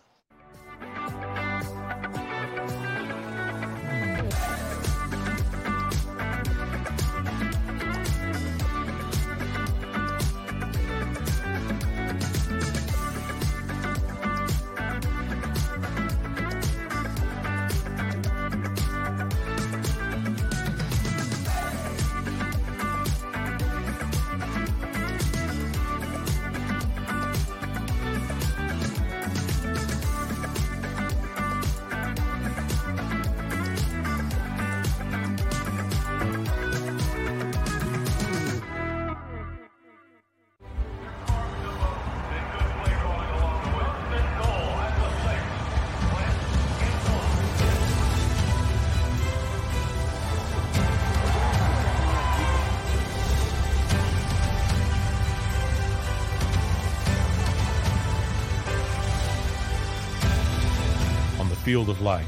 [61.71, 62.27] Field of life,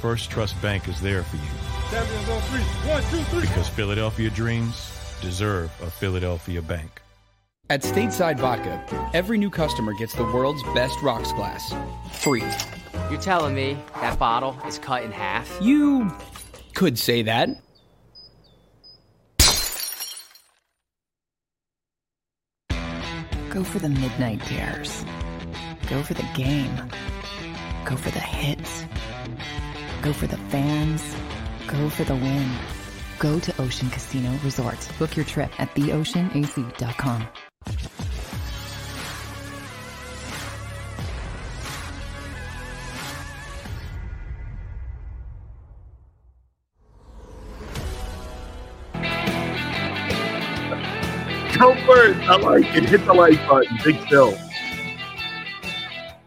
[0.00, 1.42] First Trust Bank is there for you.
[1.90, 2.62] Champions on three.
[2.90, 3.42] One, two, three.
[3.42, 7.02] Because Philadelphia dreams deserve a Philadelphia bank.
[7.68, 8.82] At Stateside Vodka,
[9.12, 11.74] every new customer gets the world's best rocks glass.
[12.10, 12.42] Free.
[13.10, 15.58] You're telling me that bottle is cut in half?
[15.60, 16.10] You
[16.72, 17.50] could say that.
[23.50, 25.04] Go for the midnight dares.
[25.90, 26.70] Go for the game.
[27.84, 28.84] Go for the hits.
[30.00, 31.02] Go for the fans.
[31.66, 32.50] Go for the win.
[33.18, 34.88] Go to Ocean Casino Resort.
[34.98, 37.28] Book your trip at theoceanac.com.
[51.58, 52.18] Go first.
[52.28, 52.84] I like it.
[52.84, 53.78] Hit the like button.
[53.84, 54.34] Big Phil.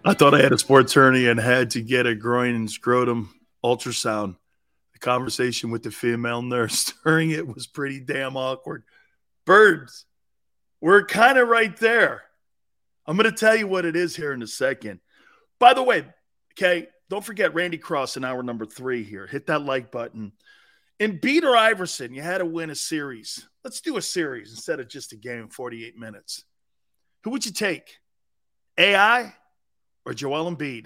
[0.08, 3.38] I thought I had a sports hernia and had to get a groin and scrotum
[3.62, 4.38] ultrasound.
[4.94, 8.84] The conversation with the female nurse during it was pretty damn awkward.
[9.46, 10.06] Birds,
[10.80, 12.24] we're kind of right there.
[13.06, 15.02] I'm going to tell you what it is here in a second.
[15.60, 16.06] By the way,
[16.54, 19.28] okay, don't forget Randy Cross in hour number three here.
[19.28, 20.32] Hit that like button.
[21.02, 23.46] Embiid or Iverson, you had to win a series.
[23.66, 26.46] Let's do a series instead of just a game, 48 minutes.
[27.26, 27.98] Who would you take?
[28.78, 29.34] AI
[30.08, 30.86] or Joel Embiid?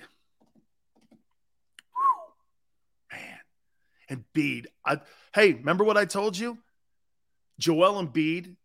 [3.12, 4.66] Man, Embiid.
[4.84, 5.00] I,
[5.36, 6.58] hey, remember what I told you?
[7.60, 8.56] Joel Embiid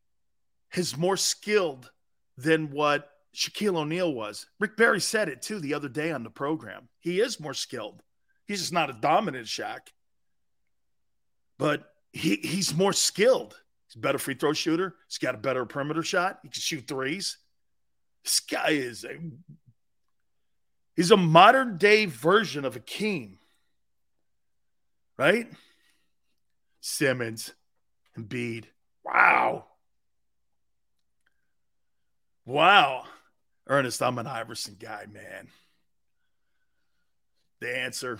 [0.75, 1.91] is more skilled
[2.39, 4.47] than what Shaquille O'Neal was.
[4.59, 6.89] Rick Barry said it too the other day on the program.
[7.01, 8.03] He is more skilled.
[8.47, 9.81] He's just not a dominant Shaq,
[11.59, 13.61] but he, he's more skilled.
[13.89, 14.95] He's a better free throw shooter.
[15.07, 16.39] He's got a better perimeter shot.
[16.43, 17.37] He can shoot threes.
[18.25, 19.19] This guy is a
[20.97, 23.37] he's a modern day version of Akeem.
[25.17, 25.49] Right?
[26.81, 27.53] Simmons,
[28.19, 28.65] Embiid.
[29.05, 29.67] Wow.
[32.45, 33.05] Wow.
[33.67, 35.49] Ernest, I'm an Iverson guy, man.
[37.61, 38.19] The answer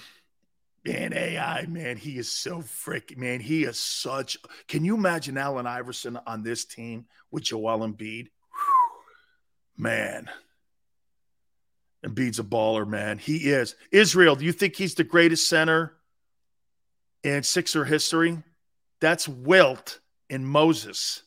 [0.87, 4.37] Man, AI, man, he is so freaking, man, he is such.
[4.69, 8.29] Can you imagine Allen Iverson on this team with Joel Embiid?
[8.29, 9.03] Whew,
[9.77, 10.31] man.
[12.05, 13.19] Embiid's a baller, man.
[13.19, 13.75] He is.
[13.91, 15.97] Israel, do you think he's the greatest center
[17.23, 18.43] in Sixer history?
[19.01, 20.01] That's Wilt
[20.31, 21.23] and Moses.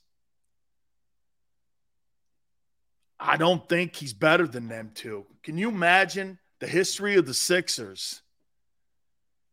[3.19, 5.25] I don't think he's better than them two.
[5.43, 8.21] Can you imagine the history of the Sixers?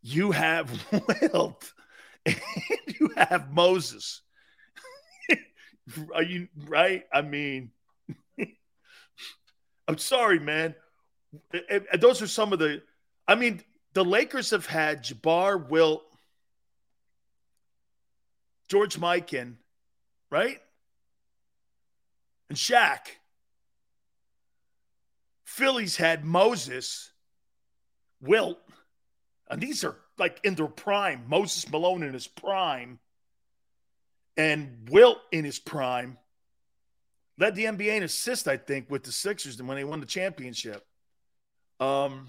[0.02, 0.70] You have
[1.32, 1.72] Wilt
[2.24, 2.36] and
[2.86, 4.22] you have Moses.
[6.14, 7.04] Are you right?
[7.12, 7.70] I mean,
[9.88, 10.76] I'm sorry, man.
[11.98, 12.82] Those are some of the.
[13.28, 16.04] I mean, the Lakers have had Jabbar, Wilt,
[18.68, 19.54] George Mikan,
[20.30, 20.60] right?
[22.48, 22.98] And Shaq.
[25.44, 27.10] Phillies had Moses,
[28.20, 28.58] Wilt,
[29.48, 31.24] and these are like in their prime.
[31.28, 32.98] Moses Malone in his prime,
[34.36, 36.18] and Wilt in his prime.
[37.38, 40.86] Led the NBA in assist, I think, with the Sixers when they won the championship.
[41.80, 42.28] Um,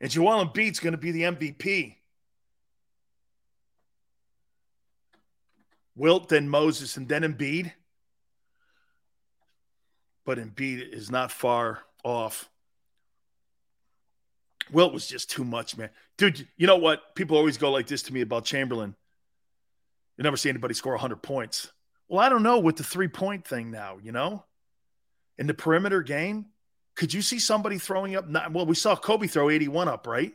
[0.00, 1.94] and Joel Embiid's going to be the MVP.
[5.94, 7.72] Wilt, then Moses, and then Embiid.
[10.24, 12.50] But Embiid is not far off.
[14.70, 15.90] Wilt was just too much, man.
[16.18, 17.14] Dude, you know what?
[17.14, 18.94] People always go like this to me about Chamberlain.
[20.18, 21.72] You never see anybody score 100 points.
[22.08, 24.44] Well, I don't know with the three point thing now, you know?
[25.38, 26.46] In the perimeter game,
[26.96, 28.26] could you see somebody throwing up?
[28.50, 30.32] Well, we saw Kobe throw 81 up, right?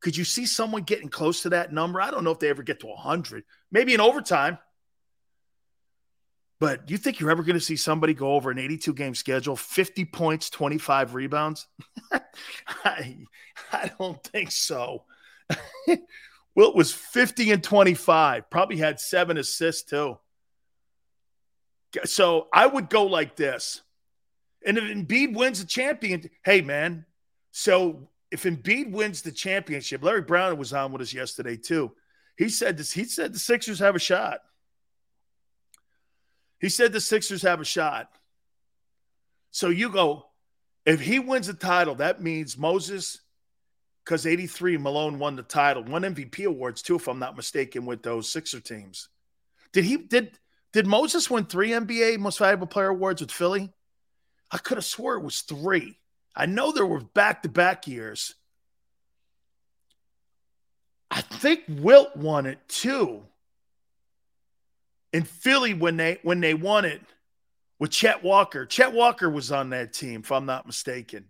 [0.00, 2.00] Could you see someone getting close to that number?
[2.00, 3.44] I don't know if they ever get to 100.
[3.70, 4.58] Maybe in overtime.
[6.58, 9.56] But you think you're ever going to see somebody go over an 82 game schedule,
[9.56, 11.66] 50 points, 25 rebounds?
[12.84, 13.16] I,
[13.72, 15.04] I don't think so.
[16.54, 20.18] Wilt was 50 and 25, probably had seven assists too.
[22.04, 23.80] So I would go like this.
[24.64, 27.06] And if Embiid wins the champion, hey man.
[27.52, 31.92] So if Embiid wins the championship, Larry Brown was on with us yesterday too.
[32.36, 32.92] He said this.
[32.92, 34.40] He said the Sixers have a shot.
[36.58, 38.10] He said the Sixers have a shot.
[39.50, 40.26] So you go,
[40.86, 43.20] if he wins the title, that means Moses,
[44.04, 48.02] because 83 Malone won the title, won MVP awards too, if I'm not mistaken, with
[48.02, 49.08] those Sixer teams.
[49.72, 50.38] Did he did
[50.72, 53.72] did Moses win three NBA most valuable player awards with Philly?
[54.50, 55.96] I could have swore it was three.
[56.34, 58.34] I know there were back-to-back years.
[61.10, 63.22] I think Wilt won it too.
[65.12, 67.02] In Philly when they when they won it
[67.80, 68.64] with Chet Walker.
[68.64, 71.24] Chet Walker was on that team, if I'm not mistaken.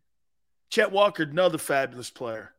[0.69, 2.53] Chet Walker, another fabulous player.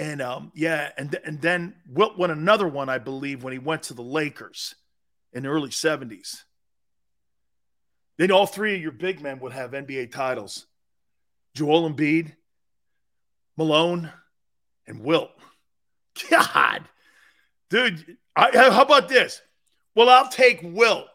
[0.00, 3.84] And um, yeah, and and then Wilt won another one, I believe, when he went
[3.84, 4.74] to the Lakers
[5.32, 6.42] in the early 70s.
[8.18, 10.66] Then all three of your big men would have NBA titles.
[11.54, 12.32] Joel Embiid,
[13.56, 14.10] Malone,
[14.86, 15.30] and Wilt.
[16.30, 16.82] God,
[17.70, 19.40] dude, I, how about this?
[19.94, 21.06] Well, I'll take Wilt.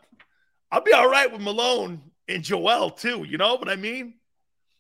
[0.72, 3.24] I'll be all right with Malone and Joel too.
[3.24, 4.16] You know what I mean?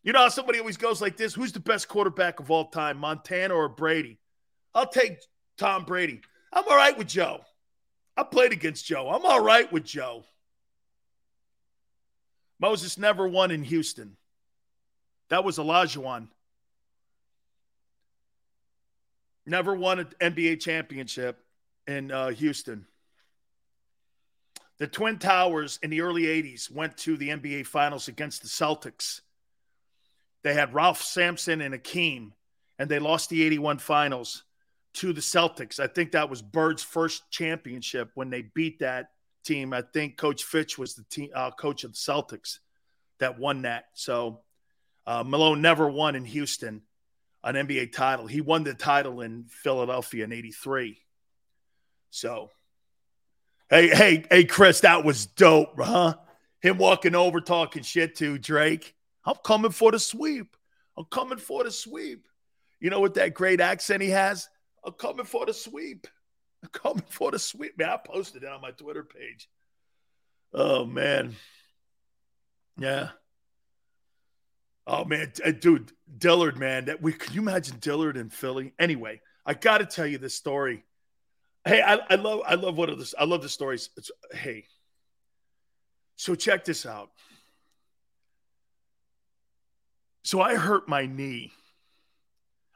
[0.03, 2.97] You know how somebody always goes like this: Who's the best quarterback of all time,
[2.97, 4.19] Montana or Brady?
[4.73, 5.19] I'll take
[5.57, 6.21] Tom Brady.
[6.51, 7.41] I'm all right with Joe.
[8.15, 9.09] I played against Joe.
[9.09, 10.23] I'm all right with Joe.
[12.59, 14.17] Moses never won in Houston.
[15.29, 16.27] That was Olajuwon.
[19.45, 21.39] Never won an NBA championship
[21.87, 22.85] in uh, Houston.
[24.77, 29.21] The Twin Towers in the early 80s went to the NBA Finals against the Celtics.
[30.43, 32.31] They had Ralph Sampson and Akeem,
[32.79, 34.43] and they lost the 81 Finals
[34.95, 35.79] to the Celtics.
[35.79, 39.09] I think that was Bird's first championship when they beat that
[39.43, 39.73] team.
[39.73, 42.59] I think Coach Fitch was the team uh, coach of the Celtics
[43.19, 43.85] that won that.
[43.93, 44.41] So
[45.05, 46.81] uh, Malone never won in Houston
[47.43, 48.25] an NBA title.
[48.25, 50.97] He won the title in Philadelphia in '83.
[52.09, 52.51] So,
[53.69, 56.15] hey, hey, hey, Chris, that was dope, huh?
[56.61, 58.95] Him walking over talking shit to Drake.
[59.25, 60.55] I'm coming for the sweep.
[60.97, 62.27] I'm coming for the sweep.
[62.79, 64.47] You know what that great accent he has?
[64.85, 66.07] I'm coming for the sweep.
[66.63, 67.77] I'm coming for the sweep.
[67.77, 69.49] Man, I posted it on my Twitter page.
[70.53, 71.35] Oh man.
[72.77, 73.09] Yeah.
[74.85, 78.73] Oh man, dude, Dillard, man, that we can you imagine Dillard in Philly?
[78.77, 80.83] Anyway, I got to tell you this story.
[81.65, 83.13] Hey, I, I love I love one of this.
[83.17, 83.89] I love the stories.
[83.95, 84.65] It's, hey,
[86.17, 87.11] so check this out.
[90.23, 91.51] So I hurt my knee.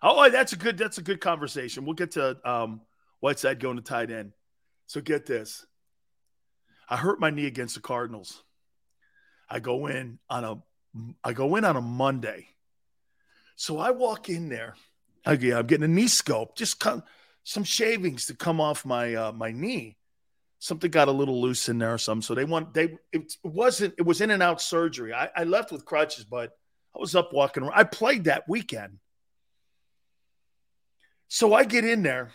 [0.01, 1.85] Oh, that's a good that's a good conversation.
[1.85, 2.81] We'll get to um,
[3.19, 4.33] Whiteside going to tight end.
[4.87, 5.65] So get this.
[6.89, 8.43] I hurt my knee against the Cardinals.
[9.49, 10.57] I go in on a
[11.23, 12.47] I go in on a Monday.
[13.55, 14.75] So I walk in there.
[15.25, 17.03] I'm getting a knee scope, just come,
[17.43, 19.97] some shavings to come off my uh, my knee.
[20.59, 22.21] Something got a little loose in there or something.
[22.21, 25.13] So they want they it wasn't it was in and out surgery.
[25.13, 26.51] I, I left with crutches, but
[26.95, 27.73] I was up walking around.
[27.75, 28.99] I played that weekend.
[31.27, 32.31] So I get in there.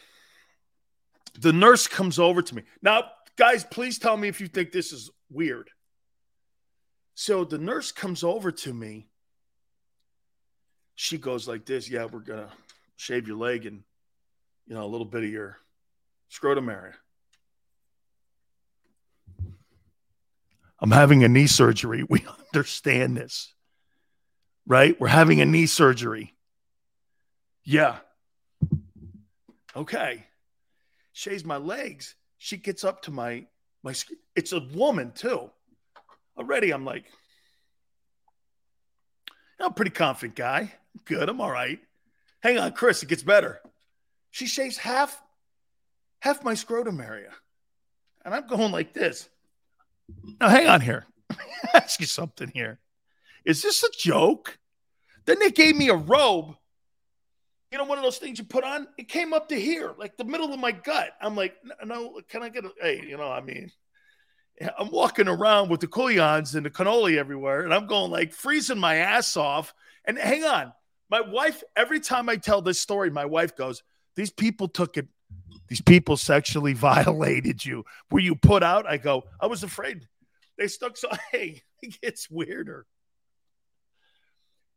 [1.39, 2.63] The nurse comes over to me.
[2.83, 3.05] Now,
[3.37, 5.71] guys, please tell me if you think this is weird.
[7.15, 9.09] So the nurse comes over to me.
[10.95, 12.51] She goes like this, "Yeah, we're to
[12.97, 13.83] shave your leg and
[14.67, 15.59] you know, a little bit of your
[16.29, 16.95] scrotum area."
[20.81, 22.05] I'm having a knee surgery.
[22.09, 23.55] We understand this.
[24.67, 25.01] Right?
[25.01, 26.35] We're having a knee surgery.
[27.65, 27.99] Yeah.
[29.75, 30.27] Okay.
[31.13, 32.15] Shaves my legs.
[32.39, 33.47] She gets up to my
[33.83, 33.95] my
[34.35, 35.51] it's a woman too.
[36.39, 37.05] Already I'm like
[39.61, 40.73] I'm a pretty confident guy.
[41.05, 41.79] Good, I'm all right.
[42.41, 43.61] Hang on, Chris, it gets better.
[44.31, 45.21] She shaves half
[46.21, 47.31] half my scrotum area.
[48.25, 49.29] And I'm going like this.
[50.41, 51.07] Now hang on here.
[51.75, 52.79] ask you something here.
[53.45, 54.59] Is this a joke?
[55.25, 56.57] Then they gave me a robe
[57.73, 60.19] you know, one of those things you put on, it came up to here, like
[60.19, 61.13] the middle of my gut.
[61.23, 63.73] I'm like, no, can I get a, hey, you know, I mean,
[64.79, 68.79] I'm walking around with the couillons and the cannoli everywhere, and I'm going like freezing
[68.79, 69.73] my ass off.
[70.05, 70.75] And hang on,
[71.11, 73.83] my wife, every time I tell this story, my wife goes,
[74.17, 75.09] These people took it,
[75.69, 77.87] these people sexually violated you.
[78.11, 78.87] Were you put out?
[78.87, 80.07] I go, I was afraid.
[80.59, 82.85] They stuck so hey, it gets weirder.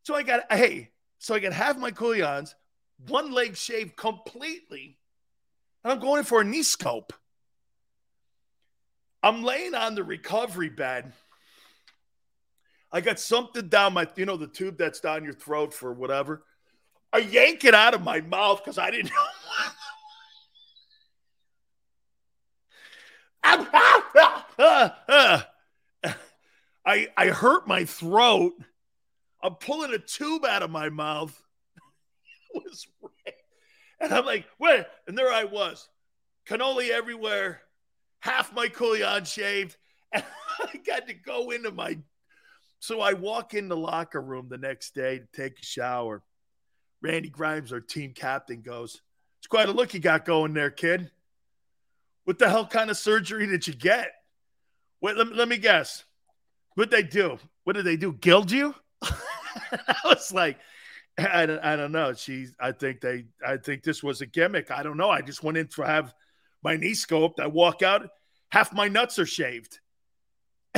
[0.03, 2.55] So I got hey, so I got half my couillons
[3.07, 4.97] one leg shaved completely,
[5.83, 7.13] and I'm going for a knee scope.
[9.21, 11.13] I'm laying on the recovery bed.
[12.91, 16.43] I got something down my, you know, the tube that's down your throat for whatever.
[17.11, 19.25] I yank it out of my mouth because I didn't know.
[26.85, 28.53] I I hurt my throat.
[29.41, 31.44] I'm pulling a tube out of my mouth
[32.65, 33.35] was red.
[33.99, 34.89] And I'm like, what?
[35.07, 35.87] And there I was,
[36.47, 37.61] cannoli everywhere,
[38.19, 39.77] half my couillon shaved.
[40.13, 40.23] And
[40.73, 41.97] I got to go into my.
[42.79, 46.23] So I walk in the locker room the next day to take a shower.
[47.01, 49.01] Randy Grimes, our team captain, goes,
[49.39, 51.11] It's quite a look you got going there, kid.
[52.23, 54.13] What the hell kind of surgery did you get?
[55.01, 56.05] Wait, let, let me guess.
[56.75, 57.37] What'd they do?
[57.63, 58.13] What did they do?
[58.13, 58.73] Gild you?
[59.01, 60.57] I was like,
[61.31, 62.13] I don't, I don't know.
[62.13, 64.71] She, I think they, I think this was a gimmick.
[64.71, 65.09] I don't know.
[65.09, 66.13] I just went in to have
[66.63, 67.39] my knee scoped.
[67.39, 68.09] I walk out,
[68.49, 69.79] half my nuts are shaved.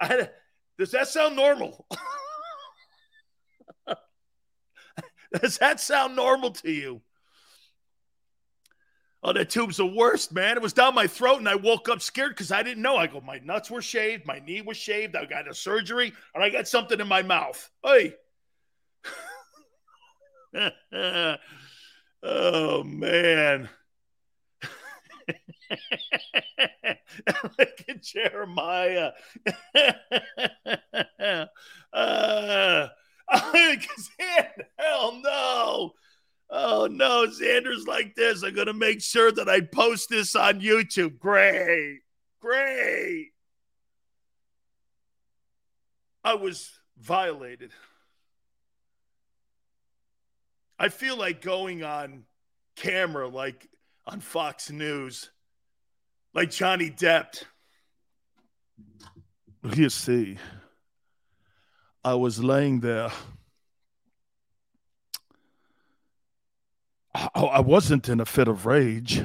[0.00, 0.28] I,
[0.78, 1.86] does that sound normal?
[5.40, 7.02] does that sound normal to you?
[9.20, 10.56] Oh, that tube's the worst, man.
[10.56, 12.96] It was down my throat, and I woke up scared because I didn't know.
[12.96, 16.44] I go, my nuts were shaved, my knee was shaved, I got a surgery, and
[16.44, 17.68] I got something in my mouth.
[17.82, 18.14] Hey.
[22.22, 23.68] oh man.
[27.58, 29.12] Look at Jeremiah.
[31.92, 32.88] uh,
[34.78, 35.92] hell no.
[36.50, 38.42] Oh no, Xander's like this.
[38.42, 41.18] I'm gonna make sure that I post this on YouTube.
[41.18, 42.00] Great,
[42.40, 43.32] great.
[46.24, 47.72] I was violated.
[50.78, 52.24] I feel like going on
[52.76, 53.68] camera, like
[54.06, 55.30] on Fox News,
[56.34, 57.42] like Johnny Depp.
[59.74, 60.38] You see,
[62.04, 63.10] I was laying there
[67.34, 69.22] I wasn't in a fit of rage.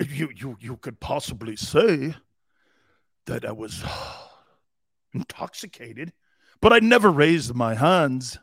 [0.00, 2.14] You, you, you could possibly say
[3.26, 3.84] that I was
[5.12, 6.12] intoxicated,
[6.60, 8.38] but I never raised my hands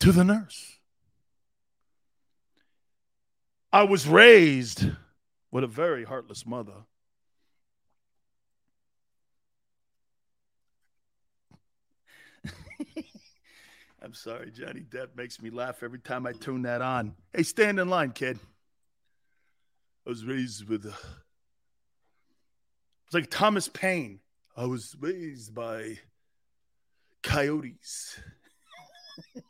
[0.00, 0.78] to the nurse.
[3.72, 4.86] I was raised
[5.50, 6.84] with a very heartless mother.
[14.02, 17.14] I'm sorry, Johnny Depp makes me laugh every time I tune that on.
[17.32, 18.38] Hey, stand in line, kid.
[20.06, 20.84] I was raised with.
[20.84, 24.20] It's like Thomas Paine.
[24.56, 25.98] I was raised by
[27.24, 28.20] coyotes.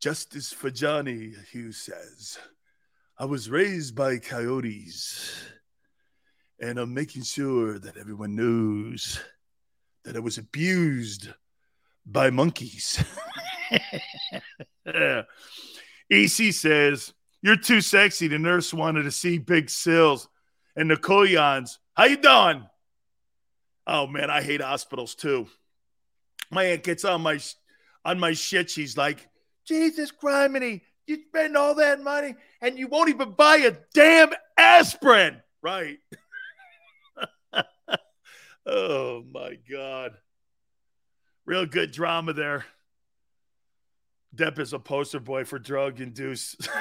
[0.00, 2.38] Justice for Johnny, Hugh says.
[3.18, 5.34] I was raised by coyotes,
[6.60, 9.20] and I'm making sure that everyone knows
[10.04, 11.28] that I was abused
[12.06, 13.02] by monkeys.
[16.08, 17.12] EC says,
[17.42, 18.28] You're too sexy.
[18.28, 20.28] The nurse wanted to see Big Sills
[20.76, 21.78] and Nicole Yans.
[21.94, 22.64] How you doing?
[23.90, 25.48] Oh man, I hate hospitals too.
[26.50, 27.40] My aunt gets on my
[28.04, 28.68] on my shit.
[28.68, 29.26] She's like,
[29.66, 35.40] Jesus Criminy, you spend all that money and you won't even buy a damn aspirin.
[35.62, 36.00] Right.
[38.66, 40.12] oh my God.
[41.46, 42.66] Real good drama there.
[44.36, 46.68] Depp is a poster boy for drug induced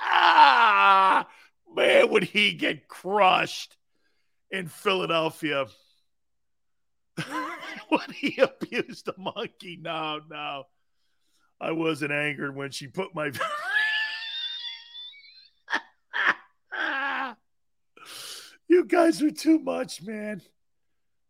[0.00, 1.26] ah,
[1.74, 3.76] man, would he get crushed
[4.54, 5.66] in Philadelphia?
[7.88, 9.78] when he abused a monkey.
[9.80, 10.64] No, no.
[11.60, 13.32] I wasn't angered when she put my.
[18.68, 20.42] you guys are too much, man.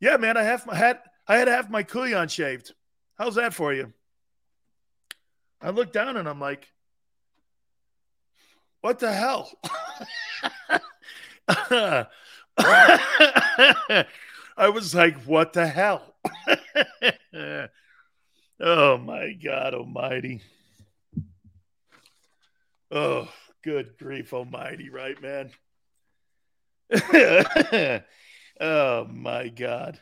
[0.01, 0.37] Yeah, man.
[0.37, 1.05] I have my hat.
[1.27, 2.75] I had have my couillon shaved.
[3.19, 3.93] How's that for you?
[5.61, 6.69] I look down and I'm like,
[8.81, 9.51] what the hell?
[12.59, 14.07] I
[14.73, 16.15] was like, what the hell?
[18.61, 20.43] oh my God Almighty.
[22.91, 23.29] Oh,
[23.63, 25.51] good grief almighty, right, man?
[28.61, 29.99] oh my God.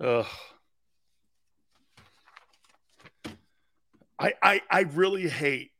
[0.00, 0.28] Oh.
[4.18, 5.72] I, I I really hate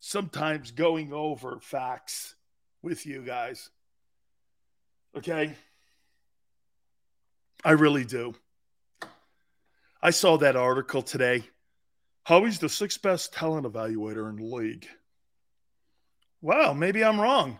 [0.00, 2.34] sometimes going over facts
[2.82, 3.70] with you guys.
[5.16, 5.54] Okay?
[7.64, 8.34] I really do.
[10.02, 11.44] I saw that article today.
[12.24, 14.86] Howie's the sixth best talent evaluator in the league.
[16.42, 17.58] Wow, maybe I'm wrong.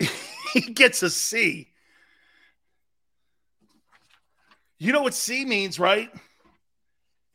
[0.54, 1.68] he gets a C.
[4.78, 6.10] You know what C means, right?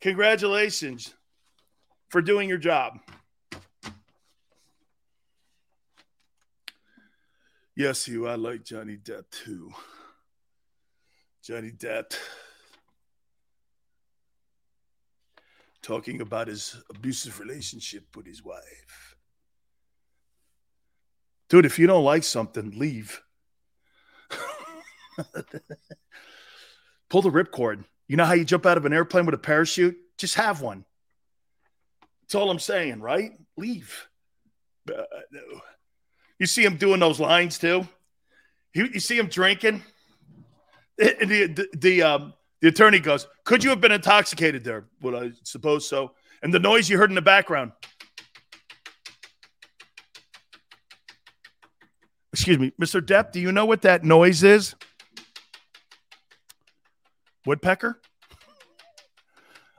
[0.00, 1.14] Congratulations
[2.08, 2.98] for doing your job.
[7.80, 8.28] Yes, you.
[8.28, 9.72] I like Johnny Depp too.
[11.42, 12.14] Johnny Depp
[15.80, 19.16] talking about his abusive relationship with his wife.
[21.48, 23.22] Dude, if you don't like something, leave.
[27.08, 27.84] Pull the ripcord.
[28.08, 29.96] You know how you jump out of an airplane with a parachute?
[30.18, 30.84] Just have one.
[32.20, 33.32] That's all I'm saying, right?
[33.56, 34.06] Leave.
[34.86, 35.04] Uh,
[36.40, 37.86] you see him doing those lines too.
[38.74, 39.84] You, you see him drinking.
[40.96, 45.30] The the the, um, the attorney goes, "Could you have been intoxicated there?" Well, I
[45.44, 46.12] suppose so.
[46.42, 47.72] And the noise you heard in the background.
[52.32, 53.02] Excuse me, Mr.
[53.02, 54.74] Depp, do you know what that noise is?
[57.44, 58.00] Woodpecker?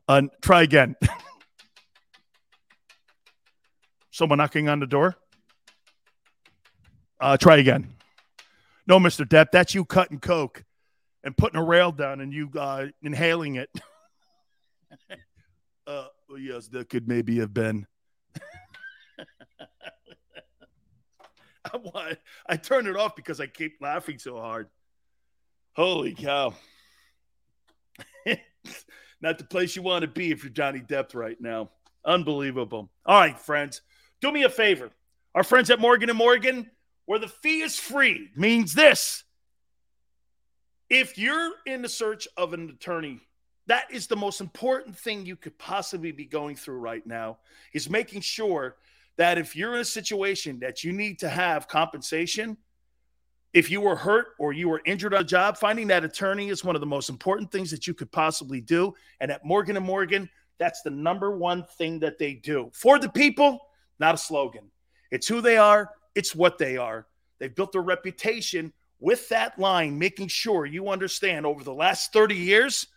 [0.08, 0.96] Uh, try again.
[4.12, 5.16] Someone knocking on the door?
[7.22, 7.94] Uh, try again.
[8.88, 9.26] No, Mr.
[9.26, 10.64] Depp, that's you cutting coke
[11.24, 13.70] and putting a rail down and you uh, inhaling it.
[15.88, 17.86] uh, well, yes, that could maybe have been.
[21.96, 22.18] I,
[22.48, 24.68] I turned it off because I keep laughing so hard.
[25.74, 26.56] Holy cow.
[29.22, 31.70] Not the place you want to be if you're Johnny Depp right now.
[32.04, 32.90] Unbelievable.
[33.06, 33.82] All right, friends,
[34.22, 34.90] do me a favor.
[35.36, 36.72] Our friends at Morgan and Morgan,
[37.12, 39.26] where the fee is free, means this.
[40.90, 43.20] If you're in the search of an attorney,
[43.68, 47.40] that is the most important thing you could possibly be going through right now
[47.74, 48.78] is making sure
[49.18, 52.56] that if you're in a situation that you need to have compensation,
[53.52, 56.64] if you were hurt or you were injured on a job, finding that attorney is
[56.64, 58.94] one of the most important things that you could possibly do.
[59.20, 60.30] And at Morgan and Morgan,
[60.60, 63.60] that's the number one thing that they do for the people,
[64.00, 64.72] not a slogan.
[65.12, 67.08] It's who they are, it's what they are.
[67.40, 72.36] They've built their reputation with that line, making sure you understand over the last 30
[72.36, 72.88] years,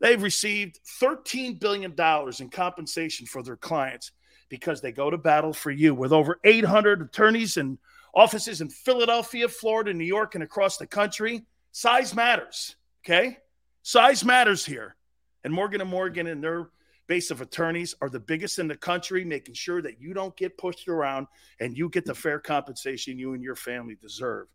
[0.00, 1.94] they've received $13 billion
[2.38, 4.12] in compensation for their clients
[4.50, 7.78] because they go to battle for you with over 800 attorneys and
[8.14, 11.44] offices in Philadelphia, Florida, New York, and across the country.
[11.72, 12.76] Size matters.
[13.04, 13.38] Okay.
[13.82, 14.94] Size matters here.
[15.42, 16.68] And Morgan and Morgan and their
[17.06, 20.58] base of attorneys are the biggest in the country, making sure that you don't get
[20.58, 21.26] pushed around
[21.60, 24.48] and you get the fair compensation you and your family deserve.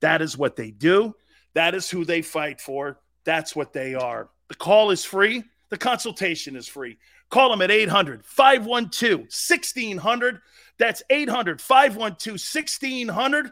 [0.00, 1.14] That is what they do.
[1.54, 3.00] That is who they fight for.
[3.24, 4.28] That's what they are.
[4.48, 5.42] The call is free.
[5.70, 6.98] The consultation is free.
[7.30, 10.40] Call them at 800 512 1600.
[10.78, 13.50] That's 800 512 1600.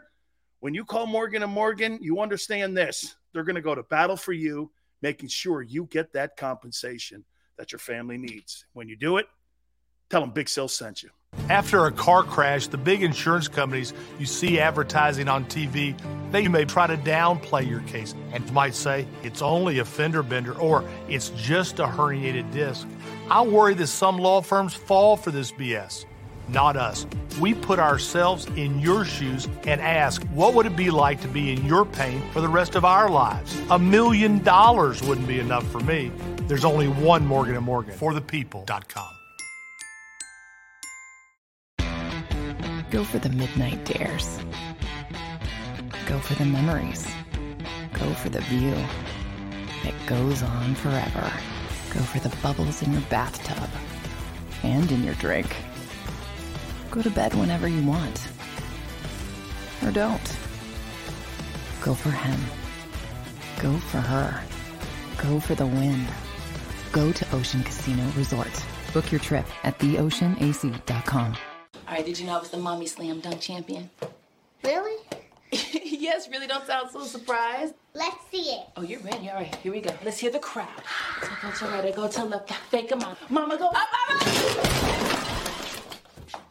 [0.61, 3.15] When you call Morgan and Morgan, you understand this.
[3.33, 4.71] They're going to go to battle for you,
[5.01, 7.25] making sure you get that compensation
[7.57, 8.65] that your family needs.
[8.73, 9.27] When you do it,
[10.09, 11.09] tell them Big Sil sent you.
[11.49, 15.95] After a car crash, the big insurance companies you see advertising on TV,
[16.31, 20.57] they may try to downplay your case and might say it's only a fender bender
[20.57, 22.87] or it's just a herniated disc.
[23.29, 26.05] I worry that some law firms fall for this BS.
[26.47, 27.05] Not us.
[27.39, 31.51] We put ourselves in your shoes and ask, what would it be like to be
[31.51, 33.59] in your pain for the rest of our lives?
[33.71, 36.11] A million dollars wouldn't be enough for me.
[36.47, 39.09] There's only one Morgan & Morgan for the people.com.
[42.91, 44.39] Go for the midnight dares.
[46.05, 47.07] Go for the memories.
[47.93, 48.75] Go for the view
[49.83, 51.31] that goes on forever.
[51.89, 53.69] Go for the bubbles in your bathtub
[54.61, 55.55] and in your drink.
[56.91, 58.27] Go to bed whenever you want.
[59.83, 60.37] Or don't.
[61.81, 62.39] Go for him.
[63.59, 64.43] Go for her.
[65.17, 66.05] Go for the win.
[66.95, 68.63] Go to Ocean Casino Resort.
[68.93, 71.35] Book your trip at theoceanac.com.
[71.89, 73.89] All right, did you know I was the mommy slam dunk champion?
[74.63, 75.03] Really?
[75.51, 77.73] yes, really don't sound so surprised.
[77.93, 78.67] Let's see it.
[78.77, 79.29] Oh, you're ready.
[79.29, 79.93] All right, here we go.
[80.05, 80.69] Let's hear the crowd.
[81.21, 83.17] So go to right, I go to left, fake a mom.
[83.27, 84.31] Mama go up, mama!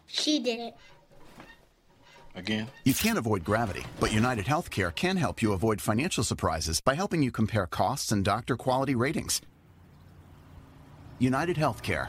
[0.07, 0.75] She did it.
[2.35, 2.67] Again?
[2.85, 7.23] You can't avoid gravity, but United Healthcare can help you avoid financial surprises by helping
[7.23, 9.41] you compare costs and doctor quality ratings.
[11.19, 12.09] United Healthcare.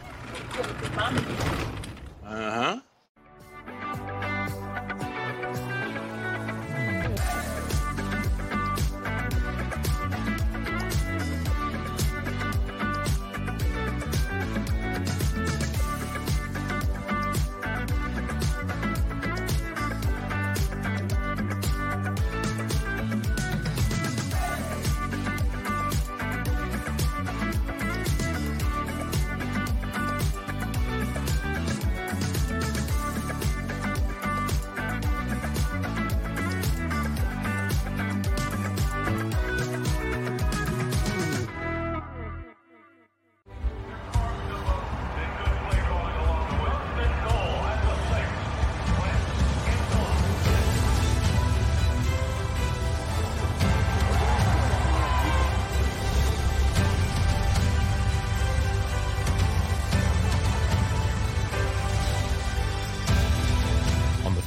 [2.25, 2.79] Uh huh.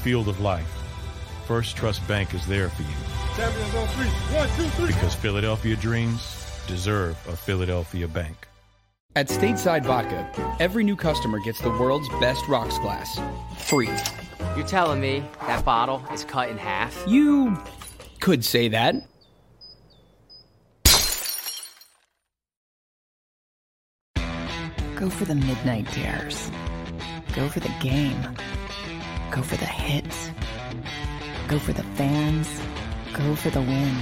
[0.08, 0.66] Field of life,
[1.46, 2.88] First Trust Bank is there for you.
[3.36, 4.06] Champions on three.
[4.34, 4.86] One, two, three.
[4.86, 8.48] Because Philadelphia dreams deserve a Philadelphia bank.
[9.16, 10.26] At Stateside Vodka,
[10.60, 13.20] every new customer gets the world's best rocks glass,
[13.58, 13.90] free.
[14.56, 17.04] You're telling me that bottle is cut in half?
[17.06, 17.62] You
[18.20, 18.94] could say that.
[24.96, 26.50] Go for the midnight dares.
[27.34, 28.16] Go for the game.
[29.30, 30.30] Go for the hits.
[31.48, 32.48] Go for the fans.
[33.12, 33.96] Go for the win.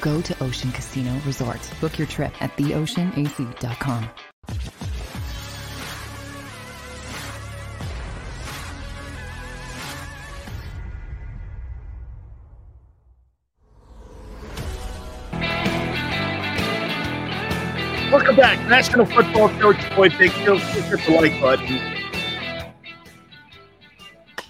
[0.00, 1.60] Go to Ocean Casino Resort.
[1.80, 4.10] Book your trip at theoceanac.com.
[18.12, 18.68] Welcome back.
[18.68, 20.56] National Football Coach Boy Big Hill.
[20.56, 21.93] Hit the like button.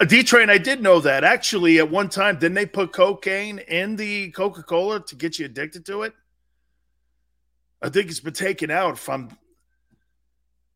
[0.00, 1.22] A D train, I did know that.
[1.22, 5.46] Actually, at one time, didn't they put cocaine in the Coca Cola to get you
[5.46, 6.12] addicted to it?
[7.80, 9.30] I think it's been taken out if I'm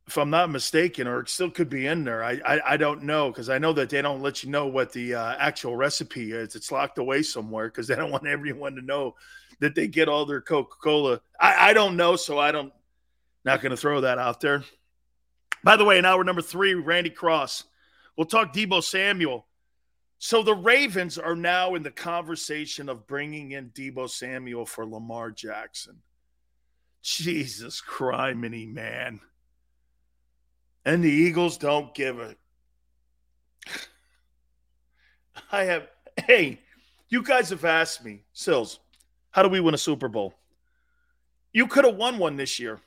[0.07, 2.23] if I'm not mistaken, or it still could be in there.
[2.23, 4.93] I I, I don't know because I know that they don't let you know what
[4.93, 6.55] the uh, actual recipe is.
[6.55, 9.17] It's locked away somewhere because they don't want everyone to know
[9.59, 11.21] that they get all their Coca Cola.
[11.41, 12.73] I, I don't know, so I don't
[13.45, 14.63] not going to throw that out there.
[15.65, 17.65] By the way, in hour number three, Randy Cross.
[18.19, 19.47] We'll talk Deebo Samuel.
[20.19, 25.31] So the Ravens are now in the conversation of bringing in Deebo Samuel for Lamar
[25.31, 26.03] Jackson.
[27.01, 29.21] Jesus criminy, man.
[30.85, 32.35] And the Eagles don't give a.
[35.53, 35.87] I have.
[36.27, 36.59] Hey,
[37.09, 38.81] you guys have asked me, Sills,
[39.31, 40.35] how do we win a Super Bowl?
[41.53, 42.81] You could have won one this year.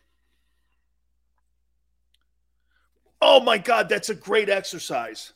[3.22, 5.34] Oh my God, that's a great exercise.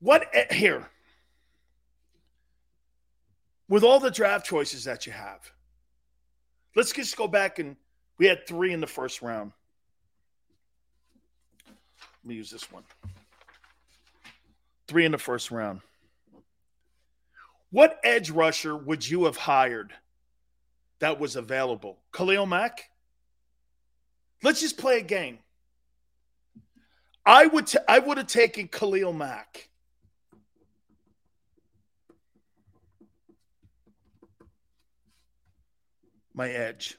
[0.00, 0.88] What eh, here?
[3.68, 5.50] With all the draft choices that you have,
[6.74, 7.76] let's just go back and
[8.18, 9.52] we had three in the first round.
[11.66, 12.82] Let me use this one.
[14.88, 15.80] Three in the first round.
[17.70, 19.92] What edge rusher would you have hired
[20.98, 21.98] that was available?
[22.12, 22.90] Khalil Mack?
[24.42, 25.38] Let's just play a game.
[27.24, 29.68] I would t- I would have taken Khalil Mack.
[36.34, 36.96] My edge.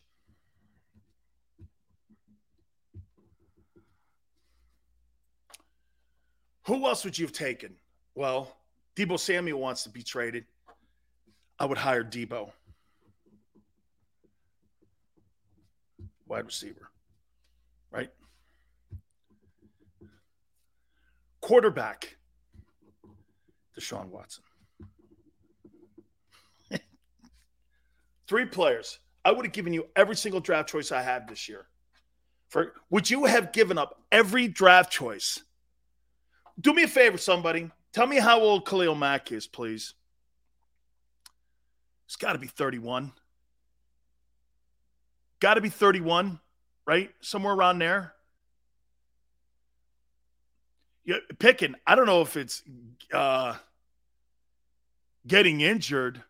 [6.63, 7.75] Who else would you have taken?
[8.13, 8.51] Well,
[8.97, 10.43] Deebo Samuel wants to be traded.
[11.57, 12.51] I would hire Deebo.
[16.27, 16.89] Wide receiver
[17.91, 18.09] right?
[21.41, 22.17] Quarterback,
[23.77, 24.43] Deshaun Watson.
[28.27, 28.99] Three players.
[29.23, 31.67] I would have given you every single draft choice I had this year.
[32.49, 35.43] For would you have given up every draft choice?
[36.59, 37.69] Do me a favor, somebody.
[37.93, 39.93] Tell me how old Khalil Mack is, please.
[42.05, 43.11] It's got to be 31.
[45.39, 46.39] Got to be 31
[46.87, 47.11] right?
[47.21, 48.13] Somewhere around there.
[51.05, 51.75] Yeah, picking.
[51.85, 52.63] I don't know if it's
[53.13, 53.55] uh,
[55.27, 56.23] getting injured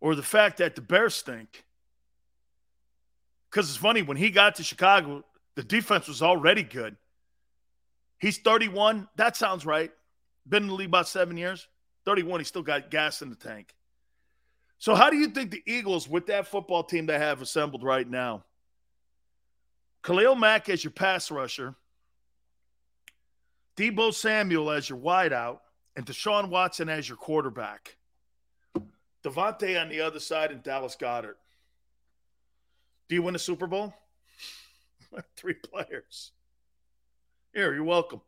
[0.00, 1.64] or the fact that the Bears stink.
[3.50, 5.24] Because it's funny, when he got to Chicago,
[5.54, 6.96] the defense was already good.
[8.18, 9.08] He's 31.
[9.16, 9.90] That sounds right.
[10.48, 11.66] Been in the league about seven years.
[12.04, 13.74] 31, he still got gas in the tank.
[14.78, 18.08] So, how do you think the Eagles, with that football team they have assembled right
[18.08, 18.44] now,
[20.02, 21.74] Khalil Mack as your pass rusher,
[23.76, 25.60] Deebo Samuel as your wideout,
[25.96, 27.96] and Deshaun Watson as your quarterback.
[29.22, 31.36] DeVonta on the other side and Dallas Goedert.
[33.08, 33.92] Do you win a Super Bowl?
[35.36, 36.32] Three players.
[37.52, 38.20] Here, you're welcome.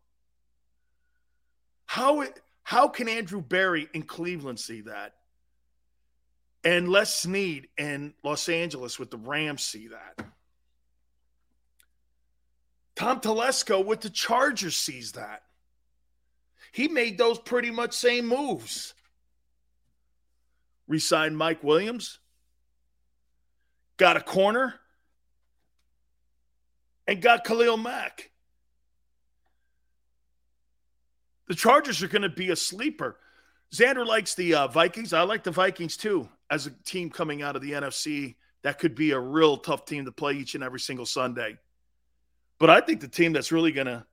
[1.87, 2.25] How
[2.65, 5.15] how can Andrew Berry in Cleveland see that?
[6.65, 10.27] And Les Snead in Los Angeles with the Rams see that?
[12.95, 15.43] Tom Telesco with the Chargers sees that.
[16.73, 18.95] He made those pretty much same moves.
[20.89, 22.19] Resigned Mike Williams,
[23.97, 24.75] got a corner,
[27.07, 28.31] and got Khalil Mack.
[31.49, 33.19] The Chargers are going to be a sleeper.
[33.73, 35.13] Xander likes the uh, Vikings.
[35.13, 38.37] I like the Vikings too as a team coming out of the NFC.
[38.63, 41.59] That could be a real tough team to play each and every single Sunday.
[42.63, 44.07] But I think the team that's really going to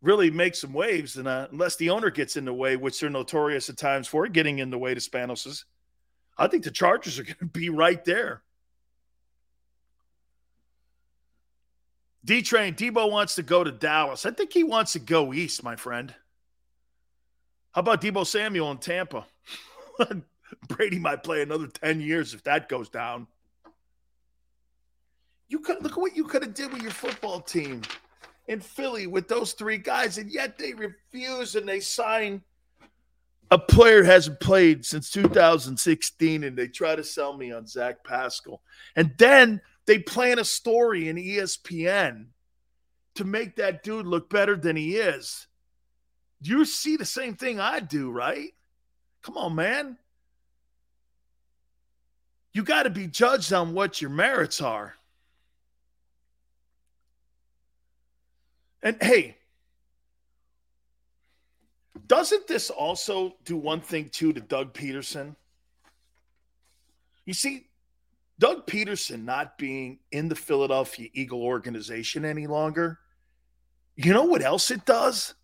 [0.00, 3.10] really make some waves, and uh, unless the owner gets in the way, which they're
[3.10, 5.66] notorious at times for getting in the way to Spanos's,
[6.38, 8.40] I think the Chargers are going to be right there.
[12.24, 14.24] D Train, Deebo wants to go to Dallas.
[14.24, 16.14] I think he wants to go east, my friend.
[17.72, 19.26] How about Deebo Samuel in Tampa?
[20.68, 23.26] Brady might play another 10 years if that goes down.
[25.48, 27.82] You could look at what you could have did with your football team
[28.48, 32.42] in Philly with those three guys, and yet they refuse and they sign
[33.50, 38.60] a player hasn't played since 2016, and they try to sell me on Zach Pascal.
[38.96, 42.26] And then they plan a story in ESPN
[43.14, 45.46] to make that dude look better than he is.
[46.40, 48.52] You see the same thing I do, right?
[49.22, 49.96] Come on, man.
[52.52, 54.96] You got to be judged on what your merits are.
[58.82, 59.36] And hey,
[62.06, 65.34] doesn't this also do one thing too to Doug Pederson?
[67.24, 67.66] You see,
[68.38, 73.00] Doug Pederson not being in the Philadelphia Eagle organization any longer,
[73.96, 75.34] you know what else it does?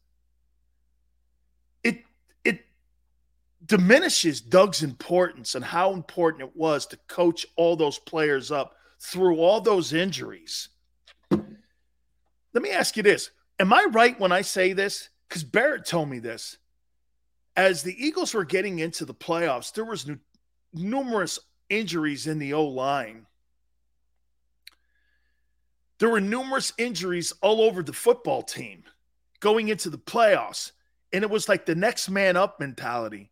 [1.83, 2.05] It
[2.45, 2.61] it
[3.65, 9.39] diminishes Doug's importance and how important it was to coach all those players up through
[9.39, 10.69] all those injuries.
[12.55, 13.31] Let me ask you this.
[13.59, 15.09] Am I right when I say this?
[15.29, 16.59] Because Barrett told me this.
[17.57, 20.11] As the Eagles were getting into the playoffs, there was
[20.73, 21.39] numerous
[21.69, 23.27] injuries in the O line.
[25.99, 28.85] There were numerous injuries all over the football team
[29.41, 30.73] going into the playoffs.
[31.12, 33.31] And it was like the next man up mentality.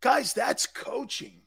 [0.00, 1.42] Guys, that's coaching.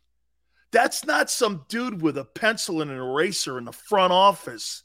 [0.71, 4.83] That's not some dude with a pencil and an eraser in the front office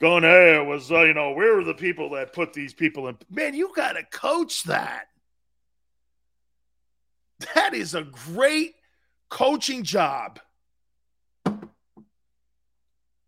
[0.00, 3.08] going, hey, it was, uh, you know, we were the people that put these people
[3.08, 3.16] in.
[3.30, 5.08] Man, you got to coach that.
[7.54, 8.74] That is a great
[9.28, 10.40] coaching job.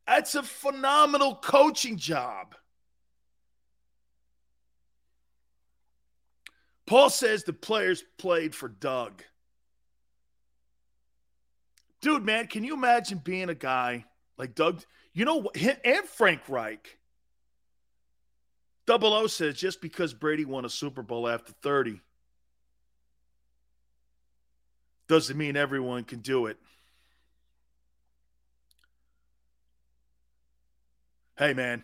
[0.06, 2.54] That's a phenomenal coaching job.
[6.86, 9.22] Paul says the players played for Doug.
[12.00, 14.06] Dude, man, can you imagine being a guy
[14.38, 14.82] like Doug?
[15.18, 15.50] You know?
[15.84, 16.96] And Frank Reich.
[18.86, 22.00] Double O says just because Brady won a Super Bowl after 30
[25.08, 26.56] doesn't mean everyone can do it.
[31.36, 31.82] Hey, man,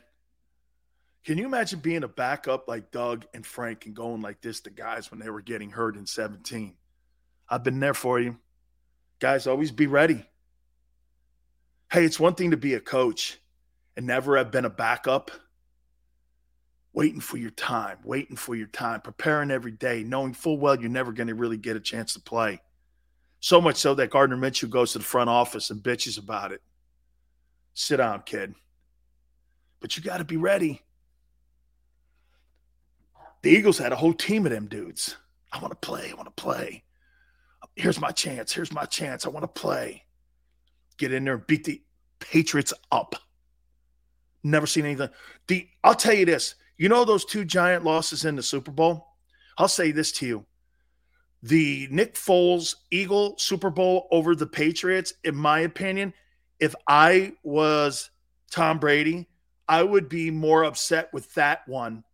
[1.24, 4.70] can you imagine being a backup like Doug and Frank and going like this to
[4.70, 6.77] guys when they were getting hurt in 17?
[7.48, 8.39] I've been there for you.
[9.19, 10.24] Guys, always be ready.
[11.95, 13.39] Hey, it's one thing to be a coach
[13.97, 15.31] and never have been a backup.
[16.93, 20.91] Waiting for your time, waiting for your time, preparing every day, knowing full well you're
[20.91, 22.61] never going to really get a chance to play.
[23.39, 26.62] So much so that Gardner Minshew goes to the front office and bitches about it.
[27.75, 28.57] Sit down, kid.
[29.79, 30.83] But you got to be ready.
[33.43, 35.16] The Eagles had a whole team of them dudes.
[35.53, 36.11] I want to play.
[36.11, 36.83] I want to play.
[37.77, 38.53] Here's my chance.
[38.53, 39.27] Here's my chance.
[39.27, 40.03] I want to play
[40.99, 41.83] get in there and beat the
[42.19, 43.15] Patriots up.
[44.43, 45.11] Never seen anything.
[45.47, 46.55] The I'll tell you this.
[46.77, 49.07] You know those two giant losses in the Super Bowl?
[49.57, 50.47] I'll say this to you.
[51.43, 56.15] The Nick Foles Eagle Super Bowl over the Patriots, in my opinion,
[56.59, 58.11] if I was
[58.51, 59.29] Tom Brady,
[59.69, 62.05] I would be more upset with that one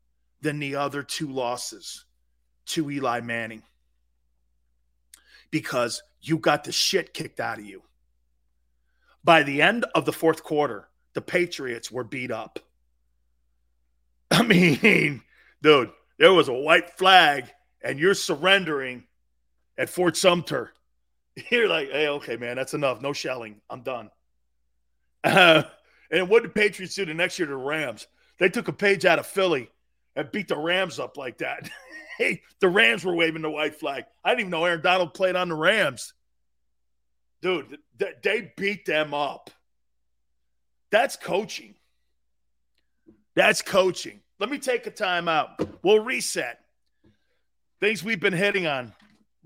[0.40, 2.04] than the other two losses
[2.66, 3.62] to Eli Manning
[5.50, 7.82] because you got the shit kicked out of you.
[9.22, 12.58] By the end of the fourth quarter, the Patriots were beat up.
[14.30, 15.22] I mean,
[15.62, 17.50] dude, there was a white flag
[17.82, 19.04] and you're surrendering
[19.78, 20.72] at Fort Sumter.
[21.50, 23.00] You're like, hey, okay, man, that's enough.
[23.00, 23.60] No shelling.
[23.70, 24.10] I'm done.
[25.24, 25.62] Uh,
[26.10, 28.06] and what did Patriots do the next year to the Rams?
[28.38, 29.70] They took a page out of Philly
[30.16, 31.70] and beat the Rams up like that.
[32.18, 34.04] hey, the Rams were waving the white flag.
[34.24, 36.12] I didn't even know Aaron Donald played on the Rams
[37.42, 37.78] dude,
[38.22, 39.50] they beat them up.
[40.90, 41.74] That's coaching.
[43.34, 44.20] That's coaching.
[44.38, 45.60] Let me take a time out.
[45.82, 46.60] We'll reset.
[47.78, 48.92] Things we've been hitting on.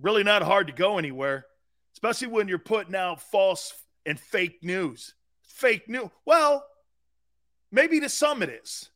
[0.00, 1.46] Really not hard to go anywhere,
[1.94, 3.72] especially when you're putting out false
[4.06, 5.14] and fake news.
[5.42, 6.08] Fake news.
[6.24, 6.64] Well,
[7.70, 8.90] maybe to some it is.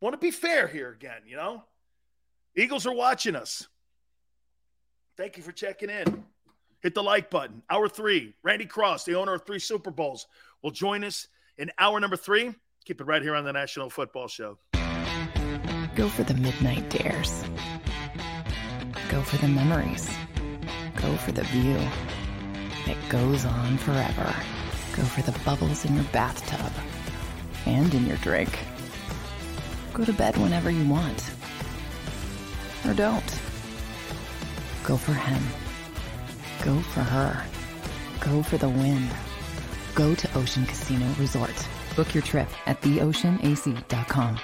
[0.00, 1.64] Want to be fair here again, you know?
[2.56, 3.68] Eagles are watching us.
[5.16, 6.24] Thank you for checking in
[6.82, 7.62] hit the like button.
[7.70, 10.26] Hour three, Randy Cross, the owner of three Super Bowls,
[10.62, 12.54] will join us in hour number three.
[12.84, 14.58] Keep it right here on the National Football Show.
[15.94, 17.44] Go for the midnight dares.
[19.08, 20.10] Go for the memories.
[20.96, 21.78] Go for the view
[22.86, 24.34] that goes on forever.
[24.96, 26.72] Go for the bubbles in your bathtub
[27.66, 28.58] and in your drink.
[29.92, 31.30] Go to bed whenever you want.
[32.86, 33.40] Or don't.
[34.82, 35.61] Go for him.
[36.64, 37.44] Go for her.
[38.20, 39.08] Go for the win.
[39.96, 41.50] Go to Ocean Casino Resort.
[41.96, 44.38] Book your trip at theoceanac.com.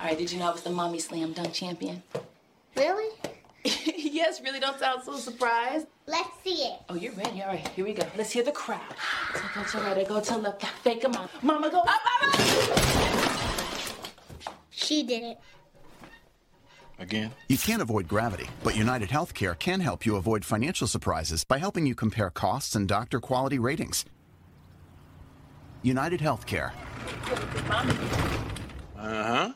[0.00, 2.02] All right, did you know I was the mommy slam dunk champion?
[2.76, 3.08] Really?
[3.64, 5.86] yes, really don't sound so surprised.
[6.06, 6.80] Let's see it.
[6.90, 7.40] Oh, you're ready.
[7.40, 8.04] All right, here we go.
[8.18, 8.80] Let's hear the crowd.
[9.34, 11.28] So go to right, go to left, fake a mom.
[11.40, 12.40] Mama go up, up, up.
[14.70, 15.38] She did it.
[17.02, 17.34] Again?
[17.48, 21.84] You can't avoid gravity, but United Healthcare can help you avoid financial surprises by helping
[21.84, 24.04] you compare costs and doctor quality ratings.
[25.82, 26.70] United Healthcare.
[28.96, 29.52] Uh huh.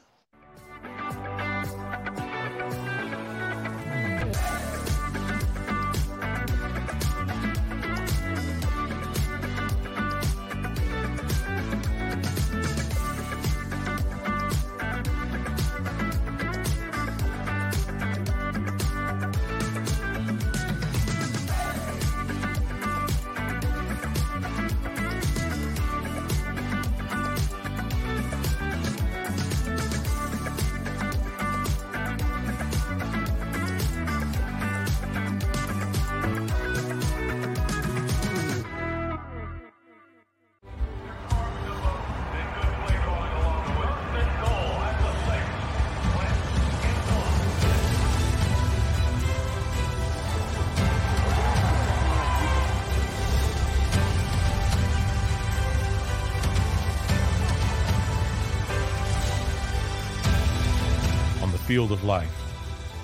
[61.76, 62.32] Field of life,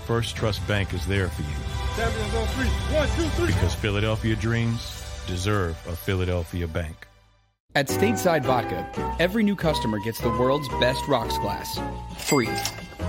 [0.07, 1.49] First Trust Bank is there for you
[1.95, 2.69] Champions on three.
[2.97, 3.47] One, two, three.
[3.49, 7.07] because Philadelphia dreams deserve a Philadelphia bank.
[7.75, 8.91] At Stateside Vodka,
[9.21, 11.79] every new customer gets the world's best rocks glass.
[12.17, 12.49] Free.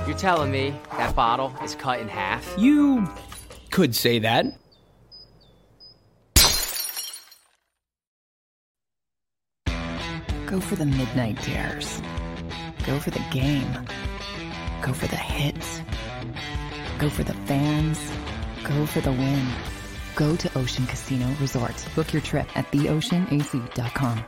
[0.06, 2.46] You're telling me that bottle is cut in half?
[2.58, 3.08] You
[3.72, 4.46] could say that.
[10.46, 12.02] Go for the midnight dares.
[12.86, 13.88] Go for the game.
[14.84, 15.82] Go for the hits.
[17.00, 17.98] Go for the fans.
[18.66, 19.48] Go for the win.
[20.18, 21.74] Go to Ocean Casino Resort.
[21.96, 24.26] Book your trip at theoceanac.com.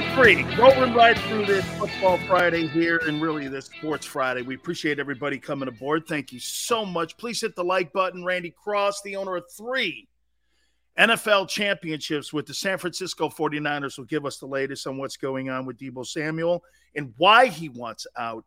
[0.00, 4.42] number three, rolling right through this Football Friday here and really this Sports Friday.
[4.42, 6.06] We appreciate everybody coming aboard.
[6.06, 7.16] Thank you so much.
[7.18, 8.24] Please hit the like button.
[8.24, 10.08] Randy Cross, the owner of three
[10.98, 15.50] NFL championships with the San Francisco 49ers, will give us the latest on what's going
[15.50, 16.62] on with Deebo Samuel
[16.94, 18.44] and why he wants out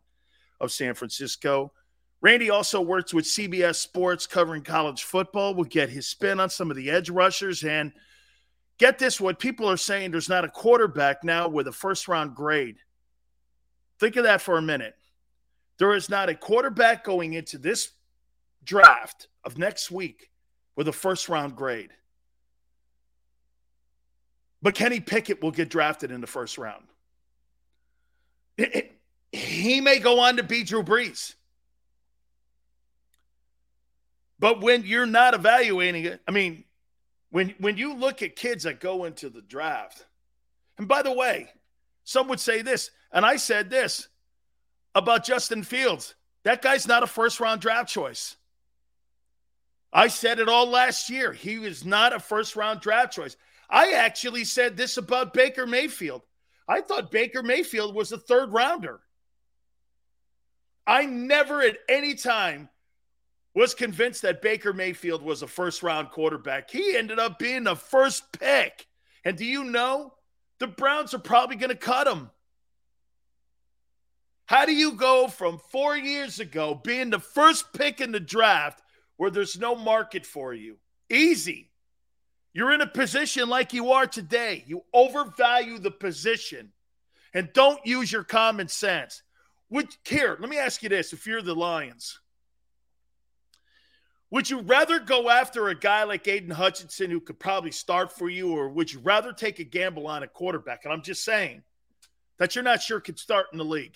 [0.60, 1.72] of San Francisco.
[2.20, 5.54] Randy also works with CBS Sports covering college football.
[5.54, 7.92] We'll get his spin on some of the edge rushers and–
[8.78, 12.34] get this what people are saying there's not a quarterback now with a first round
[12.34, 12.76] grade.
[14.00, 14.94] Think of that for a minute.
[15.78, 17.90] There is not a quarterback going into this
[18.64, 20.30] draft of next week
[20.76, 21.90] with a first round grade.
[24.62, 26.84] But Kenny Pickett will get drafted in the first round.
[29.32, 31.34] He may go on to be Drew Brees.
[34.38, 36.64] But when you're not evaluating it, I mean,
[37.34, 40.06] when when you look at kids that go into the draft,
[40.78, 41.50] and by the way,
[42.04, 44.06] some would say this, and I said this
[44.94, 46.14] about Justin Fields.
[46.44, 48.36] That guy's not a first round draft choice.
[49.92, 51.32] I said it all last year.
[51.32, 53.36] He was not a first round draft choice.
[53.68, 56.22] I actually said this about Baker Mayfield.
[56.68, 59.00] I thought Baker Mayfield was a third rounder.
[60.86, 62.68] I never at any time
[63.54, 66.70] was convinced that Baker Mayfield was a first round quarterback.
[66.70, 68.86] He ended up being the first pick.
[69.24, 70.12] And do you know
[70.58, 72.30] the Browns are probably going to cut him?
[74.46, 78.82] How do you go from four years ago being the first pick in the draft
[79.16, 80.76] where there's no market for you?
[81.08, 81.70] Easy.
[82.52, 84.64] You're in a position like you are today.
[84.66, 86.72] You overvalue the position
[87.32, 89.22] and don't use your common sense.
[89.70, 92.20] Would here, let me ask you this if you're the Lions.
[94.34, 98.28] Would you rather go after a guy like Aidan Hutchinson who could probably start for
[98.28, 100.84] you, or would you rather take a gamble on a quarterback?
[100.84, 101.62] And I'm just saying
[102.40, 103.94] that you're not sure could start in the league.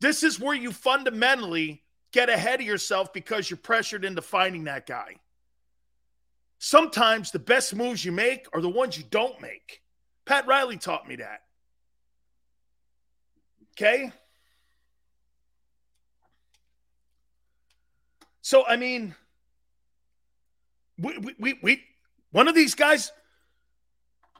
[0.00, 4.88] This is where you fundamentally get ahead of yourself because you're pressured into finding that
[4.88, 5.18] guy.
[6.58, 9.82] Sometimes the best moves you make are the ones you don't make.
[10.24, 11.42] Pat Riley taught me that.
[13.74, 14.10] Okay?
[18.44, 19.14] So, I mean,
[20.98, 21.84] we, we, we, we,
[22.30, 23.10] one of these guys,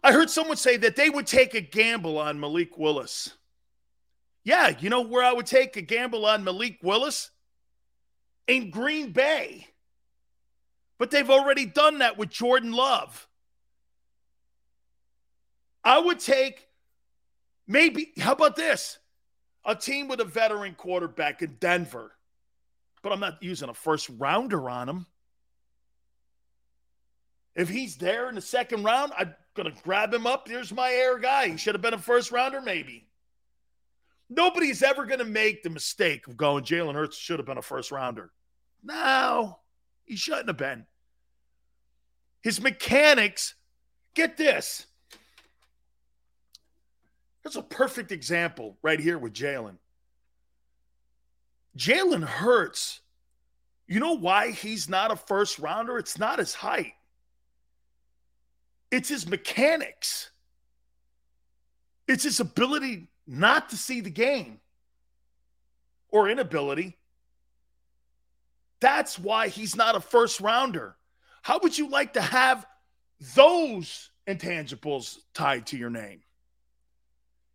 [0.02, 3.32] I heard someone say that they would take a gamble on Malik Willis.
[4.44, 7.30] Yeah, you know where I would take a gamble on Malik Willis?
[8.46, 9.68] In Green Bay.
[10.98, 13.26] But they've already done that with Jordan Love.
[15.82, 16.68] I would take
[17.66, 18.98] maybe, how about this?
[19.64, 22.13] A team with a veteran quarterback in Denver.
[23.04, 25.06] But I'm not using a first rounder on him.
[27.54, 30.48] If he's there in the second round, I'm going to grab him up.
[30.48, 31.50] Here's my air guy.
[31.50, 33.06] He should have been a first rounder, maybe.
[34.30, 37.62] Nobody's ever going to make the mistake of going, Jalen Hurts should have been a
[37.62, 38.30] first rounder.
[38.82, 39.58] No,
[40.06, 40.86] he shouldn't have been.
[42.40, 43.54] His mechanics,
[44.14, 44.86] get this.
[47.42, 49.76] That's a perfect example right here with Jalen.
[51.76, 53.00] Jalen Hurts,
[53.86, 55.98] you know why he's not a first rounder?
[55.98, 56.94] It's not his height,
[58.90, 60.30] it's his mechanics,
[62.06, 64.60] it's his ability not to see the game
[66.10, 66.96] or inability.
[68.80, 70.96] That's why he's not a first rounder.
[71.42, 72.66] How would you like to have
[73.34, 76.20] those intangibles tied to your name?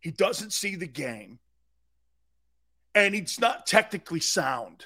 [0.00, 1.38] He doesn't see the game,
[2.94, 4.84] and he's not technically sound.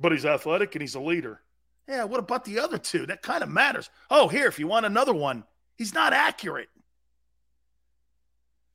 [0.00, 1.40] But he's athletic and he's a leader.
[1.88, 3.06] Yeah, what about the other two?
[3.06, 3.88] That kind of matters.
[4.10, 5.44] Oh, here, if you want another one,
[5.76, 6.68] he's not accurate.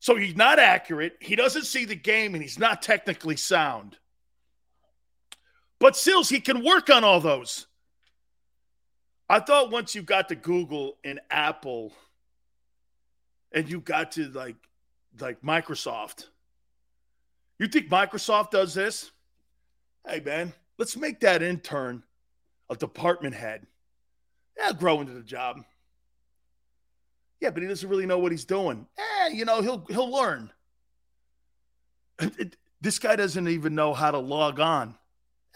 [0.00, 1.16] So he's not accurate.
[1.20, 3.96] He doesn't see the game and he's not technically sound.
[5.78, 7.66] But Sills, he can work on all those.
[9.28, 11.92] I thought once you got to Google and Apple
[13.52, 14.56] and you got to like
[15.20, 16.26] like Microsoft,
[17.58, 19.10] you think Microsoft does this?
[20.06, 22.02] Hey man, let's make that intern
[22.68, 23.66] a department head.
[24.58, 25.60] Yeah, grow into the job.
[27.40, 28.86] Yeah, but he doesn't really know what he's doing.
[28.98, 30.50] Eh, you know, he'll he'll learn.
[32.80, 34.94] This guy doesn't even know how to log on.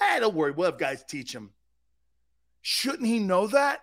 [0.00, 1.50] Eh, don't worry, we'll have guys teach him.
[2.62, 3.82] Shouldn't he know that?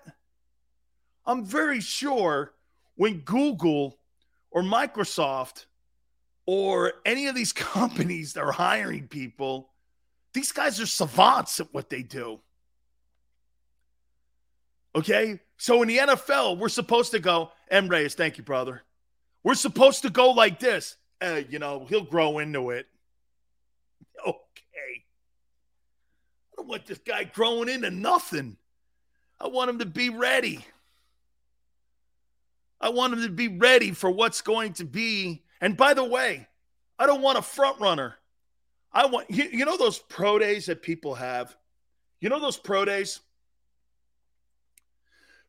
[1.27, 2.53] I'm very sure
[2.95, 3.99] when Google
[4.55, 5.65] or Microsoft
[6.47, 9.69] or any of these companies that are hiring people,
[10.33, 12.39] these guys are savants at what they do.
[14.95, 15.41] Okay?
[15.57, 17.89] So in the NFL, we're supposed to go, M.
[17.89, 18.81] Reyes, thank you, brother.
[19.43, 20.95] We're supposed to go like this.
[21.21, 22.87] Uh, you know, he'll grow into it.
[24.25, 25.03] Okay.
[26.53, 28.57] I don't want this guy growing into nothing.
[29.39, 30.65] I want him to be ready.
[32.85, 35.41] I want him to be ready for what's going to be.
[35.59, 36.47] And by the way,
[36.99, 38.15] I don't want a front runner.
[38.93, 41.57] I want you, you know those pro days that people have.
[42.21, 43.21] You know those pro days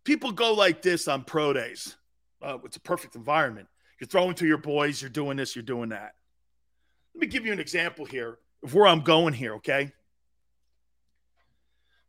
[0.03, 1.95] people go like this on pro days.
[2.41, 3.69] Uh, it's a perfect environment.
[4.01, 6.15] You're throwing to your boys, you're doing this, you're doing that.
[7.15, 9.93] Let me give you an example here of where I'm going here, okay?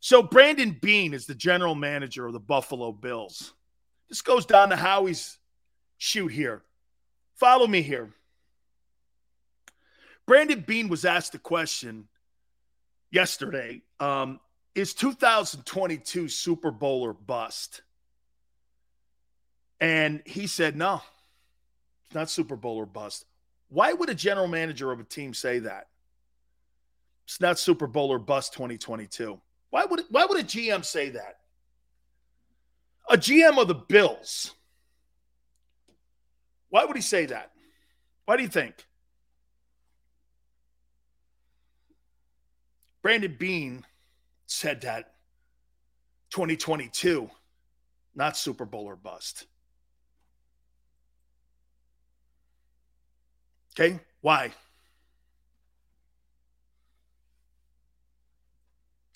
[0.00, 3.52] So, Brandon Beane is the general manager of the Buffalo Bills.
[4.08, 5.38] This goes down to Howie's
[5.98, 6.62] shoot here.
[7.34, 8.10] Follow me here.
[10.26, 12.08] Brandon Beane was asked a question
[13.10, 14.40] yesterday um,
[14.74, 17.82] Is 2022 Super Bowl or bust?
[19.80, 21.02] And he said, no,
[22.06, 23.26] it's not Super Bowl or bust.
[23.68, 25.88] Why would a general manager of a team say that?
[27.26, 29.38] It's not Super Bowl or bust 2022.
[29.70, 31.37] Why would why would a GM say that?
[33.10, 34.54] A GM of the Bills.
[36.68, 37.52] Why would he say that?
[38.26, 38.74] Why do you think?
[43.00, 43.84] Brandon Beane
[44.46, 45.14] said that
[46.30, 47.30] 2022,
[48.14, 49.46] not Super Bowl or bust.
[53.78, 54.00] Okay.
[54.20, 54.50] Why?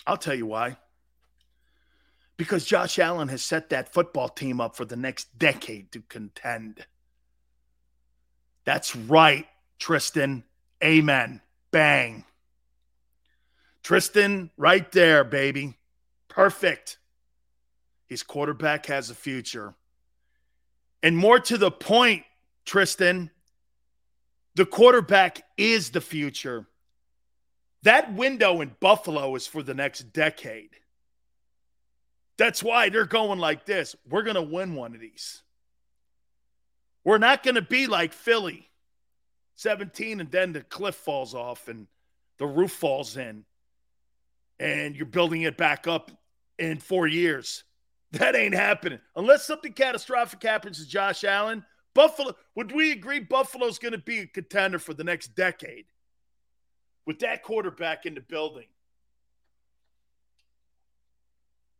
[0.06, 0.76] I'll tell you why.
[2.42, 6.84] Because Josh Allen has set that football team up for the next decade to contend.
[8.64, 9.46] That's right,
[9.78, 10.42] Tristan.
[10.82, 11.40] Amen.
[11.70, 12.24] Bang.
[13.84, 15.78] Tristan, right there, baby.
[16.26, 16.98] Perfect.
[18.08, 19.74] His quarterback has a future.
[21.00, 22.24] And more to the point,
[22.64, 23.30] Tristan,
[24.56, 26.66] the quarterback is the future.
[27.84, 30.70] That window in Buffalo is for the next decade.
[32.38, 33.94] That's why they're going like this.
[34.08, 35.42] We're going to win one of these.
[37.04, 38.68] We're not going to be like Philly
[39.56, 41.86] 17 and then the cliff falls off and
[42.38, 43.44] the roof falls in
[44.58, 46.10] and you're building it back up
[46.58, 47.64] in four years.
[48.12, 49.00] That ain't happening.
[49.16, 51.64] Unless something catastrophic happens to Josh Allen,
[51.94, 55.86] Buffalo, would we agree Buffalo's going to be a contender for the next decade
[57.06, 58.66] with that quarterback in the building?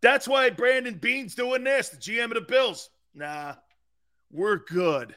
[0.03, 2.91] That's why Brandon Beane's doing this, the GM of the Bills.
[3.15, 3.55] Nah,
[4.31, 5.15] we're good.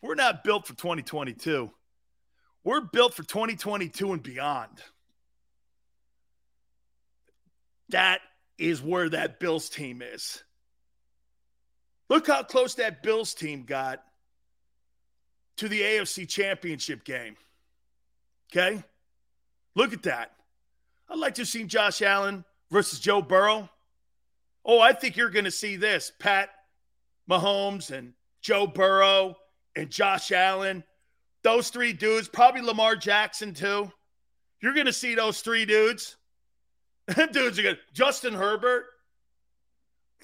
[0.00, 1.70] We're not built for 2022.
[2.62, 4.80] We're built for 2022 and beyond.
[7.88, 8.20] That
[8.58, 10.44] is where that Bills team is.
[12.08, 14.02] Look how close that Bills team got
[15.56, 17.36] to the AFC Championship game.
[18.50, 18.82] Okay?
[19.74, 20.32] Look at that.
[21.08, 23.68] I'd like to see Josh Allen versus Joe Burrow.
[24.64, 26.50] Oh, I think you're going to see this Pat
[27.28, 29.36] Mahomes and Joe Burrow
[29.74, 30.84] and Josh Allen.
[31.42, 33.90] Those three dudes, probably Lamar Jackson too.
[34.60, 36.16] You're going to see those three dudes.
[37.32, 37.78] dudes are good.
[37.92, 38.86] Justin Herbert.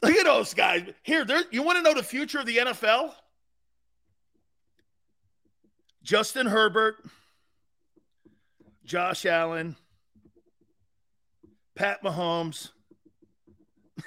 [0.03, 0.85] Look at those guys.
[1.03, 3.15] Here, you want to know the future of the NFL?
[6.03, 6.97] Justin Herbert,
[8.85, 9.75] Josh Allen,
[11.75, 12.71] Pat Mahomes,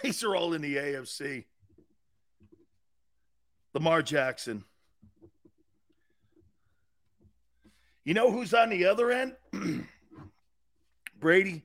[0.02, 1.45] These are all in the AFC.
[3.74, 4.64] Lamar Jackson.
[8.03, 9.36] You know who's on the other end?
[11.19, 11.64] Brady,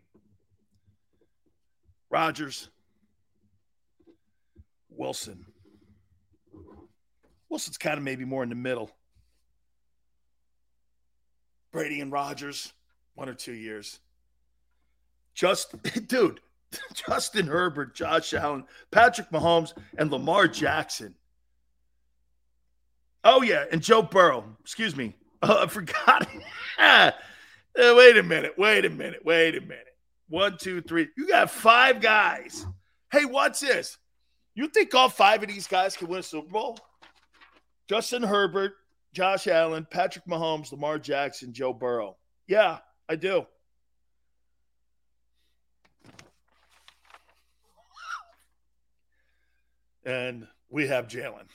[2.11, 2.69] Rodgers,
[4.91, 5.47] Wilson.
[7.49, 8.91] Wilson's kind of maybe more in the middle.
[11.73, 12.73] Brady and Rodgers,
[13.15, 14.01] one or two years.
[15.35, 15.75] Just,
[16.09, 16.41] dude,
[16.95, 21.15] Justin Herbert, Josh Allen, Patrick Mahomes, and Lamar Jackson.
[23.23, 24.45] Oh, yeah, and Joe Burrow.
[24.61, 25.15] Excuse me.
[25.43, 26.29] Oh, I forgot.
[26.79, 27.11] uh,
[27.75, 28.53] wait a minute.
[28.59, 29.25] Wait a minute.
[29.25, 29.97] Wait a minute.
[30.29, 31.09] One, two, three.
[31.17, 32.67] You got five guys.
[33.11, 33.99] Hey, what's this?
[34.55, 36.79] You think all five of these guys can win a Super Bowl?
[37.89, 38.73] Justin Herbert,
[39.13, 42.17] Josh Allen, Patrick Mahomes, Lamar Jackson, Joe Burrow.
[42.47, 42.79] Yeah,
[43.09, 43.47] I do.
[50.05, 51.47] And we have Jalen.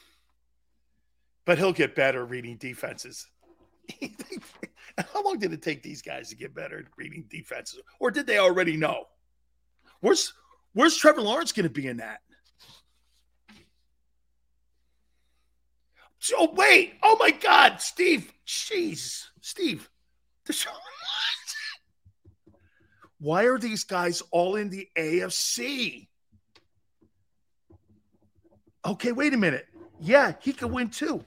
[1.46, 3.28] But he'll get better reading defenses.
[4.98, 7.80] How long did it take these guys to get better at reading defenses?
[8.00, 9.06] Or did they already know?
[10.02, 10.34] Where's
[10.74, 12.20] where's Trevor Lawrence going to be in that?
[16.20, 19.90] So wait, oh my God, Steve, jeez, Steve,
[23.20, 26.09] why are these guys all in the AFC?
[28.86, 29.68] Okay, wait a minute.
[30.00, 31.24] Yeah, he could win too.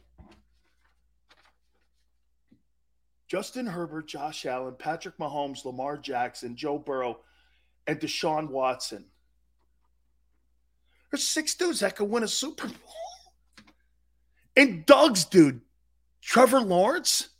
[3.28, 7.20] Justin Herbert, Josh Allen, Patrick Mahomes, Lamar Jackson, Joe Burrow,
[7.86, 9.06] and Deshaun Watson.
[11.10, 12.76] There's six dudes that could win a Super Bowl.
[14.56, 15.60] And Doug's dude,
[16.20, 17.30] Trevor Lawrence.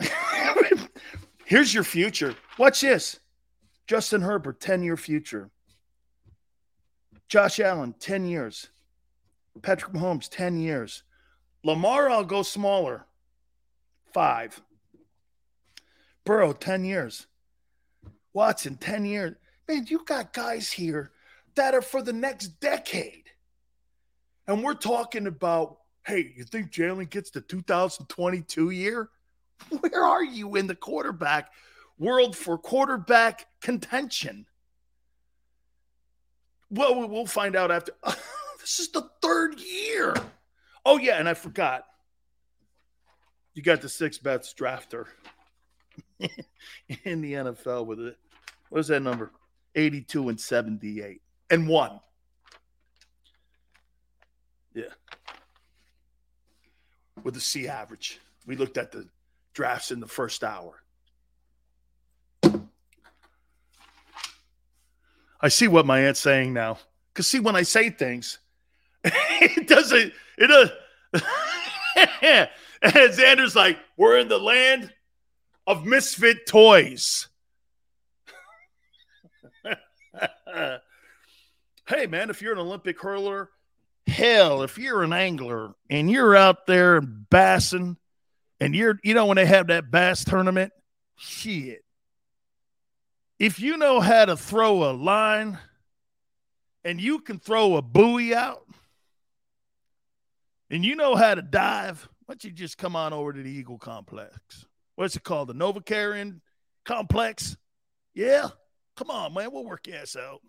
[1.44, 2.34] Here's your future.
[2.58, 3.20] Watch this.
[3.86, 5.50] Justin Herbert, 10 year future.
[7.32, 8.68] Josh Allen, 10 years.
[9.62, 11.02] Patrick Mahomes, 10 years.
[11.64, 13.06] Lamar, I'll go smaller.
[14.12, 14.60] Five.
[16.26, 17.26] Burrow, 10 years.
[18.34, 19.36] Watson, 10 years.
[19.66, 21.10] Man, you got guys here
[21.54, 23.30] that are for the next decade.
[24.46, 29.08] And we're talking about, hey, you think Jalen gets the 2022 year?
[29.80, 31.50] Where are you in the quarterback
[31.98, 34.44] world for quarterback contention?
[36.72, 37.92] Well, we'll find out after.
[38.60, 40.14] this is the third year.
[40.84, 41.18] Oh, yeah.
[41.18, 41.84] And I forgot.
[43.54, 45.04] You got the six bets drafter
[47.04, 48.16] in the NFL with it.
[48.70, 49.30] What is that number?
[49.74, 51.20] 82 and 78
[51.50, 52.00] and one.
[54.74, 54.84] Yeah.
[57.22, 58.18] With the C average.
[58.46, 59.06] We looked at the
[59.52, 60.81] drafts in the first hour.
[65.42, 66.78] I see what my aunt's saying now.
[67.12, 68.38] Because see, when I say things,
[69.04, 70.12] it doesn't.
[70.38, 70.70] It does.
[72.22, 72.48] and
[72.84, 74.92] Xander's like, "We're in the land
[75.66, 77.28] of misfit toys."
[81.88, 83.50] hey, man, if you're an Olympic hurler,
[84.06, 87.96] hell, if you're an angler and you're out there bassing
[88.60, 90.72] and you're you know when they have that bass tournament,
[91.16, 91.81] shit.
[93.42, 95.58] If you know how to throw a line
[96.84, 98.68] and you can throw a buoy out
[100.70, 103.50] and you know how to dive, why don't you just come on over to the
[103.50, 104.64] Eagle Complex?
[104.94, 105.48] What's it called?
[105.48, 106.40] The Novacarian
[106.84, 107.56] Complex?
[108.14, 108.50] Yeah.
[108.96, 109.50] Come on, man.
[109.50, 110.40] We'll work your ass out.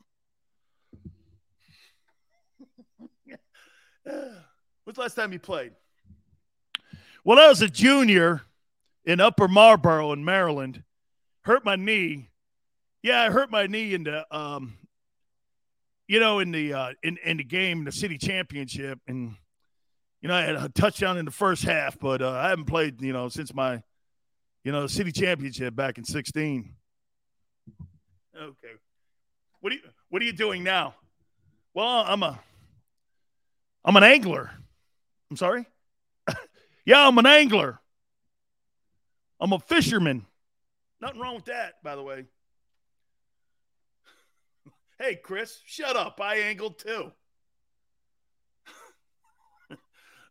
[4.05, 5.71] When's the last time you played?
[7.23, 8.43] Well, I was a junior
[9.03, 10.83] in Upper Marlboro in Maryland.
[11.41, 12.29] Hurt my knee.
[13.03, 14.77] Yeah, I hurt my knee in the um,
[16.07, 19.35] you know, in the uh, in in the game, the city championship, and
[20.21, 23.01] you know, I had a touchdown in the first half, but uh, I haven't played,
[23.01, 23.83] you know, since my,
[24.63, 26.73] you know, the city championship back in '16.
[28.35, 28.73] Okay,
[29.59, 30.95] what are you what are you doing now?
[31.73, 32.39] Well, I'm a
[33.83, 34.51] I'm an angler.
[35.29, 35.65] I'm sorry.
[36.85, 37.79] yeah, I'm an angler.
[39.41, 40.25] I'm a fisherman.
[41.01, 42.25] Nothing wrong with that, by the way.
[45.03, 46.21] Hey, Chris, shut up.
[46.21, 47.11] I angled too.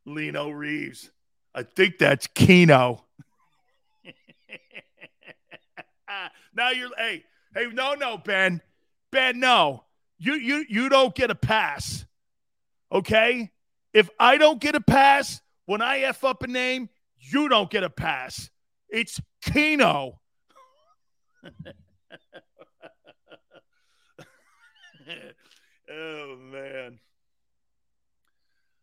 [0.06, 1.10] Lino Reeves.
[1.54, 3.04] I think that's Keno.
[6.56, 7.22] now you're hey,
[7.54, 8.62] hey, no, no, Ben.
[9.10, 9.84] Ben, no.
[10.16, 12.06] You you you don't get a pass.
[12.90, 13.52] Okay?
[13.92, 17.84] If I don't get a pass when I F up a name, you don't get
[17.84, 18.48] a pass.
[18.88, 20.18] It's Keno.
[25.90, 26.98] oh man.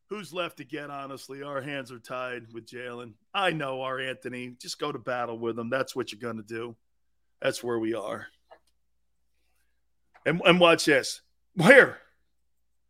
[0.09, 1.43] Who's left to get, honestly?
[1.43, 3.13] Our hands are tied with Jalen.
[3.33, 4.55] I know our Anthony.
[4.59, 5.69] Just go to battle with him.
[5.69, 6.75] That's what you're to do.
[7.41, 8.25] That's where we are.
[10.25, 11.21] And, and watch this.
[11.55, 11.99] Where?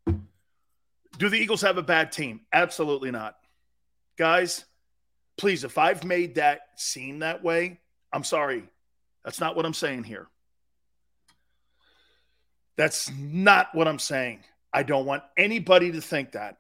[0.06, 2.42] Do the Eagles have a bad team?
[2.54, 3.36] Absolutely not.
[4.18, 4.64] Guys,
[5.38, 7.82] please, if I've made that seem that way,
[8.14, 8.64] I'm sorry.
[9.26, 10.28] That's not what I'm saying here.
[12.80, 14.40] That's not what I'm saying.
[14.72, 16.60] I don't want anybody to think that.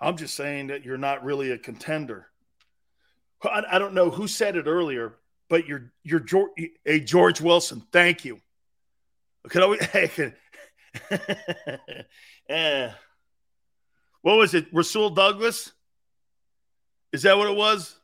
[0.00, 2.26] I'm just saying that you're not really a contender.
[3.44, 5.14] I, I don't know who said it earlier,
[5.48, 6.50] but you're you're George,
[6.84, 7.80] a George Wilson.
[7.92, 8.40] Thank you.
[9.48, 9.80] Could always,
[12.48, 12.90] eh.
[14.22, 14.66] What was it?
[14.72, 15.70] Rasul Douglas?
[17.12, 17.94] Is that what it was?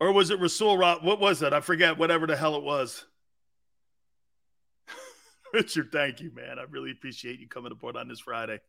[0.00, 1.04] Or was it Rasul Rob?
[1.04, 1.52] What was it?
[1.52, 3.04] I forget, whatever the hell it was.
[5.52, 6.58] Richard, thank you, man.
[6.58, 8.60] I really appreciate you coming aboard on this Friday.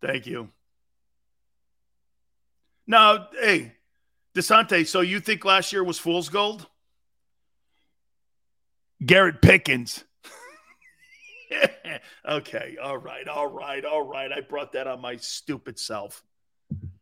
[0.00, 0.50] Thank you.
[2.86, 3.72] Now, hey,
[4.34, 6.66] Desante, so you think last year was fool's gold?
[9.04, 10.04] Garrett Pickens.
[12.28, 14.30] okay, all right, all right, all right.
[14.32, 16.22] I brought that on my stupid self.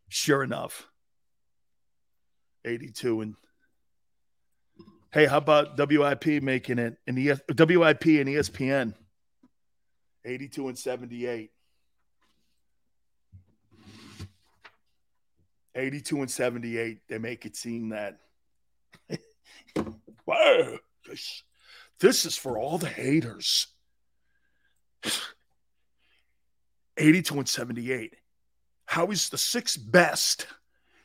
[0.09, 0.89] Sure enough.
[2.65, 3.35] 82 and
[5.15, 8.95] Hey, how about WIP making it in the WIP and ESPN?
[10.25, 11.53] 82 and 78.
[15.77, 16.99] 82 and 78.
[17.09, 18.19] They make it seem that
[20.27, 21.45] wow, this,
[22.01, 23.69] this is for all the haters.
[26.97, 28.17] 82 and 78.
[28.87, 30.49] How is the sixth best?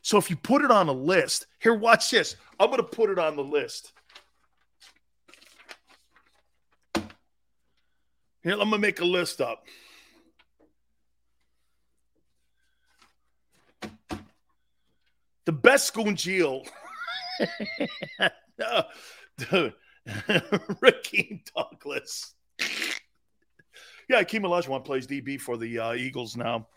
[0.02, 2.36] So if you put it on a list, here, watch this.
[2.60, 3.94] I'm going to put it on the list.
[8.44, 9.66] Here, I'm to make a list up.
[15.46, 16.66] The best Scoongeel.
[18.60, 18.84] no,
[20.08, 22.34] Rakeem Douglas.
[24.08, 26.68] Yeah, Akeem Olajuwon plays DB for the uh, Eagles now.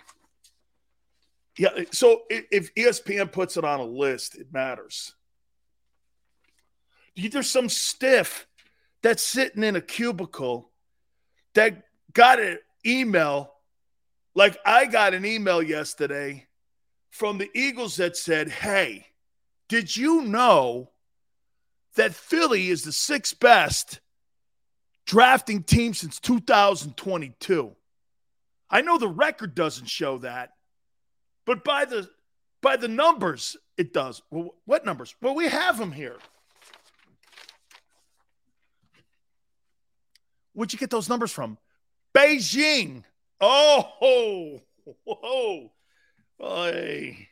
[1.58, 5.15] Yeah, so if ESPN puts it on a list, it matters.
[7.15, 8.47] There's some stiff
[9.02, 10.72] that's sitting in a cubicle
[11.55, 13.52] that got an email,
[14.34, 16.47] like I got an email yesterday
[17.10, 19.06] from the Eagles that said, Hey,
[19.68, 20.90] did you know
[21.97, 24.00] that Philly is the sixth best
[25.06, 27.74] drafting team since 2022?
[28.70, 30.55] I know the record doesn't show that,
[31.44, 32.08] but by the
[32.62, 34.22] by the numbers, it does.
[34.31, 35.14] Well, what numbers?
[35.20, 36.16] Well, we have them here.
[40.52, 41.58] Where'd you get those numbers from?
[42.14, 43.05] Beijing.
[43.40, 44.60] Oh,
[45.05, 45.72] whoa.
[46.39, 47.28] Hey,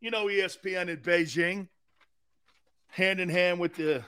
[0.00, 1.68] you know ESPN in Beijing,
[2.88, 4.04] hand in hand with the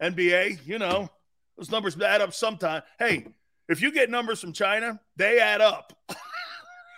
[0.00, 0.66] NBA.
[0.66, 1.10] You know
[1.56, 2.82] those numbers add up sometime.
[2.98, 3.26] Hey,
[3.68, 5.92] if you get numbers from China, they add up.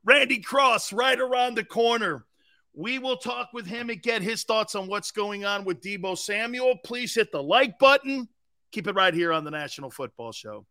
[0.04, 2.24] Randy Cross right around the corner.
[2.72, 6.16] We will talk with him and get his thoughts on what's going on with Deebo
[6.16, 6.78] Samuel.
[6.84, 8.28] Please hit the like button.
[8.72, 10.64] Keep it right here on the National Football Show.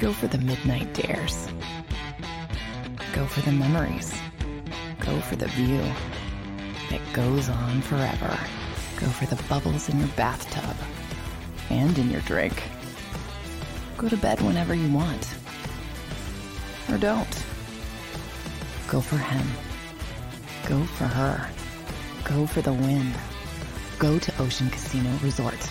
[0.00, 1.46] Go for the midnight dares.
[3.12, 4.12] Go for the memories.
[4.98, 5.80] Go for the view
[6.90, 8.36] that goes on forever.
[8.98, 10.76] Go for the bubbles in your bathtub
[11.70, 12.60] and in your drink.
[13.96, 15.36] Go to bed whenever you want.
[16.90, 17.44] Or don't.
[18.88, 19.46] Go for him.
[20.68, 21.48] Go for her.
[22.24, 23.12] Go for the win.
[24.00, 25.70] Go to Ocean Casino Resort.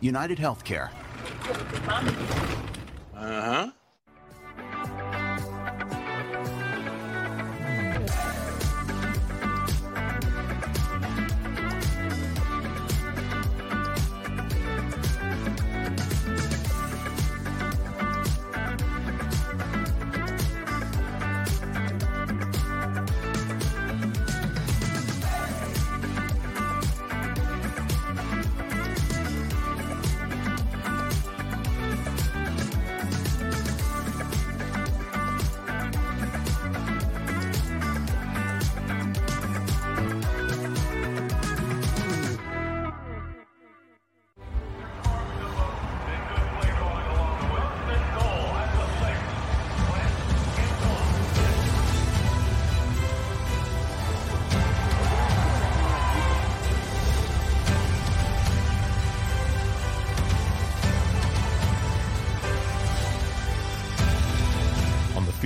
[0.00, 0.90] United Healthcare.
[3.14, 3.70] Uh huh.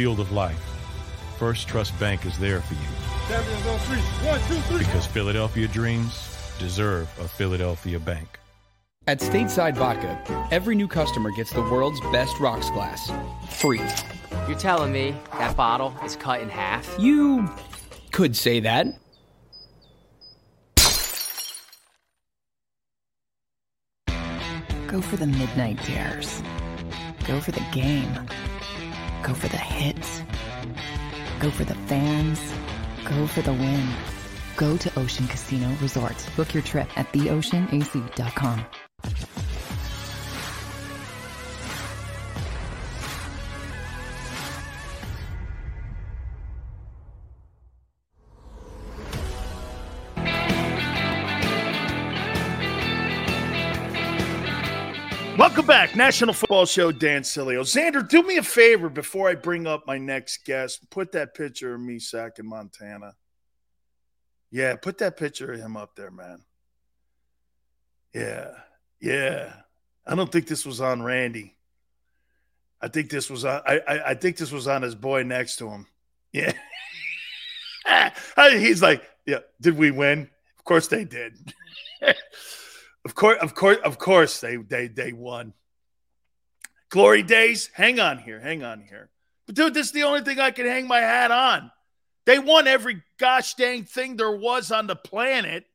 [0.05, 0.61] Field of life,
[1.39, 2.81] First Trust Bank is there for you
[3.27, 4.29] Champions on three.
[4.29, 4.79] One, two, three.
[4.81, 8.39] because Philadelphia dreams deserve a Philadelphia bank.
[9.07, 13.11] At Stateside Vodka, every new customer gets the world's best rocks glass.
[13.49, 13.81] Free.
[14.47, 16.95] You're telling me that bottle is cut in half?
[16.99, 17.49] You
[18.13, 18.87] could say that.
[24.87, 26.43] Go for the midnight dares.
[27.27, 28.13] Go for the game.
[29.25, 30.23] Go for the hits.
[31.41, 32.39] Go for the fans.
[33.07, 33.89] Go for the win.
[34.59, 36.15] Go to Ocean Casino Resort.
[36.37, 38.67] Book your trip at theoceanac.com.
[55.97, 56.91] National Football Show.
[56.91, 60.91] Dan Sileo, Xander, do me a favor before I bring up my next guest.
[60.91, 63.15] Put that picture of me sack in Montana.
[64.51, 66.45] Yeah, put that picture of him up there, man.
[68.13, 68.51] Yeah,
[69.01, 69.53] yeah.
[70.07, 71.57] I don't think this was on Randy.
[72.81, 73.63] I think this was on.
[73.67, 75.87] I I, I think this was on his boy next to him.
[76.33, 76.53] Yeah.
[78.51, 79.39] He's like, yeah.
[79.61, 80.29] Did we win?
[80.59, 81.37] Of course they did.
[83.05, 85.53] Of course, of course, of course, they they they won.
[86.91, 87.71] Glory days.
[87.73, 88.41] Hang on here.
[88.41, 89.11] Hang on here.
[89.47, 91.71] But dude, this is the only thing I can hang my hat on.
[92.25, 95.67] They won every gosh dang thing there was on the planet.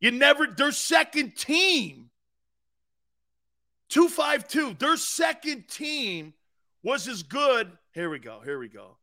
[0.00, 0.46] You never.
[0.46, 2.10] Their second team.
[3.88, 4.74] Two five two.
[4.74, 6.34] Their second team
[6.82, 7.70] was as good.
[7.92, 8.40] Here we go.
[8.44, 8.96] Here we go.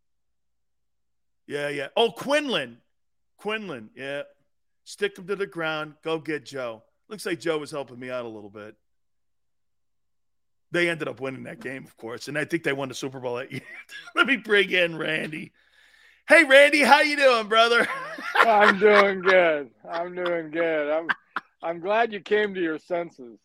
[1.48, 1.88] Yeah, yeah.
[1.96, 2.78] Oh, Quinlan.
[3.38, 3.90] Quinlan.
[3.96, 4.24] Yeah.
[4.84, 5.96] Stick him to the ground.
[6.04, 6.84] Go get Joe.
[7.10, 8.76] Looks like Joe was helping me out a little bit.
[10.72, 13.20] They ended up winning that game, of course, and I think they won the Super
[13.20, 13.62] Bowl that year.
[14.16, 15.52] Let me bring in Randy.
[16.28, 17.88] Hey, Randy, how you doing, brother?
[18.36, 19.70] I'm doing good.
[19.90, 20.92] I'm doing good.
[20.92, 21.08] I'm
[21.64, 23.40] I'm glad you came to your senses.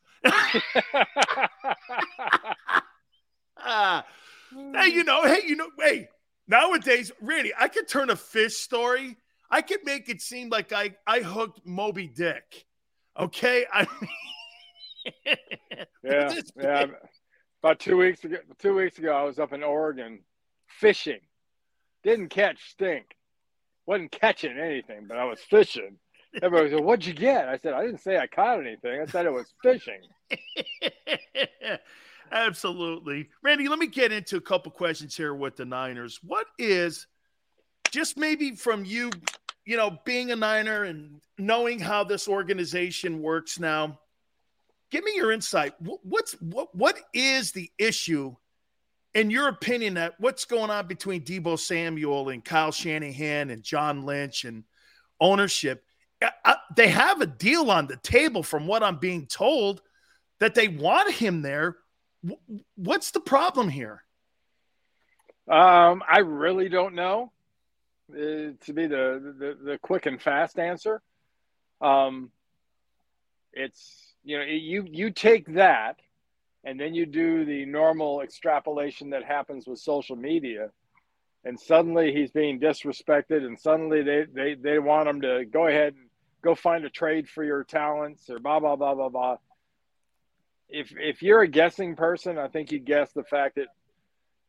[3.57, 4.05] ah,
[4.75, 6.09] hey, you know, hey, you know, hey.
[6.49, 9.17] Nowadays, Randy, I could turn a fish story.
[9.49, 12.67] I could make it seem like I I hooked Moby Dick.
[13.19, 14.11] Okay, I mean,
[16.05, 16.87] Yeah, yeah.
[17.63, 20.19] About two weeks ago, two weeks ago, I was up in Oregon
[20.67, 21.21] fishing.
[22.03, 23.15] Didn't catch stink.
[23.87, 25.99] wasn't catching anything, but I was fishing.
[26.43, 29.01] Everybody said, "What'd you get?" I said, "I didn't say I caught anything.
[29.01, 30.01] I said it was fishing."
[32.33, 33.29] Absolutely.
[33.43, 36.19] Randy, let me get into a couple questions here with the Niners.
[36.23, 37.07] What is
[37.93, 39.11] just maybe from you,
[39.67, 44.01] you know, being a Niner and knowing how this organization works now,
[44.93, 45.73] give me your insight.
[45.81, 48.37] What's what what is the issue
[49.15, 54.05] in your opinion that what's going on between Deebo Samuel and Kyle Shanahan and John
[54.05, 54.65] Lynch and
[55.19, 55.83] ownership?
[56.45, 59.83] I, they have a deal on the table from what I'm being told
[60.39, 61.79] that they want him there.
[62.77, 64.05] What's the problem here?
[65.49, 67.33] Um, I really don't know.
[68.13, 71.03] Uh, to be the, the, the quick and fast answer,
[71.81, 72.31] um,
[73.53, 75.97] it's you know you you take that,
[76.65, 80.71] and then you do the normal extrapolation that happens with social media,
[81.45, 85.95] and suddenly he's being disrespected, and suddenly they they they want him to go ahead
[85.95, 86.09] and
[86.43, 89.37] go find a trade for your talents or blah blah blah blah blah.
[90.69, 93.69] If if you're a guessing person, I think you guess the fact that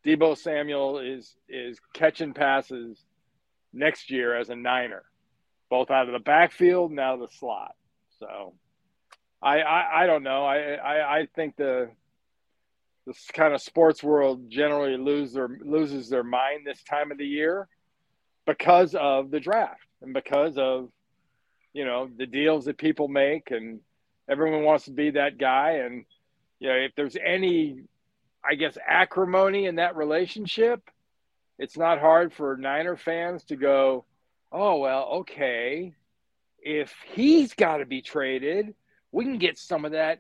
[0.06, 3.03] Deebo Samuel is is catching passes
[3.74, 5.03] next year as a Niner,
[5.69, 7.76] both out of the backfield and out of the slot.
[8.19, 8.53] So
[9.44, 10.46] I I, I don't know.
[10.46, 11.90] I, I I think the
[13.06, 17.28] this kind of sports world generally lose their loses their mind this time of the
[17.28, 17.68] year
[18.46, 20.90] because of the draft and because of
[21.74, 23.80] you know the deals that people make and
[24.30, 26.06] everyone wants to be that guy and
[26.60, 27.82] you know if there's any
[28.48, 30.82] i guess acrimony in that relationship
[31.60, 34.06] it's not hard for niner fans to go
[34.52, 35.94] oh well okay
[36.62, 38.74] if he's got to be traded
[39.14, 40.19] we can get some of that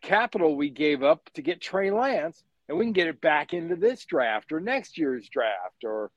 [0.00, 3.74] capital we gave up to get Trey Lance and we can get it back into
[3.74, 6.12] this draft or next year's draft or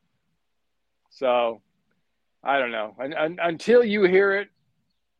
[1.09, 1.61] so
[2.43, 2.95] I don't know.
[2.99, 4.49] And until you hear it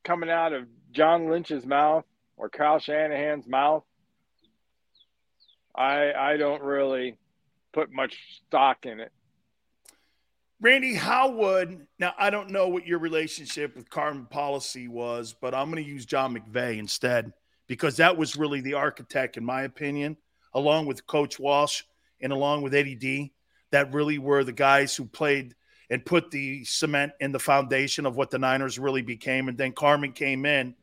[0.03, 2.05] coming out of John Lynch's mouth
[2.37, 3.83] or Kyle Shanahan's mouth,
[5.75, 7.17] I I don't really
[7.73, 8.15] put much
[8.47, 9.11] stock in it.
[10.59, 12.13] Randy, how would now?
[12.17, 16.05] I don't know what your relationship with Carmen Policy was, but I'm going to use
[16.05, 17.31] John McVay instead
[17.67, 20.17] because that was really the architect, in my opinion,
[20.55, 21.83] along with Coach Walsh
[22.21, 23.33] and along with Eddie D,
[23.69, 25.53] that really were the guys who played
[25.89, 29.49] and put the cement in the foundation of what the Niners really became.
[29.49, 30.75] And then Carmen came in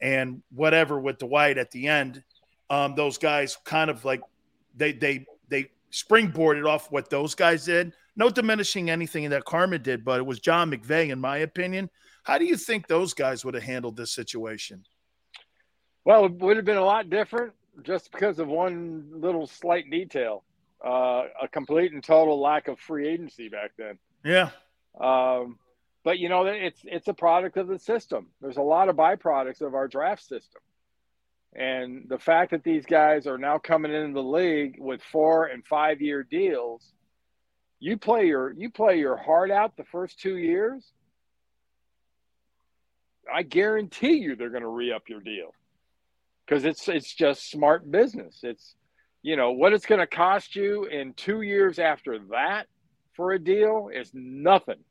[0.00, 2.22] and whatever with Dwight at the end,
[2.70, 4.22] um, those guys kind of like
[4.74, 7.92] they they they springboarded off what those guys did.
[8.16, 11.90] No diminishing anything that Karma did, but it was John McVay, in my opinion.
[12.24, 14.84] How do you think those guys would have handled this situation?
[16.04, 20.44] Well, it would have been a lot different just because of one little slight detail
[20.84, 23.98] uh, a complete and total lack of free agency back then.
[24.24, 24.50] Yeah.
[25.00, 25.58] Um,
[26.04, 28.28] but you know, it's it's a product of the system.
[28.40, 30.62] There's a lot of byproducts of our draft system,
[31.54, 35.64] and the fact that these guys are now coming into the league with four and
[35.66, 36.94] five year deals,
[37.80, 40.84] you play your you play your heart out the first two years.
[43.32, 45.54] I guarantee you they're going to re up your deal
[46.46, 48.40] because it's it's just smart business.
[48.42, 48.74] It's
[49.22, 52.66] you know what it's going to cost you in two years after that
[53.14, 54.82] for a deal is nothing.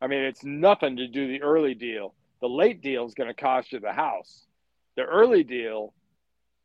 [0.00, 2.14] I mean, it's nothing to do the early deal.
[2.40, 4.46] The late deal is going to cost you the house.
[4.96, 5.92] The early deal,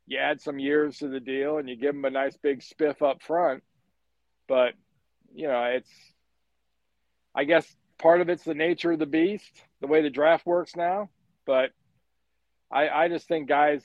[0.06, 3.02] you add some years to the deal and you give them a nice big spiff
[3.02, 3.62] up front.
[4.46, 4.74] But,
[5.34, 5.90] you know, it's,
[7.34, 7.66] I guess
[7.98, 11.10] part of it's the nature of the beast, the way the draft works now.
[11.44, 11.70] But
[12.70, 13.82] I, I just think guys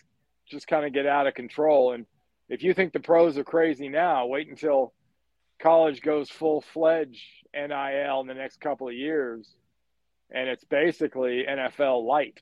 [0.47, 1.93] just kind of get out of control.
[1.93, 2.05] And
[2.47, 4.93] if you think the pros are crazy now, wait until
[5.59, 7.21] college goes full fledged
[7.53, 9.47] NIL in the next couple of years,
[10.31, 12.41] and it's basically NFL light.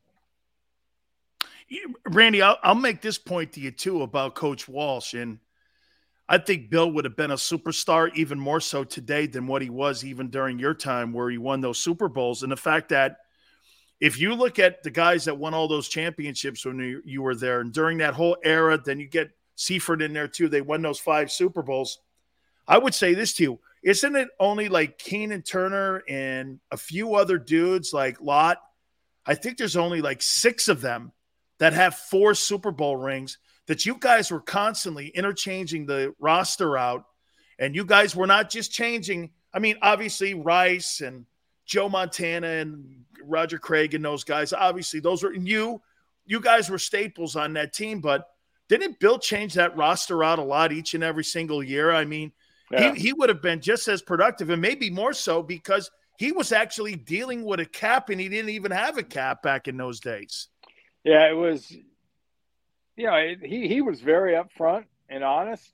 [2.05, 5.39] Randy, I'll, I'll make this point to you too about Coach Walsh, and
[6.29, 9.69] I think Bill would have been a superstar even more so today than what he
[9.69, 12.43] was even during your time where he won those Super Bowls.
[12.43, 13.17] And the fact that
[14.01, 17.35] if you look at the guys that won all those championships when you, you were
[17.35, 20.49] there, and during that whole era, then you get Seifert in there too.
[20.49, 21.99] They won those five Super Bowls.
[22.67, 23.59] I would say this to you.
[23.81, 28.57] Isn't it only like Keena Turner and a few other dudes like Lott?
[29.25, 31.13] I think there's only like six of them
[31.59, 33.37] that have four Super Bowl rings
[33.67, 37.05] that you guys were constantly interchanging the roster out.
[37.59, 39.31] And you guys were not just changing.
[39.53, 41.25] I mean, obviously, Rice and
[41.65, 45.81] Joe Montana and Roger Craig and those guys, obviously, those were you.
[46.25, 48.27] You guys were staples on that team, but
[48.69, 51.91] didn't Bill change that roster out a lot each and every single year?
[51.91, 52.31] I mean,
[52.71, 52.93] yeah.
[52.93, 56.51] he, he would have been just as productive and maybe more so because he was
[56.51, 59.99] actually dealing with a cap and he didn't even have a cap back in those
[59.99, 60.49] days.
[61.03, 61.73] Yeah, it was,
[62.97, 65.71] you know, he, he was very upfront and honest,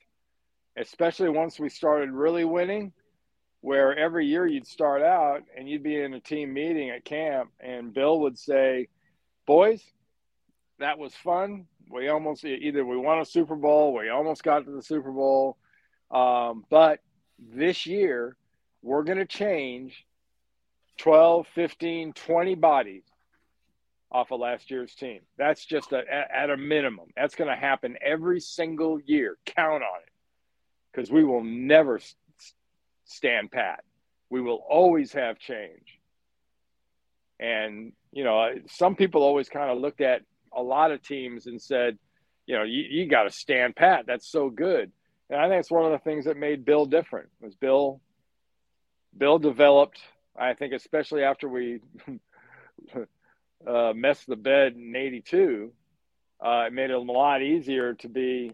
[0.78, 2.94] especially once we started really winning.
[3.62, 7.52] where every year you'd start out and you'd be in a team meeting at camp,
[7.60, 8.90] and Bill would say,
[9.46, 9.84] "Boys,
[10.80, 11.68] that was fun.
[11.90, 15.58] We almost either we won a Super Bowl, we almost got to the Super Bowl,
[16.12, 17.02] um, but
[17.40, 18.38] this year
[18.82, 20.06] we're going to change
[20.98, 23.04] 12, 15, 20 bodies
[24.14, 25.22] off of last year's team.
[25.38, 27.08] That's just a, at a minimum.
[27.16, 29.38] That's going to happen every single year.
[29.46, 30.12] Count on it
[30.92, 32.00] because we will never
[33.06, 33.84] stand pat.
[34.30, 36.00] We will always have change.
[37.40, 40.22] And, you know, some people always kind of looked at
[40.56, 41.98] a lot of teams and said,
[42.46, 44.06] you know, you, you got to stand pat.
[44.06, 44.92] That's so good.
[45.30, 48.00] And I think it's one of the things that made Bill different was Bill,
[49.18, 50.00] Bill developed,
[50.38, 51.80] I think, especially after we
[53.68, 53.94] uh,
[54.28, 55.72] the bed in 82,
[56.44, 58.54] uh, it made it a lot easier to be,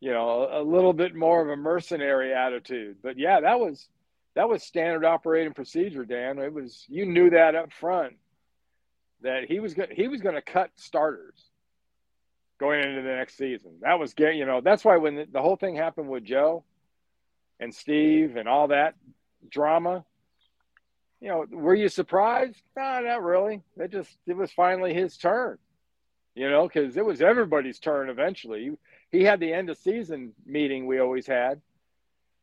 [0.00, 2.98] you know, a, a little bit more of a mercenary attitude.
[3.02, 3.88] But yeah, that was,
[4.34, 6.38] that was standard operating procedure, Dan.
[6.38, 8.16] It was, you knew that up front
[9.22, 11.38] that he was he was going to cut starters
[12.58, 13.72] going into the next season.
[13.82, 16.64] That was getting you know that's why when the, the whole thing happened with Joe
[17.58, 18.94] and Steve and all that
[19.48, 20.04] drama,
[21.20, 22.62] you know, were you surprised?
[22.76, 23.62] No, not really.
[23.76, 25.58] It just it was finally his turn.
[26.34, 28.72] You know, because it was everybody's turn eventually.
[29.10, 31.60] He had the end of season meeting we always had,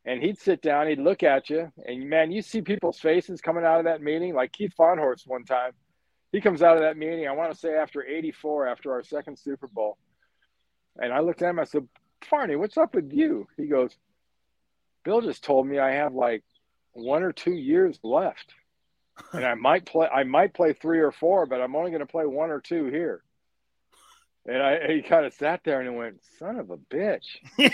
[0.04, 3.64] and he'd sit down, he'd look at you, and man, you see people's faces coming
[3.64, 4.34] out of that meeting.
[4.34, 5.72] Like Keith Fahnhorst one time,
[6.30, 7.26] he comes out of that meeting.
[7.26, 9.96] I want to say after '84, after our second Super Bowl,
[11.00, 11.58] and I looked at him.
[11.58, 11.88] I said,
[12.22, 13.96] "Farney, what's up with you?" He goes,
[15.02, 16.44] "Bill just told me I have like
[16.92, 18.54] one or two years left."
[19.32, 22.06] And I might play I might play three or four, but I'm only going to
[22.06, 23.22] play one or two here.
[24.46, 27.26] And I he kind of sat there and he went, "Son of a bitch."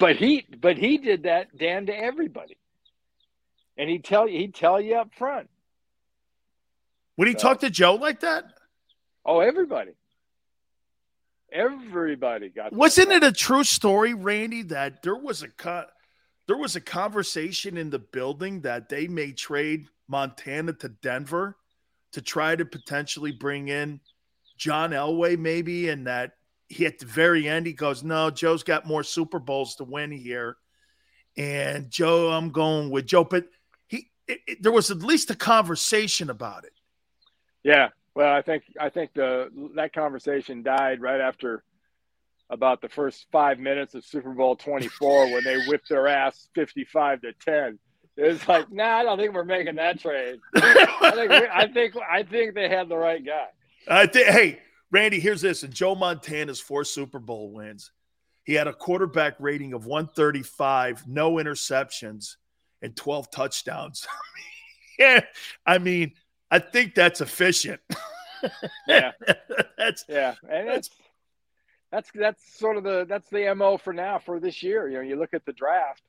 [0.00, 2.56] but he but he did that Dan to everybody.
[3.76, 5.48] And he'd tell you he'd tell you up front.
[7.16, 8.44] Would he so, talk to Joe like that?
[9.24, 9.92] Oh, everybody.
[11.52, 12.72] Everybody got.
[12.72, 15.93] Wasn't it a true story, Randy, that there was a cut?
[16.46, 21.56] There was a conversation in the building that they may trade Montana to Denver
[22.12, 24.00] to try to potentially bring in
[24.56, 26.32] John Elway, maybe, and that
[26.68, 30.10] he at the very end he goes, No, Joe's got more Super Bowls to win
[30.10, 30.56] here.
[31.36, 33.24] And Joe, I'm going with Joe.
[33.24, 33.46] But
[33.86, 36.72] he it, it, there was at least a conversation about it.
[37.62, 37.88] Yeah.
[38.14, 41.64] Well, I think I think the that conversation died right after
[42.50, 47.22] about the first five minutes of Super Bowl 24 when they whipped their ass 55
[47.22, 47.78] to 10.
[48.16, 50.38] It was like, nah, I don't think we're making that trade.
[50.54, 53.46] I think, I think, I think they had the right guy.
[53.88, 54.28] I think.
[54.28, 57.90] Hey, Randy, here's this: and Joe Montana's four Super Bowl wins.
[58.44, 62.36] He had a quarterback rating of 135, no interceptions,
[62.82, 64.06] and 12 touchdowns.
[64.98, 65.22] yeah,
[65.66, 66.12] I mean,
[66.50, 67.80] I think that's efficient.
[68.86, 69.12] yeah,
[69.76, 70.90] that's yeah, and that's
[71.94, 74.88] that's that's sort of the that's the mo for now for this year.
[74.88, 76.02] You know, you look at the draft,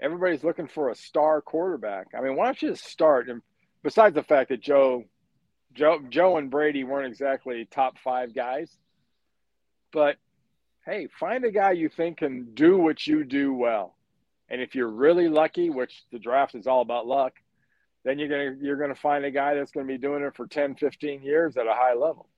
[0.00, 2.08] everybody's looking for a star quarterback.
[2.18, 3.28] I mean, why don't you just start?
[3.28, 3.40] And
[3.84, 5.04] besides the fact that Joe,
[5.72, 8.76] Joe, Joe and Brady weren't exactly top five guys,
[9.92, 10.16] but
[10.84, 13.94] hey, find a guy you think can do what you do well.
[14.48, 17.34] And if you're really lucky, which the draft is all about luck,
[18.02, 20.74] then you're gonna you're gonna find a guy that's gonna be doing it for 10,
[20.74, 22.28] 15 years at a high level.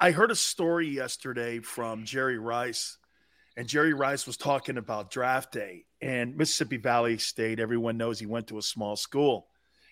[0.00, 2.98] I heard a story yesterday from Jerry Rice,
[3.56, 7.60] and Jerry Rice was talking about draft day and Mississippi Valley State.
[7.60, 9.46] Everyone knows he went to a small school,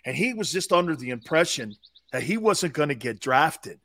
[0.04, 1.76] and he was just under the impression
[2.10, 3.78] that he wasn't going to get drafted.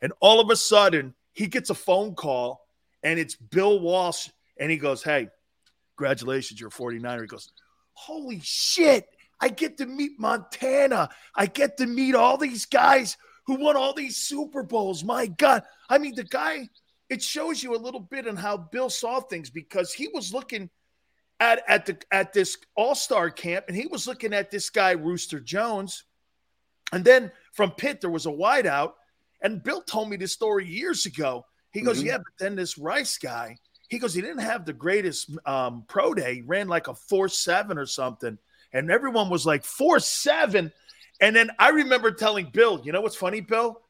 [0.00, 2.66] And all of a sudden, he gets a phone call,
[3.02, 5.28] and it's Bill Walsh, and he goes, Hey,
[5.98, 7.20] congratulations, you're a 49er.
[7.20, 7.52] He goes,
[7.92, 9.06] Holy shit,
[9.38, 11.10] I get to meet Montana.
[11.34, 15.04] I get to meet all these guys who won all these Super Bowls.
[15.04, 15.62] My God.
[15.88, 16.68] I mean, the guy,
[17.08, 20.70] it shows you a little bit on how Bill saw things because he was looking
[21.40, 25.40] at, at the at this all-star camp and he was looking at this guy, Rooster
[25.40, 26.04] Jones.
[26.92, 28.92] And then from Pitt, there was a wideout.
[29.42, 31.44] And Bill told me this story years ago.
[31.72, 32.06] He goes, mm-hmm.
[32.06, 33.58] Yeah, but then this Rice guy,
[33.88, 36.36] he goes, he didn't have the greatest um, pro day.
[36.36, 38.38] He ran like a 4 7 or something.
[38.72, 40.72] And everyone was like, 4 7.
[41.24, 43.80] And then I remember telling Bill, you know what's funny, Bill?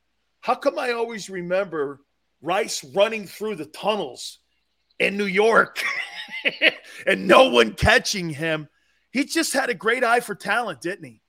[0.41, 1.99] How come I always remember
[2.41, 4.39] Rice running through the tunnels
[5.01, 5.83] in New York
[7.09, 8.69] and no one catching him?
[9.11, 11.23] He just had a great eye for talent, didn't he?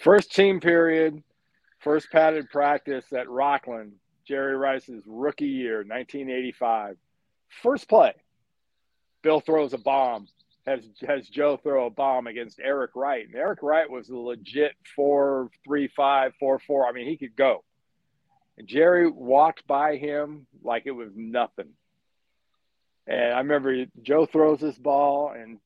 [0.00, 1.22] First team period,
[1.78, 3.92] first padded practice at Rocklin,
[4.26, 6.96] Jerry Rice's rookie year, 1985.
[7.62, 8.14] First play,
[9.22, 10.26] Bill throws a bomb
[10.66, 13.26] has has Joe throw a bomb against Eric Wright.
[13.26, 16.86] And Eric Wright was a legit four three five four four.
[16.86, 17.64] I mean, he could go.
[18.58, 21.70] And Jerry walked by him like it was nothing.
[23.06, 25.58] And I remember Joe throws this ball and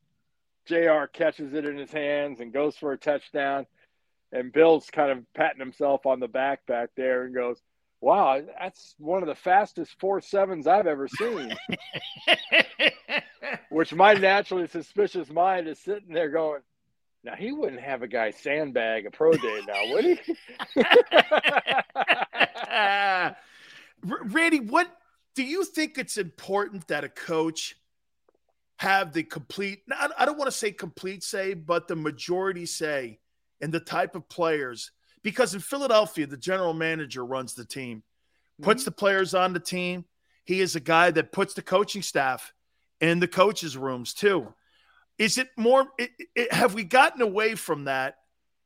[0.66, 3.66] JR catches it in his hands and goes for a touchdown.
[4.32, 7.60] And Bill's kind of patting himself on the back back there and goes,
[8.04, 11.56] Wow, that's one of the fastest four sevens I've ever seen.
[13.70, 16.60] Which my naturally suspicious mind is sitting there going,
[17.24, 20.18] now he wouldn't have a guy sandbag a pro day now, would he?
[24.34, 24.94] Randy, what
[25.34, 27.74] do you think it's important that a coach
[28.80, 33.20] have the complete I don't want to say complete say, but the majority say
[33.62, 34.90] and the type of players
[35.24, 38.04] because in Philadelphia, the general manager runs the team,
[38.62, 38.88] puts mm-hmm.
[38.88, 40.04] the players on the team.
[40.44, 42.52] He is a guy that puts the coaching staff
[43.00, 44.54] in the coaches' rooms too.
[45.18, 45.86] Is it more?
[45.98, 48.18] It, it, have we gotten away from that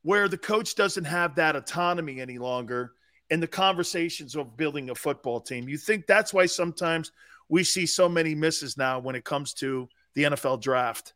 [0.03, 2.91] where the coach doesn't have that autonomy any longer
[3.29, 5.69] in the conversations of building a football team?
[5.69, 7.11] You think that's why sometimes
[7.47, 11.13] we see so many misses now when it comes to the NFL draft?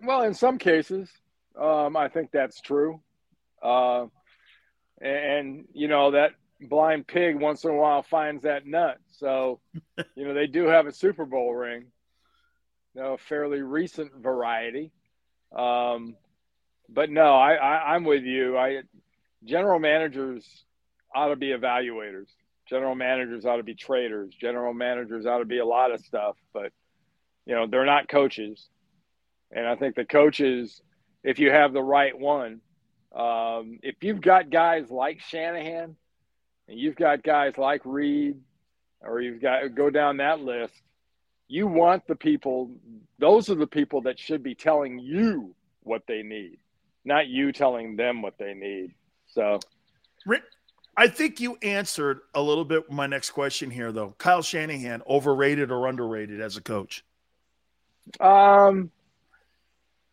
[0.00, 1.10] Well, in some cases,
[1.60, 3.00] um, I think that's true.
[3.60, 4.06] Uh,
[5.00, 8.98] and, you know, that blind pig once in a while finds that nut.
[9.12, 9.60] So,
[10.14, 11.86] you know, they do have a Super Bowl ring,
[12.94, 14.92] you know, a fairly recent variety.
[15.56, 16.16] Um,
[16.88, 18.56] but no, I, I, I'm with you.
[18.56, 18.82] I
[19.44, 20.64] general managers
[21.14, 22.28] ought to be evaluators.
[22.68, 24.34] General managers ought to be traders.
[24.38, 26.72] General managers ought to be a lot of stuff, but
[27.46, 28.68] you know they're not coaches.
[29.50, 30.82] And I think the coaches,
[31.24, 32.60] if you have the right one,
[33.14, 35.96] um, if you've got guys like Shanahan,
[36.68, 38.36] and you've got guys like Reid,
[39.00, 40.74] or you've got go down that list,
[41.48, 42.70] you want the people.
[43.18, 46.58] Those are the people that should be telling you what they need,
[47.04, 48.94] not you telling them what they need.
[49.26, 49.58] So,
[50.96, 54.14] I think you answered a little bit my next question here, though.
[54.18, 57.04] Kyle Shanahan, overrated or underrated as a coach?
[58.20, 58.90] Um,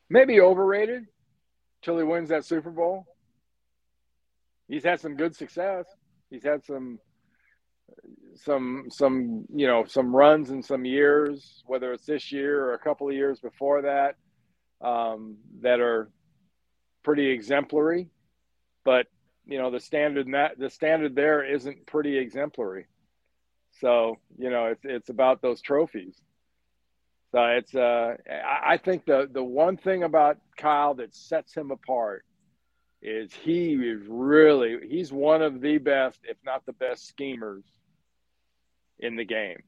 [0.10, 1.08] maybe overrated
[1.86, 3.06] till he wins that Super Bowl.
[4.68, 5.86] He's had some good success.
[6.32, 7.00] He's had some
[8.34, 12.80] some some you know some runs in some years, whether it's this year or a
[12.80, 14.16] couple of years before that,
[14.86, 16.10] um, that are
[17.04, 18.10] pretty exemplary.
[18.84, 19.06] But
[19.46, 22.88] you know the standard that the standard there isn't pretty exemplary.
[23.80, 26.20] So you know it's it's about those trophies.
[27.32, 28.16] So it's uh,
[28.64, 32.24] I think the the one thing about Kyle that sets him apart
[33.02, 37.64] is he is really he's one of the best, if not the best, schemers
[39.00, 39.62] in the game,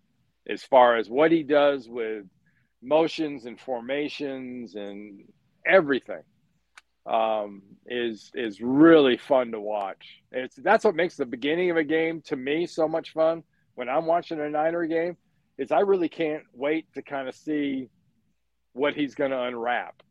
[0.47, 2.25] as far as what he does with
[2.81, 5.25] motions and formations and
[5.65, 6.23] everything
[7.05, 10.21] um, is is really fun to watch.
[10.31, 13.43] It's that's what makes the beginning of a game to me so much fun
[13.75, 15.17] when I'm watching a Niner game
[15.57, 17.89] is I really can't wait to kind of see
[18.73, 20.03] what he's going to unwrap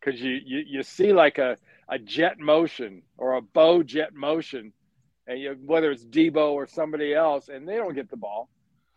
[0.00, 1.56] because you, you you see like a
[1.88, 4.72] a jet motion or a bow jet motion,
[5.26, 8.48] and you, whether it's Deebo or somebody else, and they don't get the ball,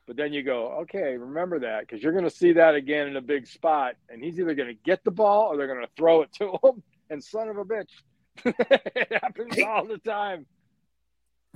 [0.07, 3.15] but then you go, okay, remember that because you're going to see that again in
[3.15, 5.91] a big spot, and he's either going to get the ball or they're going to
[5.95, 6.83] throw it to him.
[7.11, 7.91] And son of a bitch,
[8.45, 10.45] it happens all the time.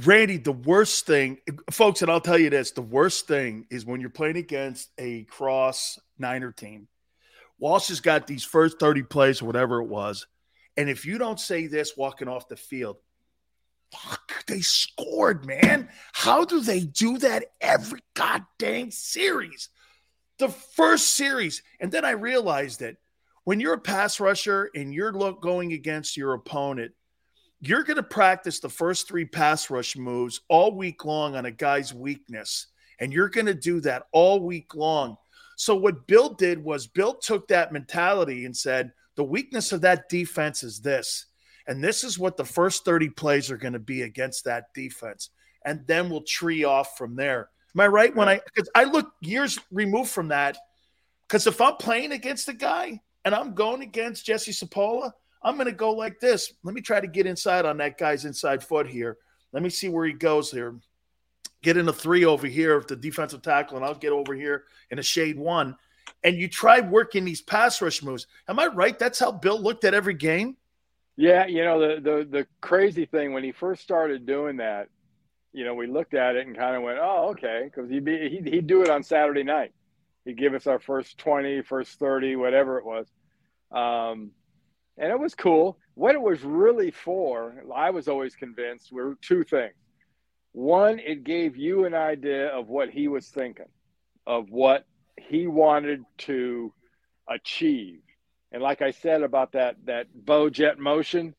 [0.04, 1.38] Randy, the worst thing,
[1.70, 5.24] folks, and I'll tell you this the worst thing is when you're playing against a
[5.26, 6.88] cross Niner team.
[7.60, 10.26] Walsh has got these first 30 plays or whatever it was.
[10.76, 12.98] And if you don't say this walking off the field,
[13.92, 15.90] fuck, they scored, man.
[16.12, 19.70] How do they do that every goddamn series?
[20.40, 21.62] The first series.
[21.80, 22.98] And then I realized that
[23.44, 26.94] when you're a pass rusher and you're going against your opponent,
[27.66, 31.52] you're going to practice the first three pass rush moves all week long on a
[31.52, 32.68] guy's weakness.
[33.00, 35.16] And you're going to do that all week long.
[35.56, 40.10] So, what Bill did was Bill took that mentality and said, the weakness of that
[40.10, 41.28] defense is this.
[41.68, 45.30] And this is what the first 30 plays are going to be against that defense.
[45.64, 47.50] And then we'll tree off from there.
[47.76, 48.14] Am I right?
[48.14, 50.58] When I, because I look years removed from that.
[51.28, 55.12] Because if I'm playing against a guy and I'm going against Jesse Sapolu,
[55.44, 56.54] I'm going to go like this.
[56.64, 59.18] Let me try to get inside on that guy's inside foot here.
[59.52, 60.76] Let me see where he goes here.
[61.62, 64.66] Get in a three over here with the defensive tackle, and I'll get over here
[64.90, 65.76] in a shade one.
[66.24, 68.28] And you try working these pass rush moves.
[68.48, 68.98] Am I right?
[68.98, 70.58] That's how Bill looked at every game.
[71.16, 74.90] Yeah, you know the the the crazy thing when he first started doing that,
[75.54, 78.30] you know, we looked at it and kind of went, "Oh, okay," because he'd be
[78.30, 79.74] he'd, he'd do it on Saturday night.
[80.26, 83.08] He'd give us our first 20, first 30, whatever it was
[83.72, 84.32] Um,
[84.98, 85.78] and it was cool.
[85.96, 89.74] What it was really for, I was always convinced, were two things.
[90.52, 93.70] One, it gave you an idea of what he was thinking,
[94.28, 94.86] of what
[95.18, 96.74] he wanted to
[97.28, 98.02] achieve.
[98.52, 101.34] And like I said about that that bow jet motion,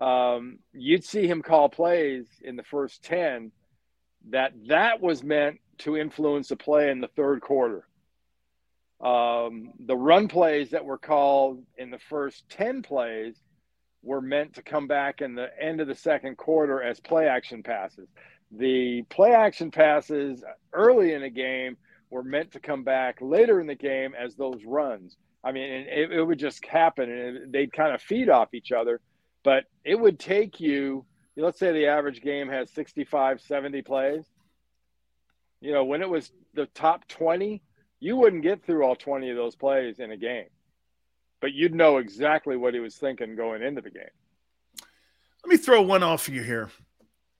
[0.00, 3.52] um, you'd see him call plays in the first ten
[4.30, 7.86] that that was meant to influence the play in the third quarter.
[9.04, 13.36] Um, the run plays that were called in the first 10 plays
[14.02, 17.62] were meant to come back in the end of the second quarter as play action
[17.62, 18.08] passes.
[18.50, 20.42] The play action passes
[20.72, 21.76] early in the game
[22.10, 25.16] were meant to come back later in the game as those runs.
[25.42, 29.00] I mean, it, it would just happen and they'd kind of feed off each other,
[29.42, 31.04] but it would take you,
[31.36, 34.24] let's say the average game has 65, 70 plays.
[35.60, 37.62] You know, when it was the top 20,
[38.04, 40.50] you wouldn't get through all 20 of those plays in a game,
[41.40, 44.02] but you'd know exactly what he was thinking going into the game.
[45.42, 46.70] Let me throw one off you here.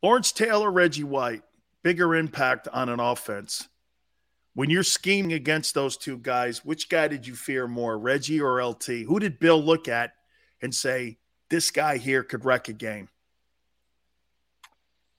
[0.03, 1.43] Lawrence Taylor, Reggie White,
[1.83, 3.69] bigger impact on an offense.
[4.55, 8.65] When you're scheming against those two guys, which guy did you fear more, Reggie or
[8.65, 8.87] LT?
[9.07, 10.15] Who did Bill look at
[10.63, 11.19] and say,
[11.51, 13.11] this guy here could wreck a game?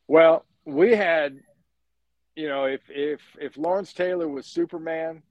[0.07, 1.39] Well, we had,
[2.35, 5.21] you know, if if if Lawrence Taylor was Superman,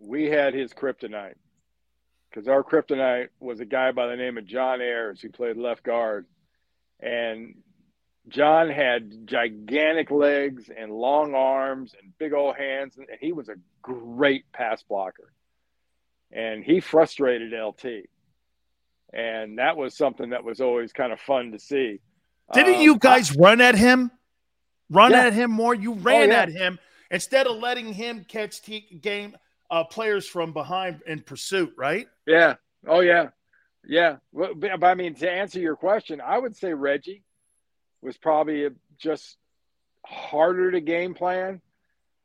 [0.00, 1.34] we had his kryptonite
[2.30, 5.82] because our kryptonite was a guy by the name of John Ayers who played left
[5.82, 6.26] guard,
[7.00, 7.54] and
[8.28, 13.56] John had gigantic legs and long arms and big old hands, and he was a
[13.82, 15.32] great pass blocker.
[16.32, 18.06] And he frustrated LT.
[19.12, 21.98] And that was something that was always kind of fun to see.
[22.52, 24.12] Didn't Um, you guys run at him?
[24.88, 25.26] Run Yeah.
[25.26, 25.74] at him more?
[25.74, 26.42] You ran Oh, yeah.
[26.42, 26.78] at him
[27.10, 29.36] instead of letting him catch t- game
[29.70, 32.08] uh, players from behind in pursuit, right?
[32.26, 32.54] Yeah.
[32.86, 33.28] Oh yeah.
[33.86, 34.16] Yeah.
[34.32, 37.22] But I mean, to answer your question, I would say Reggie
[38.02, 38.68] was probably
[38.98, 39.36] just
[40.04, 41.60] harder to game plan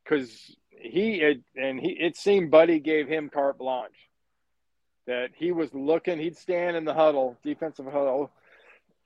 [0.03, 4.09] because he had, and he it seemed Buddy gave him carte blanche
[5.07, 6.19] that he was looking.
[6.19, 8.31] He'd stand in the huddle, defensive huddle.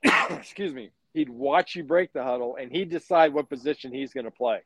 [0.30, 0.90] excuse me.
[1.12, 4.60] He'd watch you break the huddle, and he'd decide what position he's going to play.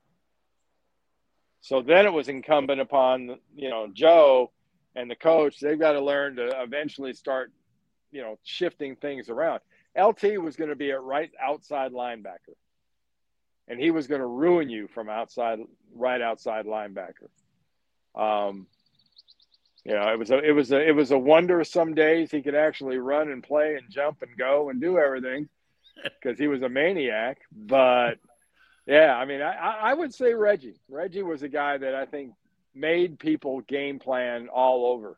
[1.64, 4.52] So then it was incumbent upon you know Joe
[4.94, 5.60] and the coach.
[5.60, 7.52] They've got to learn to eventually start
[8.12, 9.60] you know shifting things around.
[9.98, 12.52] LT was going to be a right outside linebacker,
[13.66, 15.58] and he was going to ruin you from outside
[15.94, 17.30] right outside linebacker.
[18.14, 18.66] Um,
[19.86, 21.64] you know, it was a it was a it was a wonder.
[21.64, 25.48] Some days he could actually run and play and jump and go and do everything
[26.02, 27.38] because he was a maniac.
[27.50, 28.18] But
[28.86, 30.80] yeah, I mean, I, I would say Reggie.
[30.88, 32.32] Reggie was a guy that I think
[32.74, 35.16] made people game plan all over.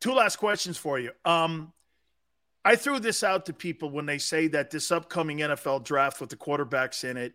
[0.00, 1.10] Two last questions for you.
[1.24, 1.72] Um,
[2.64, 6.30] I threw this out to people when they say that this upcoming NFL draft with
[6.30, 7.32] the quarterbacks in it,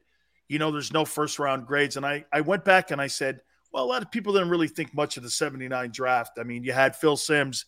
[0.48, 1.98] you know, there's no first round grades.
[1.98, 3.42] And I, I went back and I said,
[3.74, 6.34] well, a lot of people didn't really think much of the 79 draft.
[6.38, 7.66] I mean, you had Phil Simms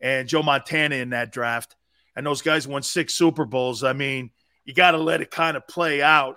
[0.00, 1.74] and Joe Montana in that draft,
[2.14, 3.82] and those guys won six Super Bowls.
[3.82, 4.30] I mean,
[4.68, 6.36] you got to let it kind of play out.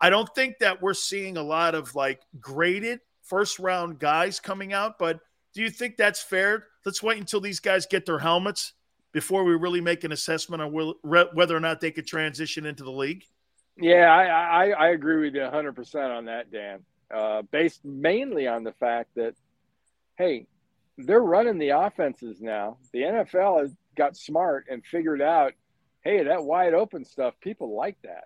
[0.00, 4.72] I don't think that we're seeing a lot of like graded first round guys coming
[4.72, 5.20] out, but
[5.52, 6.68] do you think that's fair?
[6.86, 8.72] Let's wait until these guys get their helmets
[9.12, 10.94] before we really make an assessment on
[11.34, 13.24] whether or not they could transition into the league.
[13.76, 16.80] Yeah, I, I, I agree with you 100% on that, Dan.
[17.14, 19.34] Uh, based mainly on the fact that,
[20.16, 20.46] hey,
[20.96, 22.78] they're running the offenses now.
[22.94, 25.52] The NFL has got smart and figured out,
[26.06, 28.24] hey, that wide open stuff, people like that.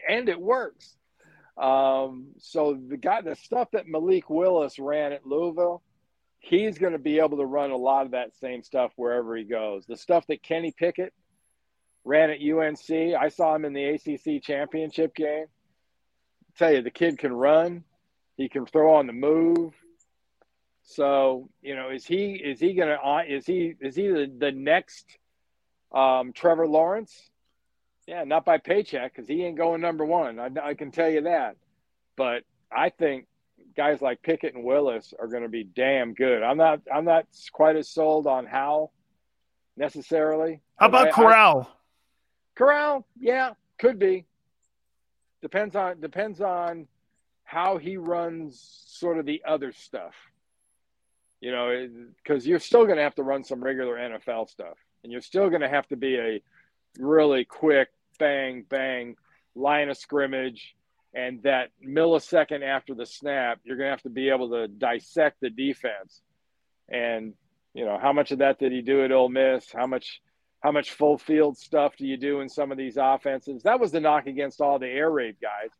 [0.08, 0.94] and it works.
[1.56, 5.82] Um, so the guy, the stuff that Malik Willis ran at Louisville,
[6.38, 9.44] he's going to be able to run a lot of that same stuff wherever he
[9.44, 9.86] goes.
[9.86, 11.14] The stuff that Kenny Pickett
[12.04, 15.46] ran at UNC, I saw him in the ACC championship game.
[16.58, 17.84] tell you, the kid can run.
[18.36, 19.74] He can throw on the move.
[20.84, 22.98] So you know, is he is he gonna
[23.28, 25.06] is he is he the, the next
[25.92, 27.30] um, Trevor Lawrence?
[28.06, 30.38] Yeah, not by paycheck because he ain't going number one.
[30.40, 31.56] I, I can tell you that.
[32.16, 33.26] But I think
[33.76, 36.42] guys like Pickett and Willis are going to be damn good.
[36.42, 38.90] I'm not I'm not quite as sold on how
[39.76, 40.60] necessarily.
[40.76, 41.76] How about I- I- Corral?
[42.54, 44.26] Corral, yeah, could be.
[45.40, 46.86] Depends on depends on
[47.44, 50.14] how he runs sort of the other stuff.
[51.40, 55.12] You know, because you're still going to have to run some regular NFL stuff, and
[55.12, 56.42] you're still going to have to be a
[56.98, 59.16] really quick bang bang
[59.54, 60.74] line of scrimmage,
[61.14, 65.40] and that millisecond after the snap, you're going to have to be able to dissect
[65.40, 66.20] the defense.
[66.88, 67.34] And
[67.74, 69.72] You know, how much of that did he do at Ole Miss?
[69.72, 70.20] How much
[70.60, 73.62] how much full field stuff do you do in some of these offenses?
[73.64, 75.70] That was the knock against all the air raid guys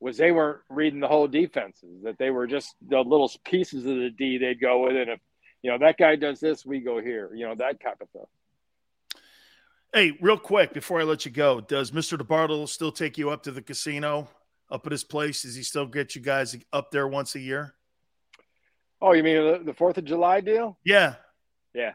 [0.00, 3.94] was they weren't reading the whole defenses, that they were just the little pieces of
[3.94, 4.96] the D they'd go with.
[4.96, 5.20] And if,
[5.62, 8.28] you know, that guy does this, we go here, you know, that type of stuff.
[9.94, 12.18] Hey, real quick before I let you go, does Mr.
[12.18, 14.28] DeBartolo still take you up to the casino
[14.70, 15.42] up at his place?
[15.42, 17.74] Does he still get you guys up there once a year?
[19.00, 20.78] Oh, you mean the Fourth of July deal?
[20.84, 21.16] Yeah,
[21.74, 21.92] yeah.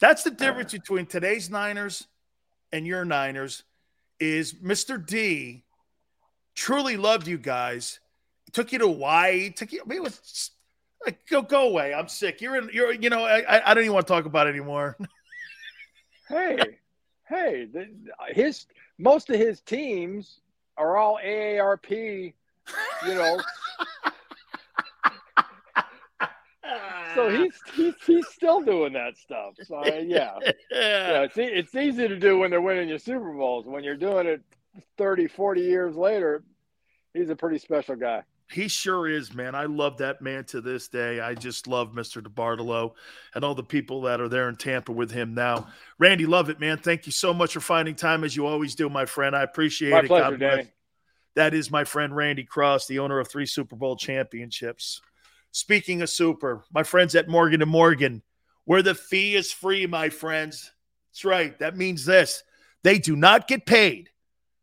[0.00, 2.06] That's the difference between today's Niners
[2.72, 3.62] and your Niners.
[4.18, 5.04] Is Mr.
[5.04, 5.64] D
[6.54, 7.98] truly loved you guys.
[8.52, 9.50] Took you to Hawaii.
[9.50, 9.82] Took you.
[9.84, 10.50] I mean, it was
[11.04, 11.94] like go go away.
[11.94, 12.40] I'm sick.
[12.40, 12.70] You're in.
[12.72, 12.92] You're.
[12.92, 13.24] You know.
[13.24, 13.70] I.
[13.70, 14.96] I don't even want to talk about it anymore.
[16.28, 16.78] hey,
[17.28, 17.66] hey.
[18.30, 18.66] His
[18.98, 20.40] most of his teams
[20.76, 22.32] are all AARP.
[23.06, 23.40] You know.
[27.14, 29.54] so he's, he's he's still doing that stuff.
[29.64, 30.38] So yeah, yeah.
[30.70, 33.66] yeah it's, it's easy to do when they're winning your Super Bowls.
[33.66, 34.42] When you're doing it
[34.98, 36.42] 30, 40 years later,
[37.14, 38.22] he's a pretty special guy.
[38.50, 39.54] He sure is, man.
[39.54, 41.20] I love that man to this day.
[41.20, 42.22] I just love Mr.
[42.22, 42.92] DeBartolo
[43.34, 45.68] and all the people that are there in Tampa with him now.
[45.98, 46.76] Randy, love it, man.
[46.76, 49.34] Thank you so much for finding time as you always do, my friend.
[49.34, 50.06] I appreciate my it.
[50.06, 50.68] Pleasure, Danny.
[51.34, 55.00] That is my friend Randy Cross, the owner of three Super Bowl championships.
[55.50, 58.22] Speaking of super, my friends at Morgan and Morgan,
[58.64, 60.70] where the fee is free, my friends.
[61.10, 61.58] That's right.
[61.58, 62.42] That means this.
[62.84, 64.10] They do not get paid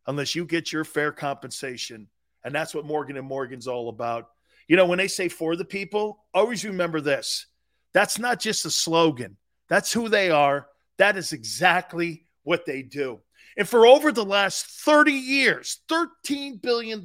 [0.06, 2.08] unless you get your fair compensation.
[2.44, 4.30] And that's what Morgan and Morgan's all about.
[4.68, 7.48] You know, when they say for the people, always remember this.
[7.94, 9.38] That's not just a slogan.
[9.68, 10.68] That's who they are.
[10.98, 13.20] That is exactly what they do.
[13.58, 17.04] And for over the last 30 years, $13 billion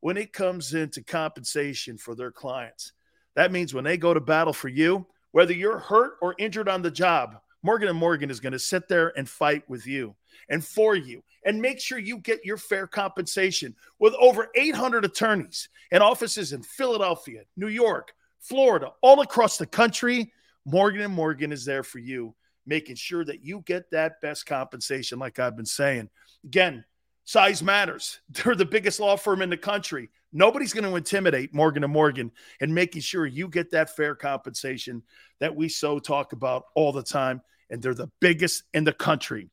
[0.00, 2.92] when it comes into compensation for their clients.
[3.34, 6.82] That means when they go to battle for you, whether you're hurt or injured on
[6.82, 10.14] the job, Morgan and Morgan is going to sit there and fight with you
[10.48, 15.68] and for you and make sure you get your fair compensation with over 800 attorneys
[15.92, 20.32] and offices in Philadelphia, New York, Florida, all across the country.
[20.64, 22.34] Morgan and Morgan is there for you,
[22.66, 26.10] making sure that you get that best compensation like I've been saying.
[26.44, 26.84] Again,
[27.24, 28.20] size matters.
[28.30, 30.10] They're the biggest law firm in the country.
[30.32, 35.02] Nobody's going to intimidate Morgan and Morgan and making sure you get that fair compensation
[35.40, 37.40] that we so talk about all the time
[37.70, 39.50] and they're the biggest in the country.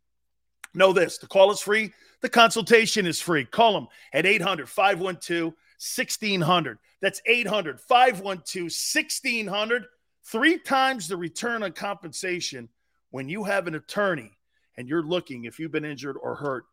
[0.74, 3.46] Know this the call is free, the consultation is free.
[3.46, 6.78] Call them at 800 512 1600.
[7.02, 9.86] That's 800 512 1600.
[10.26, 12.70] Three times the return on compensation
[13.12, 14.32] when you have an attorney
[14.78, 16.64] and you're looking if you've been injured or hurt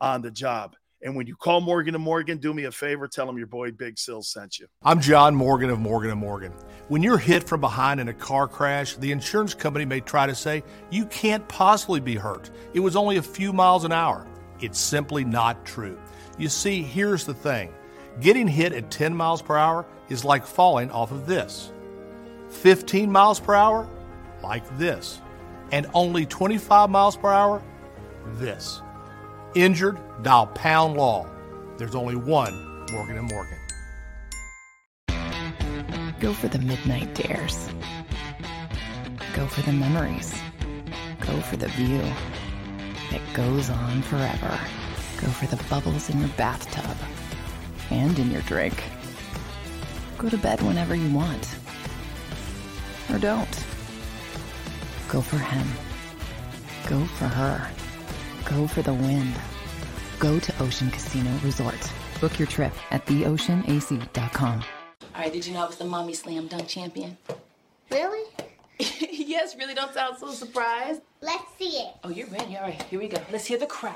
[0.00, 0.76] on the job.
[1.02, 3.70] And when you call Morgan and Morgan, do me a favor, tell them your boy
[3.70, 4.66] Big Sill sent you.
[4.82, 6.52] I'm John Morgan of Morgan and Morgan.
[6.88, 10.34] When you're hit from behind in a car crash, the insurance company may try to
[10.34, 12.50] say you can't possibly be hurt.
[12.74, 14.26] It was only a few miles an hour.
[14.60, 15.98] It's simply not true.
[16.36, 17.72] You see, here's the thing.
[18.20, 21.72] Getting hit at 10 miles per hour is like falling off of this.
[22.50, 23.88] 15 miles per hour,
[24.42, 25.22] like this.
[25.72, 27.62] And only 25 miles per hour,
[28.34, 28.82] this.
[29.56, 31.26] Injured, dial pound law.
[31.76, 33.58] There's only one Morgan and Morgan.
[36.20, 37.68] Go for the midnight dares.
[39.34, 40.32] Go for the memories.
[41.18, 42.00] Go for the view
[43.10, 44.60] that goes on forever.
[45.20, 46.96] Go for the bubbles in your bathtub
[47.90, 48.84] and in your drink.
[50.16, 51.56] Go to bed whenever you want.
[53.10, 53.64] Or don't.
[55.08, 55.66] Go for him.
[56.86, 57.68] Go for her
[58.44, 59.32] Go for the win.
[60.18, 61.92] Go to Ocean Casino Resort.
[62.20, 64.64] Book your trip at theoceanac.com.
[65.14, 67.16] All right, did you know I was the mommy slam dunk champion?
[67.90, 68.28] Really?
[68.78, 71.02] yes, really don't sound so surprised.
[71.20, 71.94] Let's see it.
[72.04, 72.56] Oh, you're ready.
[72.56, 73.20] All right, here we go.
[73.30, 73.94] Let's hear the crowd.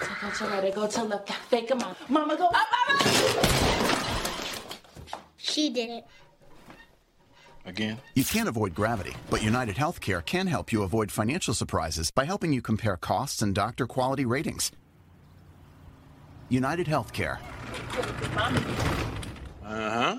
[0.00, 1.96] So go to right, I go to left, fake a mama.
[2.08, 3.12] Mama go up, mama!
[5.36, 6.06] She did it.
[7.64, 7.98] Again?
[8.14, 12.52] You can't avoid gravity, but United Healthcare can help you avoid financial surprises by helping
[12.52, 14.72] you compare costs and doctor quality ratings.
[16.48, 17.38] United Healthcare.
[19.64, 20.18] Uh huh.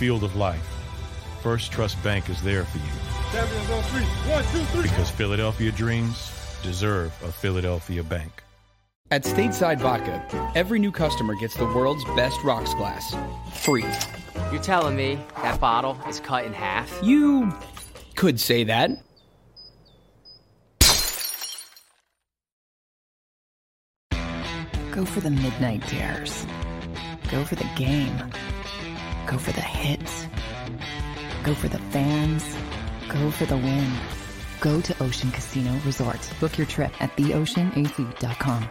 [0.00, 0.66] Field of life,
[1.42, 2.84] First Trust Bank is there for you.
[3.32, 4.32] Champions on three.
[4.32, 4.82] One, two, three.
[4.84, 8.42] Because Philadelphia dreams deserve a Philadelphia bank.
[9.10, 13.14] At Stateside Vodka, every new customer gets the world's best rocks glass.
[13.52, 13.84] Free.
[14.50, 16.98] You're telling me that bottle is cut in half?
[17.02, 17.52] You
[18.16, 18.90] could say that.
[24.92, 26.46] Go for the midnight dares.
[27.30, 28.16] Go for the game.
[29.30, 30.26] Go for the hits.
[31.44, 32.44] Go for the fans.
[33.08, 33.88] Go for the win.
[34.60, 36.18] Go to Ocean Casino Resort.
[36.40, 38.68] Book your trip at theoceanac.com.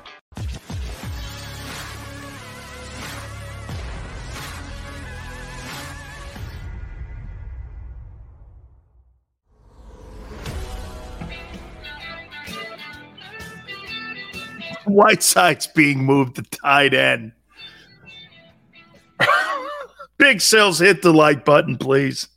[14.84, 17.32] Whiteside's being moved to tight end.
[20.20, 22.28] Big Sills, hit the like button, please.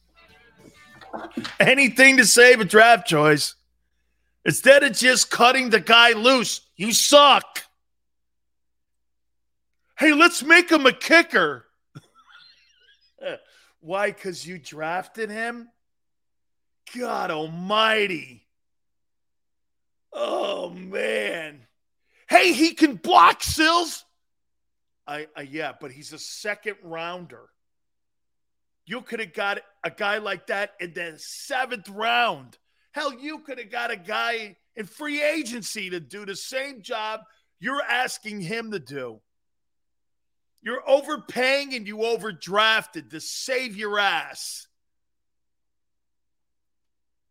[1.59, 3.57] Anything to save a draft choice.
[4.45, 7.65] Instead of just cutting the guy loose, you suck.
[9.99, 11.67] Hey, let's make him a kicker.
[13.81, 14.13] Why?
[14.13, 15.69] Because you drafted him?
[16.97, 18.47] God almighty.
[20.13, 21.67] Oh, man.
[22.29, 24.05] Hey, he can block Sills.
[25.07, 27.49] I, I yeah, but he's a second rounder.
[28.87, 32.59] You could have got a guy like that in the seventh round.
[32.93, 37.21] Hell, you could have got a guy in free agency to do the same job
[37.63, 39.21] you're asking him to do.
[40.63, 44.67] You're overpaying and you overdrafted to save your ass.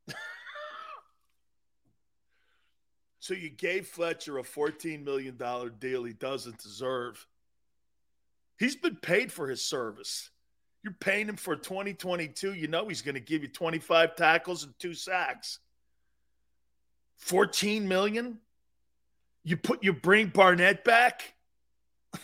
[3.19, 5.37] so you gave Fletcher a $14 million
[5.79, 7.27] deal he doesn't deserve.
[8.57, 10.29] He's been paid for his service.
[10.83, 12.53] You're paying him for 2022.
[12.53, 15.59] You know he's going to give you 25 tackles and two sacks.
[17.17, 18.39] 14 million?
[19.43, 21.33] You put you bring Barnett back?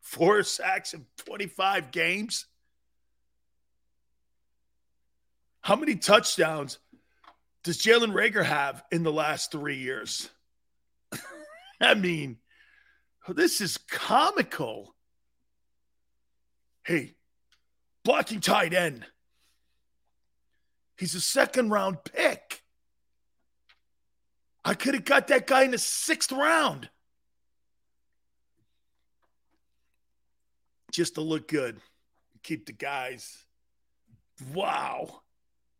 [0.00, 2.46] Four sacks in 25 games?
[5.60, 6.78] How many touchdowns
[7.62, 10.28] does Jalen Reagor have in the last three years?
[11.80, 12.36] I mean,
[13.28, 14.94] this is comical.
[16.84, 17.14] Hey,
[18.04, 19.04] blocking tight end.
[20.96, 22.62] He's a second round pick.
[24.64, 26.88] I could have got that guy in the sixth round.
[30.92, 31.80] Just to look good.
[32.42, 33.36] Keep the guys.
[34.52, 35.22] Wow.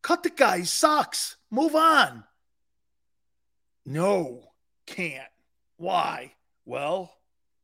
[0.02, 0.58] Cut the guy.
[0.58, 1.36] He sucks.
[1.50, 2.24] Move on.
[3.86, 4.48] No,
[4.86, 5.28] can't.
[5.76, 6.32] Why?
[6.64, 7.14] Well,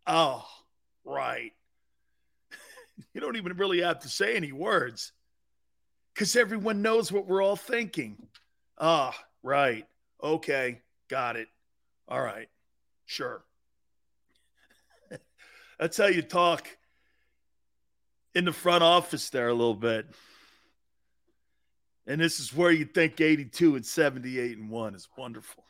[0.06, 0.46] oh,
[1.04, 1.52] right.
[3.14, 5.12] you don't even really have to say any words
[6.14, 8.28] because everyone knows what we're all thinking.
[8.78, 9.86] Ah, right.
[10.22, 10.80] Okay.
[11.08, 11.48] Got it.
[12.08, 12.48] All right.
[13.06, 13.42] Sure.
[15.78, 16.68] That's how you talk
[18.34, 20.06] in the front office there a little bit.
[22.06, 25.64] And this is where you think 82 and 78 and 1 is wonderful.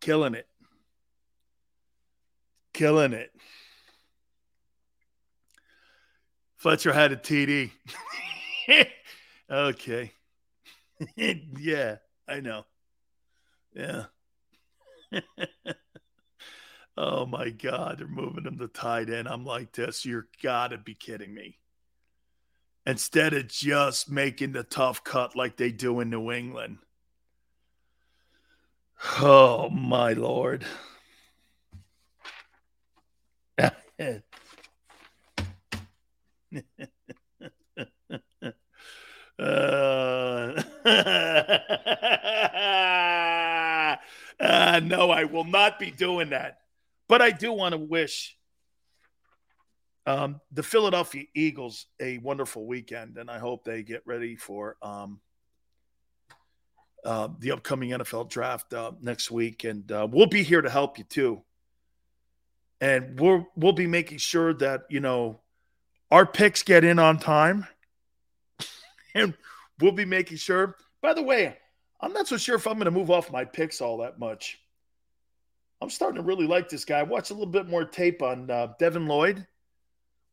[0.00, 0.48] Killing it.
[2.72, 3.32] Killing it.
[6.64, 7.72] Fletcher had a TD.
[9.50, 10.12] okay.
[11.14, 12.64] yeah, I know.
[13.74, 14.04] Yeah.
[16.96, 19.28] oh my God, they're moving him to tight end.
[19.28, 20.06] I'm like this.
[20.06, 21.58] You're gotta be kidding me.
[22.86, 26.78] Instead of just making the tough cut like they do in New England.
[29.20, 30.64] Oh my lord.
[39.36, 40.62] Uh,
[44.40, 46.58] uh, no, I will not be doing that.
[47.08, 48.36] But I do want to wish
[50.06, 55.20] um, the Philadelphia Eagles a wonderful weekend, and I hope they get ready for um,
[57.04, 59.64] uh, the upcoming NFL draft uh, next week.
[59.64, 61.42] And uh, we'll be here to help you too.
[62.80, 65.40] And we'll we'll be making sure that you know
[66.14, 67.66] our picks get in on time
[69.16, 69.34] and
[69.80, 70.76] we'll be making sure.
[71.02, 71.56] By the way,
[72.00, 74.60] I'm not so sure if I'm going to move off my picks all that much.
[75.82, 77.00] I'm starting to really like this guy.
[77.00, 79.44] I watched a little bit more tape on uh, Devin Lloyd.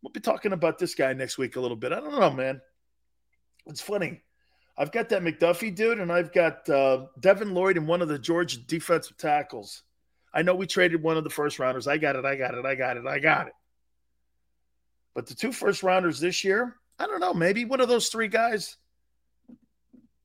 [0.03, 1.93] We'll be talking about this guy next week a little bit.
[1.93, 2.61] I don't know, man.
[3.65, 4.21] It's funny.
[4.77, 8.19] I've got that McDuffie dude, and I've got uh, Devin Lloyd and one of the
[8.19, 9.81] Georgia defensive tackles.
[10.31, 11.87] I know we traded one of the first rounders.
[11.87, 12.23] I got it.
[12.23, 12.65] I got it.
[12.65, 13.07] I got it.
[13.07, 13.53] I got it.
[15.13, 17.33] But the two first rounders this year, I don't know.
[17.33, 18.77] Maybe one of those three guys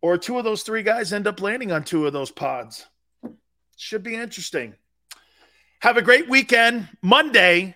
[0.02, 2.86] or two of those three guys end up landing on two of those pods.
[3.76, 4.74] Should be interesting.
[5.80, 6.88] Have a great weekend.
[7.02, 7.74] Monday,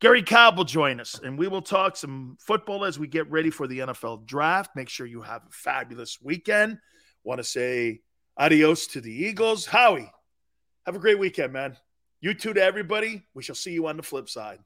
[0.00, 3.50] Gary Cobb will join us, and we will talk some football as we get ready
[3.50, 4.76] for the NFL draft.
[4.76, 6.78] Make sure you have a fabulous weekend.
[7.24, 8.00] Want to say
[8.36, 9.66] adios to the Eagles.
[9.66, 10.10] Howie,
[10.84, 11.76] have a great weekend, man.
[12.20, 13.24] You too to everybody.
[13.34, 14.58] We shall see you on the flip side.